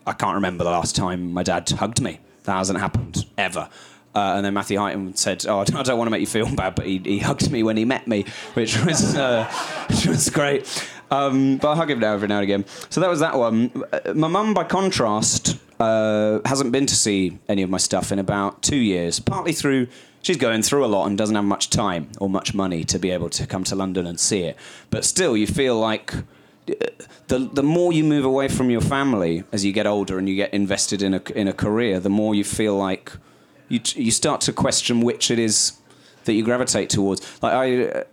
I 0.06 0.14
can't 0.14 0.36
remember 0.36 0.64
the 0.64 0.70
last 0.70 0.96
time 0.96 1.32
my 1.34 1.42
dad 1.42 1.68
hugged 1.68 2.00
me. 2.00 2.20
That 2.44 2.54
hasn't 2.54 2.78
happened 2.78 3.26
ever." 3.36 3.68
Uh, 4.14 4.34
and 4.36 4.44
then 4.44 4.54
Matthew 4.54 4.78
Highton 4.78 5.16
said, 5.16 5.44
"Oh, 5.46 5.60
I 5.60 5.64
don't 5.64 5.98
want 5.98 6.06
to 6.06 6.10
make 6.10 6.20
you 6.20 6.26
feel 6.26 6.52
bad, 6.54 6.74
but 6.74 6.86
he, 6.86 6.98
he 6.98 7.18
hugged 7.18 7.50
me 7.50 7.62
when 7.62 7.76
he 7.76 7.84
met 7.84 8.08
me, 8.08 8.24
which 8.54 8.82
was 8.84 9.14
uh, 9.14 9.44
which 9.90 10.06
was 10.06 10.30
great." 10.30 10.66
Um, 11.10 11.56
but 11.56 11.70
I 11.70 11.76
hug 11.76 11.90
him 11.90 12.00
now 12.00 12.12
every 12.14 12.28
now 12.28 12.36
and 12.36 12.44
again. 12.44 12.64
So 12.90 13.00
that 13.00 13.08
was 13.08 13.20
that 13.20 13.38
one. 13.38 13.70
Uh, 13.92 14.14
My 14.14 14.28
mum, 14.28 14.54
by 14.54 14.64
contrast, 14.64 15.58
uh, 15.80 16.40
hasn't 16.44 16.72
been 16.72 16.86
to 16.86 16.94
see 16.94 17.38
any 17.48 17.62
of 17.62 17.70
my 17.70 17.78
stuff 17.78 18.12
in 18.12 18.18
about 18.18 18.62
two 18.62 18.76
years. 18.76 19.20
Partly 19.20 19.52
through 19.52 19.88
she's 20.22 20.36
going 20.36 20.62
through 20.62 20.84
a 20.84 20.86
lot 20.86 21.06
and 21.06 21.16
doesn't 21.16 21.36
have 21.36 21.44
much 21.44 21.70
time 21.70 22.08
or 22.20 22.28
much 22.28 22.54
money 22.54 22.84
to 22.84 22.98
be 22.98 23.10
able 23.10 23.30
to 23.30 23.46
come 23.46 23.64
to 23.64 23.74
London 23.74 24.06
and 24.06 24.18
see 24.18 24.42
it. 24.42 24.56
But 24.90 25.04
still, 25.04 25.36
you 25.36 25.46
feel 25.46 25.78
like 25.78 26.14
uh, 26.14 26.74
the 27.28 27.38
the 27.38 27.62
more 27.62 27.92
you 27.92 28.04
move 28.04 28.24
away 28.24 28.48
from 28.48 28.70
your 28.70 28.80
family 28.80 29.44
as 29.52 29.64
you 29.64 29.72
get 29.72 29.86
older 29.86 30.18
and 30.18 30.28
you 30.28 30.36
get 30.36 30.52
invested 30.52 31.02
in 31.02 31.14
a 31.14 31.22
in 31.34 31.48
a 31.48 31.52
career, 31.52 32.00
the 32.00 32.10
more 32.10 32.34
you 32.34 32.44
feel 32.44 32.76
like 32.76 33.12
you 33.68 33.80
you 33.94 34.10
start 34.10 34.40
to 34.42 34.52
question 34.52 35.00
which 35.00 35.30
it 35.30 35.38
is 35.38 35.78
that 36.24 36.34
you 36.34 36.44
gravitate 36.44 36.90
towards. 36.90 37.20
Like 37.42 37.52
I. 37.52 38.04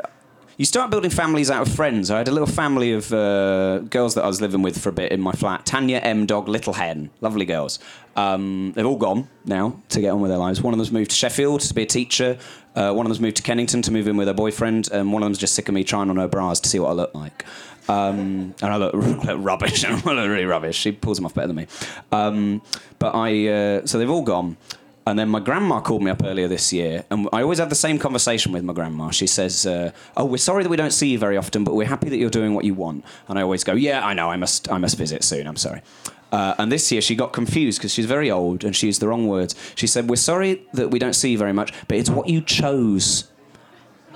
You 0.58 0.64
start 0.64 0.90
building 0.90 1.12
families 1.12 1.52
out 1.52 1.68
of 1.68 1.74
friends. 1.74 2.10
I 2.10 2.18
had 2.18 2.30
a 2.30 2.32
little 2.32 2.48
family 2.48 2.94
of 2.94 3.12
uh, 3.12 3.80
girls 3.80 4.16
that 4.16 4.24
I 4.24 4.28
was 4.28 4.40
living 4.40 4.62
with 4.62 4.82
for 4.82 4.88
a 4.88 4.94
bit 4.94 5.12
in 5.12 5.20
my 5.20 5.34
flat. 5.34 5.66
Tanya, 5.66 5.98
M 5.98 6.26
Dog, 6.26 6.48
Little 6.48 6.72
Hen, 6.72 7.10
lovely 7.20 7.44
girls. 7.44 7.78
Um, 8.16 8.72
they've 8.74 8.86
all 8.86 8.98
gone 8.98 9.28
now 9.44 9.82
to 9.90 10.00
get 10.00 10.12
on 10.12 10.22
with 10.22 10.32
their 10.32 10.38
lives. 10.38 10.62
One 10.62 10.74
of 10.74 10.78
them's 10.78 10.94
moved 10.94 11.10
to 11.10 11.16
Sheffield 11.18 11.60
to 11.60 11.74
be 11.74 11.82
a 11.82 11.86
teacher. 11.86 12.38
Uh, 12.74 12.94
one 12.94 13.06
of 13.06 13.10
them's 13.10 13.20
moved 13.20 13.36
to 13.36 13.44
Kennington 13.44 13.82
to 13.82 13.92
move 13.92 14.08
in 14.08 14.16
with 14.16 14.30
her 14.30 14.34
boyfriend. 14.34 14.90
And 14.94 15.12
one 15.12 15.22
of 15.24 15.26
them's 15.26 15.40
just 15.40 15.56
sick 15.56 15.68
of 15.68 15.76
me 15.76 15.84
trying 15.84 16.10
on 16.10 16.16
her 16.16 16.28
bras 16.30 16.62
to 16.62 16.70
see 16.70 16.80
what 16.80 16.90
I 16.90 16.94
look 16.94 17.14
like. 17.14 17.44
Um, 17.90 18.56
and 18.62 18.74
I 18.74 18.78
look, 18.78 18.94
look 19.26 19.38
rubbish. 19.42 19.84
I 19.86 19.94
look 19.94 20.06
really 20.06 20.46
rubbish. 20.46 20.78
She 20.78 20.94
pulls 20.94 21.18
them 21.18 21.26
off 21.26 21.34
better 21.34 21.48
than 21.48 21.58
me. 21.58 21.68
Um, 22.14 22.62
but 22.98 23.14
I, 23.14 23.48
uh, 23.48 23.86
so 23.86 24.00
they've 24.00 24.10
all 24.10 24.22
gone. 24.24 24.56
And 25.08 25.20
then 25.20 25.30
my 25.30 25.40
grandma 25.40 25.82
called 25.82 26.02
me 26.02 26.10
up 26.10 26.24
earlier 26.24 26.48
this 26.48 26.74
year, 26.74 27.06
and 27.12 27.30
I 27.32 27.44
always 27.44 27.60
have 27.60 27.70
the 27.70 27.76
same 27.76 28.00
conversation 28.00 28.52
with 28.52 28.64
my 28.64 28.74
grandma. 28.74 29.12
She 29.12 29.28
says, 29.28 29.66
uh, 29.68 29.92
"Oh, 30.18 30.26
we're 30.26 30.38
sorry 30.38 30.64
that 30.64 30.70
we 30.70 30.78
don't 30.78 30.94
see 30.94 31.10
you 31.10 31.20
very 31.20 31.38
often, 31.38 31.64
but 31.64 31.76
we're 31.76 31.88
happy 31.88 32.10
that 32.10 32.18
you're 32.18 32.32
doing 32.32 32.56
what 32.56 32.66
you 32.66 32.74
want." 32.74 33.06
And 33.28 33.38
I 33.38 33.44
always 33.44 33.64
go, 33.64 33.74
"Yeah, 33.74 34.04
I 34.04 34.16
know. 34.16 34.32
I 34.32 34.38
must. 34.38 34.72
I 34.72 34.80
must 34.80 34.98
visit 34.98 35.24
soon. 35.24 35.46
I'm 35.46 35.58
sorry." 35.58 35.82
Uh, 36.32 36.56
and 36.58 36.72
this 36.72 36.92
year 36.92 37.02
she 37.02 37.16
got 37.16 37.34
confused 37.34 37.80
because 37.80 37.94
she's 37.94 38.08
very 38.08 38.32
old 38.32 38.64
and 38.64 38.76
she 38.76 38.88
used 38.88 39.00
the 39.00 39.08
wrong 39.08 39.28
words. 39.28 39.54
She 39.76 39.86
said, 39.86 40.10
"We're 40.10 40.16
sorry 40.16 40.66
that 40.74 40.90
we 40.90 40.98
don't 40.98 41.14
see 41.14 41.32
you 41.32 41.38
very 41.38 41.54
much, 41.54 41.72
but 41.88 41.98
it's 41.98 42.10
what 42.10 42.28
you 42.28 42.42
chose." 42.42 43.26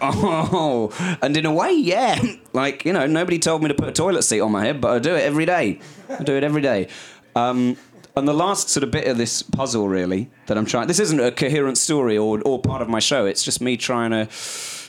oh, 0.00 1.18
and 1.20 1.36
in 1.36 1.44
a 1.44 1.52
way, 1.52 1.72
yeah. 1.72 2.20
Like 2.54 2.86
you 2.86 2.94
know, 2.94 3.06
nobody 3.06 3.38
told 3.38 3.62
me 3.62 3.68
to 3.68 3.74
put 3.74 3.86
a 3.86 3.92
toilet 3.92 4.22
seat 4.22 4.40
on 4.40 4.50
my 4.50 4.64
head, 4.64 4.80
but 4.80 4.92
I 4.92 4.98
do 4.98 5.14
it 5.14 5.20
every 5.20 5.44
day. 5.44 5.78
I 6.08 6.22
do 6.22 6.34
it 6.34 6.42
every 6.42 6.62
day. 6.62 6.88
Um, 7.34 7.76
and 8.16 8.26
the 8.26 8.34
last 8.34 8.70
sort 8.70 8.82
of 8.82 8.90
bit 8.90 9.06
of 9.06 9.18
this 9.18 9.42
puzzle, 9.42 9.88
really, 9.88 10.30
that 10.46 10.56
I'm 10.56 10.64
trying. 10.64 10.88
This 10.88 11.00
isn't 11.00 11.20
a 11.20 11.30
coherent 11.30 11.76
story 11.76 12.16
or, 12.16 12.40
or 12.42 12.60
part 12.60 12.80
of 12.80 12.88
my 12.88 12.98
show. 12.98 13.26
It's 13.26 13.44
just 13.44 13.60
me 13.60 13.76
trying 13.76 14.10
to 14.10 14.28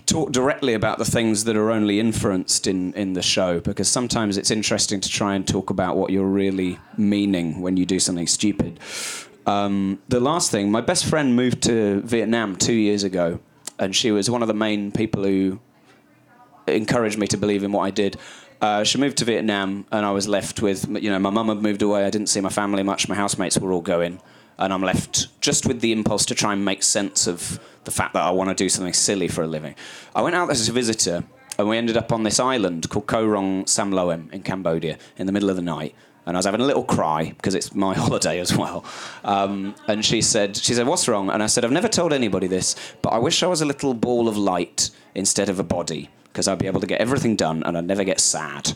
talk 0.06 0.32
directly 0.32 0.74
about 0.74 0.98
the 0.98 1.06
things 1.06 1.44
that 1.44 1.58
are 1.58 1.70
only 1.70 2.00
inferenced 2.00 2.66
in, 2.66 2.94
in 2.94 3.12
the 3.14 3.22
show 3.22 3.60
because 3.60 3.90
sometimes 3.90 4.38
it's 4.38 4.50
interesting 4.50 5.02
to 5.02 5.10
try 5.10 5.36
and 5.36 5.46
talk 5.46 5.70
about 5.70 5.98
what 5.98 6.10
you're 6.10 6.26
really 6.26 6.80
meaning 6.96 7.60
when 7.60 7.76
you 7.76 7.86
do 7.86 8.00
something 8.00 8.28
stupid. 8.28 8.80
Um, 9.46 10.00
the 10.08 10.22
last 10.22 10.50
thing, 10.50 10.72
my 10.72 10.82
best 10.82 11.06
friend 11.06 11.36
moved 11.36 11.64
to 11.64 12.02
Vietnam 12.02 12.56
two 12.56 12.74
years 12.74 13.04
ago, 13.04 13.40
and 13.78 13.94
she 13.94 14.12
was 14.12 14.30
one 14.30 14.42
of 14.42 14.48
the 14.48 14.54
main 14.54 14.92
people 14.94 15.24
who 15.24 15.60
encouraged 16.68 17.18
me 17.18 17.28
to 17.28 17.38
believe 17.38 17.64
in 17.64 17.74
what 17.74 17.82
I 17.82 17.92
did. 17.92 18.18
Uh, 18.60 18.84
she 18.84 18.98
moved 18.98 19.18
to 19.18 19.26
Vietnam, 19.26 19.86
and 19.92 20.06
I 20.06 20.12
was 20.12 20.28
left 20.28 20.62
with, 20.62 20.88
you 20.90 21.10
know, 21.10 21.20
my 21.20 21.30
mum 21.30 21.50
had 21.50 21.62
moved 21.62 21.82
away. 21.82 22.06
I 22.06 22.10
didn't 22.10 22.28
see 22.28 22.42
my 22.42 22.50
family 22.50 22.84
much. 22.84 23.08
My 23.08 23.16
housemates 23.16 23.58
were 23.58 23.72
all 23.72 23.82
going, 23.82 24.20
and 24.58 24.74
I'm 24.74 24.82
left 24.82 25.28
just 25.42 25.66
with 25.68 25.82
the 25.82 25.92
impulse 25.92 26.26
to 26.28 26.36
try 26.36 26.54
and 26.54 26.66
make 26.66 26.82
sense 26.82 27.28
of 27.28 27.60
the 27.84 27.92
fact 27.92 28.14
that 28.14 28.24
I 28.24 28.32
want 28.32 28.50
to 28.50 28.56
do 28.56 28.68
something 28.68 28.94
silly 28.94 29.28
for 29.28 29.44
a 29.44 29.48
living. 29.48 29.76
I 30.16 30.22
went 30.22 30.36
out 30.36 30.50
as 30.50 30.68
a 30.68 30.72
visitor, 30.72 31.24
and 31.60 31.70
we 31.70 31.78
ended 31.78 31.98
up 31.98 32.12
on 32.12 32.24
this 32.24 32.40
island 32.40 32.90
called 32.90 33.06
Koh 33.06 33.26
Rong 33.26 33.68
Sam 33.68 33.92
Loem 33.92 34.32
in 34.34 34.42
Cambodia 34.42 34.98
in 35.18 35.28
the 35.28 35.32
middle 35.32 35.50
of 35.50 35.56
the 35.56 35.62
night. 35.62 35.94
And 36.26 36.36
I 36.36 36.40
was 36.40 36.46
having 36.46 36.60
a 36.60 36.66
little 36.66 36.84
cry 36.84 37.32
because 37.38 37.56
it's 37.56 37.74
my 37.74 37.94
holiday 37.96 38.40
as 38.40 38.56
well. 38.56 38.84
Um, 39.24 39.76
and 39.88 40.04
she 40.04 40.22
said, 40.22 40.58
"She 40.58 40.74
said, 40.74 40.86
what's 40.86 41.08
wrong?" 41.08 41.30
And 41.30 41.42
I 41.42 41.48
said, 41.48 41.64
"I've 41.64 41.72
never 41.72 41.88
told 41.88 42.12
anybody 42.12 42.48
this, 42.48 42.76
but 43.02 43.10
I 43.10 43.20
wish 43.20 43.44
I 43.44 43.48
was 43.48 43.62
a 43.62 43.66
little 43.66 43.94
ball 43.94 44.28
of 44.28 44.36
light 44.36 44.90
instead 45.16 45.48
of 45.48 45.60
a 45.60 45.64
body." 45.64 46.10
Because 46.38 46.48
I'd 46.48 46.60
be 46.60 46.68
able 46.68 46.82
to 46.82 46.86
get 46.86 47.02
everything 47.02 47.36
done 47.36 47.64
and 47.64 47.76
I'd 47.76 47.88
never 47.88 48.04
get 48.04 48.20
sad. 48.20 48.74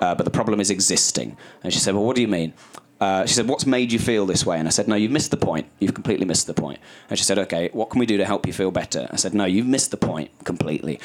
Uh, 0.00 0.14
but 0.14 0.22
the 0.22 0.30
problem 0.30 0.60
is 0.60 0.70
existing. 0.70 1.36
And 1.64 1.72
she 1.72 1.80
said, 1.80 1.94
Well, 1.94 2.04
what 2.04 2.14
do 2.14 2.22
you 2.22 2.28
mean? 2.28 2.54
Uh, 3.00 3.26
she 3.26 3.34
said, 3.34 3.48
What's 3.48 3.66
made 3.66 3.90
you 3.90 3.98
feel 3.98 4.24
this 4.24 4.46
way? 4.46 4.56
And 4.56 4.68
I 4.68 4.70
said, 4.70 4.86
No, 4.86 4.94
you've 4.94 5.10
missed 5.10 5.32
the 5.32 5.36
point. 5.36 5.66
You've 5.80 5.94
completely 5.94 6.26
missed 6.26 6.46
the 6.46 6.54
point. 6.54 6.78
And 7.10 7.18
she 7.18 7.24
said, 7.24 7.40
Okay, 7.40 7.70
what 7.72 7.90
can 7.90 7.98
we 7.98 8.06
do 8.06 8.18
to 8.18 8.24
help 8.24 8.46
you 8.46 8.52
feel 8.52 8.70
better? 8.70 9.08
I 9.10 9.16
said, 9.16 9.34
No, 9.34 9.46
you've 9.46 9.66
missed 9.66 9.90
the 9.90 9.96
point 9.96 10.30
completely. 10.44 11.00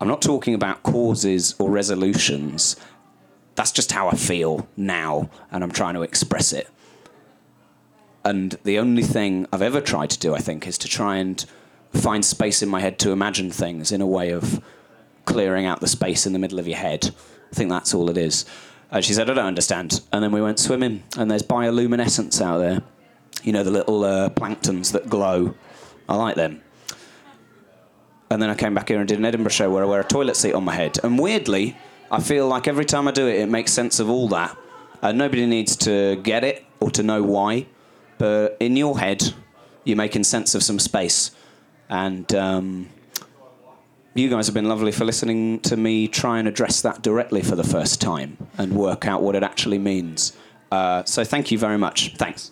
I'm 0.00 0.08
not 0.08 0.22
talking 0.22 0.54
about 0.54 0.82
causes 0.84 1.54
or 1.58 1.70
resolutions. 1.70 2.76
That's 3.54 3.72
just 3.72 3.92
how 3.92 4.08
I 4.08 4.14
feel 4.14 4.66
now, 4.74 5.28
and 5.50 5.62
I'm 5.62 5.70
trying 5.70 5.94
to 5.94 6.02
express 6.02 6.54
it. 6.54 6.66
And 8.24 8.58
the 8.64 8.78
only 8.78 9.02
thing 9.02 9.46
I've 9.52 9.60
ever 9.60 9.82
tried 9.82 10.08
to 10.10 10.18
do, 10.18 10.34
I 10.34 10.38
think, 10.38 10.66
is 10.66 10.78
to 10.78 10.88
try 10.88 11.16
and 11.16 11.44
find 11.92 12.24
space 12.24 12.62
in 12.62 12.70
my 12.70 12.80
head 12.80 12.98
to 13.00 13.10
imagine 13.10 13.50
things 13.50 13.92
in 13.92 14.00
a 14.00 14.06
way 14.06 14.30
of 14.30 14.62
clearing 15.24 15.66
out 15.66 15.80
the 15.80 15.88
space 15.88 16.26
in 16.26 16.32
the 16.32 16.38
middle 16.38 16.58
of 16.58 16.66
your 16.66 16.78
head. 16.78 17.14
I 17.50 17.54
think 17.54 17.70
that's 17.70 17.94
all 17.94 18.10
it 18.10 18.16
is. 18.16 18.44
And 18.90 19.04
she 19.04 19.12
said, 19.14 19.30
I 19.30 19.34
don't 19.34 19.46
understand. 19.46 20.02
And 20.12 20.22
then 20.22 20.32
we 20.32 20.42
went 20.42 20.58
swimming, 20.58 21.02
and 21.16 21.30
there's 21.30 21.42
bioluminescence 21.42 22.40
out 22.42 22.58
there. 22.58 22.82
You 23.42 23.52
know, 23.52 23.64
the 23.64 23.70
little 23.70 24.04
uh, 24.04 24.28
planktons 24.30 24.92
that 24.92 25.08
glow. 25.08 25.54
I 26.08 26.16
like 26.16 26.36
them. 26.36 26.62
And 28.30 28.40
then 28.40 28.50
I 28.50 28.54
came 28.54 28.74
back 28.74 28.88
here 28.88 28.98
and 28.98 29.08
did 29.08 29.18
an 29.18 29.24
Edinburgh 29.24 29.50
show 29.50 29.70
where 29.70 29.82
I 29.82 29.86
wear 29.86 30.00
a 30.00 30.04
toilet 30.04 30.36
seat 30.36 30.54
on 30.54 30.64
my 30.64 30.74
head. 30.74 30.98
And 31.02 31.18
weirdly, 31.18 31.76
I 32.10 32.20
feel 32.20 32.48
like 32.48 32.68
every 32.68 32.84
time 32.84 33.08
I 33.08 33.10
do 33.10 33.26
it, 33.26 33.40
it 33.40 33.48
makes 33.48 33.72
sense 33.72 34.00
of 34.00 34.08
all 34.08 34.28
that. 34.28 34.56
And 35.02 35.18
nobody 35.18 35.46
needs 35.46 35.76
to 35.76 36.16
get 36.16 36.44
it 36.44 36.64
or 36.80 36.90
to 36.92 37.02
know 37.02 37.22
why. 37.22 37.66
but 38.18 38.56
in 38.60 38.76
your 38.76 38.98
head, 39.00 39.34
you're 39.84 39.96
making 39.96 40.22
sense 40.22 40.54
of 40.54 40.62
some 40.62 40.78
space. 40.78 41.32
And 41.88 42.32
um, 42.34 42.88
you 44.14 44.28
guys 44.28 44.46
have 44.46 44.54
been 44.54 44.68
lovely 44.68 44.92
for 44.92 45.04
listening 45.04 45.60
to 45.60 45.76
me 45.76 46.08
try 46.08 46.38
and 46.38 46.46
address 46.46 46.82
that 46.82 47.02
directly 47.02 47.42
for 47.42 47.56
the 47.56 47.64
first 47.64 48.00
time 48.00 48.36
and 48.58 48.74
work 48.74 49.06
out 49.06 49.22
what 49.22 49.34
it 49.34 49.42
actually 49.42 49.78
means. 49.78 50.36
Uh, 50.70 51.04
so 51.04 51.24
thank 51.24 51.50
you 51.50 51.58
very 51.58 51.78
much. 51.78 52.14
Thanks. 52.16 52.50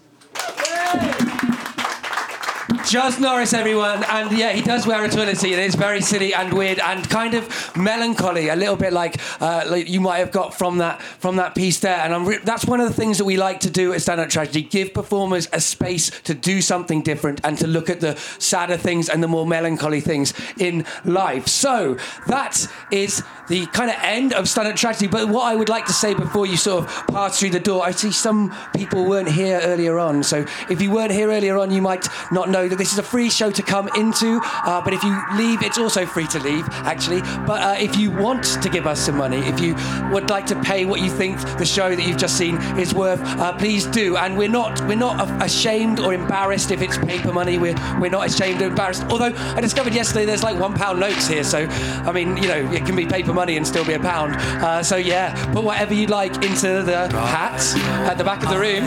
Joz 2.91 3.21
Norris, 3.21 3.53
everyone, 3.55 4.03
and 4.03 4.37
yeah, 4.37 4.51
he 4.51 4.63
does 4.63 4.85
wear 4.85 5.05
a 5.05 5.09
toilet 5.09 5.39
seat, 5.39 5.53
and 5.53 5.63
it's 5.63 5.77
very 5.77 6.01
silly 6.01 6.35
and 6.35 6.53
weird 6.53 6.81
and 6.81 7.09
kind 7.09 7.35
of 7.35 7.77
melancholy, 7.77 8.49
a 8.49 8.57
little 8.57 8.75
bit 8.75 8.93
like, 8.93 9.15
uh, 9.41 9.63
like 9.69 9.89
you 9.89 10.01
might 10.01 10.19
have 10.19 10.33
got 10.33 10.59
from 10.59 10.79
that 10.79 11.01
from 11.01 11.37
that 11.37 11.55
piece 11.55 11.79
there. 11.79 11.99
And 11.99 12.27
re- 12.27 12.41
that's 12.43 12.65
one 12.65 12.81
of 12.81 12.89
the 12.89 12.93
things 12.93 13.19
that 13.19 13.25
we 13.25 13.37
like 13.37 13.61
to 13.61 13.71
do 13.71 13.93
at 13.93 14.03
Stand 14.03 14.21
Up 14.21 14.29
Tragedy: 14.29 14.63
give 14.63 14.93
performers 14.93 15.49
a 15.53 15.61
space 15.61 16.11
to 16.23 16.35
do 16.35 16.61
something 16.61 17.01
different 17.01 17.41
and 17.45 17.57
to 17.59 17.69
look 17.69 17.91
at 17.91 18.01
the 18.01 18.17
sadder 18.41 18.77
things 18.77 19.09
and 19.09 19.23
the 19.23 19.29
more 19.29 19.47
melancholy 19.47 20.01
things 20.01 20.35
in 20.59 20.85
life. 21.05 21.47
So 21.47 21.97
that 22.27 22.67
is 22.91 23.23
the 23.47 23.67
kind 23.67 23.91
of 23.91 23.99
end 24.03 24.33
of 24.33 24.49
Stand 24.49 24.67
Up 24.67 24.75
Tragedy. 24.75 25.07
But 25.07 25.29
what 25.29 25.45
I 25.45 25.55
would 25.55 25.69
like 25.69 25.87
to 25.87 25.93
say 25.93 26.13
before 26.13 26.45
you 26.45 26.57
sort 26.57 26.87
of 26.87 27.07
pass 27.07 27.39
through 27.39 27.51
the 27.51 27.61
door, 27.61 27.85
I 27.85 27.93
see 27.93 28.11
some 28.11 28.53
people 28.75 29.09
weren't 29.09 29.31
here 29.31 29.61
earlier 29.63 30.01
on. 30.01 30.25
So 30.25 30.45
if 30.69 30.83
you 30.83 30.91
weren't 30.91 31.13
here 31.13 31.31
earlier 31.31 31.57
on, 31.57 31.71
you 31.71 31.83
might 31.83 32.09
not 32.33 32.51
know 32.51 32.67
that 32.67 32.80
this 32.81 32.93
is 32.93 32.99
a 32.99 33.03
free 33.03 33.29
show 33.29 33.51
to 33.51 33.63
come 33.63 33.89
into. 33.95 34.41
Uh, 34.43 34.81
but 34.83 34.95
if 34.95 35.03
you 35.03 35.15
leave, 35.37 35.63
it's 35.63 35.77
also 35.77 36.07
free 36.07 36.27
to 36.29 36.39
leave, 36.39 36.67
actually. 36.71 37.21
But 37.47 37.63
uh, 37.63 37.75
if 37.79 37.97
you 37.97 38.11
want 38.11 38.45
to 38.63 38.69
give 38.71 38.87
us 38.87 38.99
some 39.01 39.19
money, 39.19 39.37
if 39.41 39.61
you 39.61 39.75
would 40.11 40.31
like 40.31 40.47
to 40.47 40.61
pay 40.63 40.87
what 40.87 41.01
you 41.01 41.11
think 41.11 41.39
the 41.59 41.67
show 41.67 41.95
that 41.95 42.03
you've 42.03 42.17
just 42.17 42.39
seen 42.39 42.57
is 42.79 42.95
worth, 42.95 43.21
uh, 43.39 43.53
please 43.59 43.85
do. 43.87 44.17
And 44.17 44.37
we're 44.37 44.49
not 44.49 44.81
we're 44.87 44.95
not 44.95 45.43
ashamed 45.43 46.01
or 46.01 46.15
embarrassed 46.15 46.71
if 46.71 46.81
it's 46.81 46.97
paper 46.97 47.33
money. 47.33 47.59
We're 47.59 47.77
we're 48.01 48.11
not 48.11 48.27
ashamed 48.27 48.63
or 48.63 48.69
embarrassed. 48.69 49.05
Although 49.11 49.35
I 49.37 49.61
discovered 49.61 49.95
yesterday 49.95 50.25
there's 50.25 50.43
like 50.43 50.59
one 50.59 50.73
pound 50.73 51.01
notes 51.01 51.27
here, 51.29 51.45
so 51.45 51.67
I 51.69 52.13
mean 52.13 52.39
you 52.39 52.49
know 52.49 52.73
it 52.73 52.87
can 52.87 52.97
be 52.97 53.05
paper 53.05 53.35
money 53.35 53.59
and 53.59 53.67
still 53.67 53.85
be 53.85 53.93
a 53.93 54.01
pound. 54.01 54.37
Uh, 54.37 54.83
so 54.83 54.97
yeah, 54.97 55.35
put 55.53 55.65
whatever 55.65 55.93
you'd 55.93 56.09
like 56.09 56.35
into 56.37 56.83
the 56.83 57.09
hat 57.11 57.61
at 58.09 58.17
the 58.17 58.25
back 58.25 58.43
of 58.43 58.49
the 58.49 58.59
room. 58.59 58.85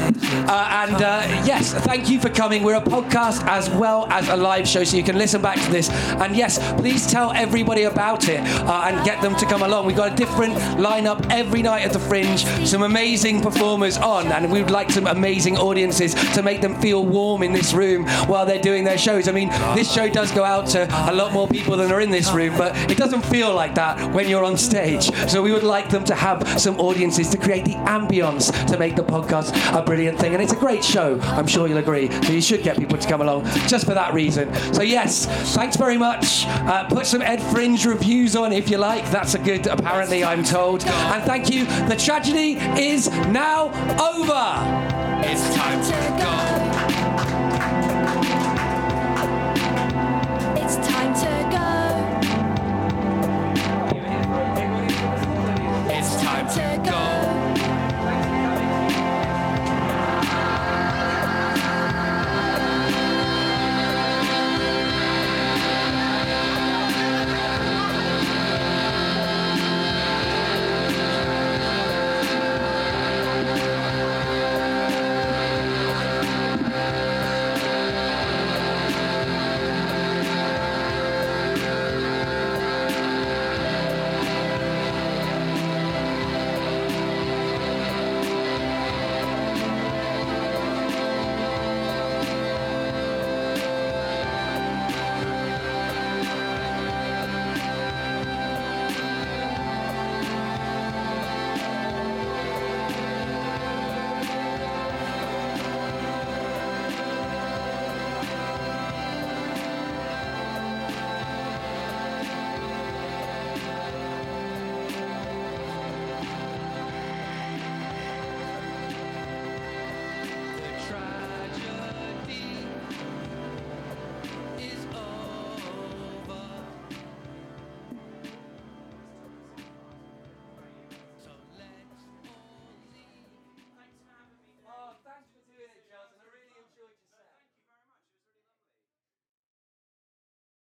Uh, 0.49 0.87
and 0.87 0.95
uh, 0.95 1.43
yes, 1.45 1.73
thank 1.85 2.09
you 2.09 2.19
for 2.19 2.29
coming. 2.29 2.63
We're 2.63 2.77
a 2.77 2.81
podcast 2.81 3.45
as 3.47 3.69
well 3.83 4.07
as 4.09 4.29
a 4.29 4.37
live 4.37 4.65
show, 4.65 4.81
so 4.85 4.95
you 4.95 5.03
can 5.03 5.17
listen 5.17 5.41
back 5.41 5.59
to 5.61 5.69
this. 5.69 5.89
And 6.23 6.37
yes, 6.37 6.57
please 6.79 7.05
tell 7.05 7.33
everybody 7.33 7.83
about 7.83 8.29
it 8.29 8.39
uh, 8.39 8.85
and 8.85 9.05
get 9.05 9.21
them 9.21 9.35
to 9.35 9.45
come 9.45 9.61
along. 9.61 9.85
We've 9.85 9.97
got 9.97 10.13
a 10.13 10.15
different 10.15 10.53
lineup 10.79 11.27
every 11.29 11.61
night 11.61 11.83
at 11.83 11.91
the 11.91 11.99
Fringe, 11.99 12.45
some 12.65 12.83
amazing 12.83 13.41
performers 13.41 13.97
on, 13.97 14.27
and 14.27 14.49
we 14.49 14.61
would 14.61 14.71
like 14.71 14.89
some 14.89 15.05
amazing 15.05 15.57
audiences 15.57 16.13
to 16.33 16.41
make 16.41 16.61
them 16.61 16.79
feel 16.79 17.05
warm 17.05 17.43
in 17.43 17.51
this 17.51 17.73
room 17.73 18.05
while 18.29 18.45
they're 18.45 18.61
doing 18.61 18.85
their 18.85 18.97
shows. 18.97 19.27
I 19.27 19.33
mean, 19.33 19.49
this 19.75 19.91
show 19.91 20.07
does 20.07 20.31
go 20.31 20.45
out 20.45 20.67
to 20.67 20.87
a 21.11 21.13
lot 21.13 21.33
more 21.33 21.49
people 21.49 21.75
than 21.75 21.91
are 21.91 21.99
in 21.99 22.09
this 22.09 22.31
room, 22.31 22.57
but 22.57 22.73
it 22.89 22.97
doesn't 22.97 23.25
feel 23.25 23.53
like 23.53 23.75
that 23.75 24.13
when 24.13 24.29
you're 24.29 24.45
on 24.45 24.55
stage. 24.55 25.11
So 25.29 25.41
we 25.41 25.51
would 25.51 25.63
like 25.63 25.89
them 25.89 26.05
to 26.05 26.15
have 26.15 26.47
some 26.57 26.79
audiences 26.79 27.29
to 27.31 27.37
create 27.37 27.65
the 27.65 27.75
ambience 27.97 28.49
to 28.67 28.77
make 28.77 28.95
the 28.95 29.03
podcast 29.03 29.51
a 29.77 29.83
brilliant 29.83 30.19
thing. 30.19 30.33
And 30.33 30.41
it's 30.41 30.53
a 30.53 30.61
great 30.67 30.85
show, 30.85 31.19
I'm 31.21 31.47
sure 31.47 31.67
you'll 31.67 31.79
agree. 31.79 32.09
So 32.21 32.31
you 32.31 32.41
should 32.41 32.63
get 32.63 32.77
people 32.77 32.97
to 32.97 33.09
come 33.09 33.19
along 33.19 33.43
just 33.73 33.87
for 33.87 33.95
that 33.95 34.13
reason. 34.13 34.53
So 34.71 34.83
yes, 34.83 35.25
thanks 35.55 35.75
very 35.77 35.97
much. 35.97 36.45
Uh, 36.45 36.83
put 36.89 37.07
some 37.07 37.23
Ed 37.23 37.41
Fringe 37.41 37.83
reviews 37.87 38.35
on 38.35 38.53
if 38.53 38.69
you 38.69 38.77
like. 38.77 39.03
That's 39.09 39.33
a 39.33 39.39
good, 39.39 39.65
apparently, 39.65 40.23
I'm 40.23 40.43
told. 40.43 40.85
And 40.85 41.23
thank 41.23 41.49
you. 41.49 41.65
The 41.65 41.95
tragedy 41.95 42.51
is 42.79 43.09
now 43.29 43.69
over. 43.99 44.53
It's 45.27 45.55
time 45.55 45.81
to 45.85 46.23
go. 47.33 47.42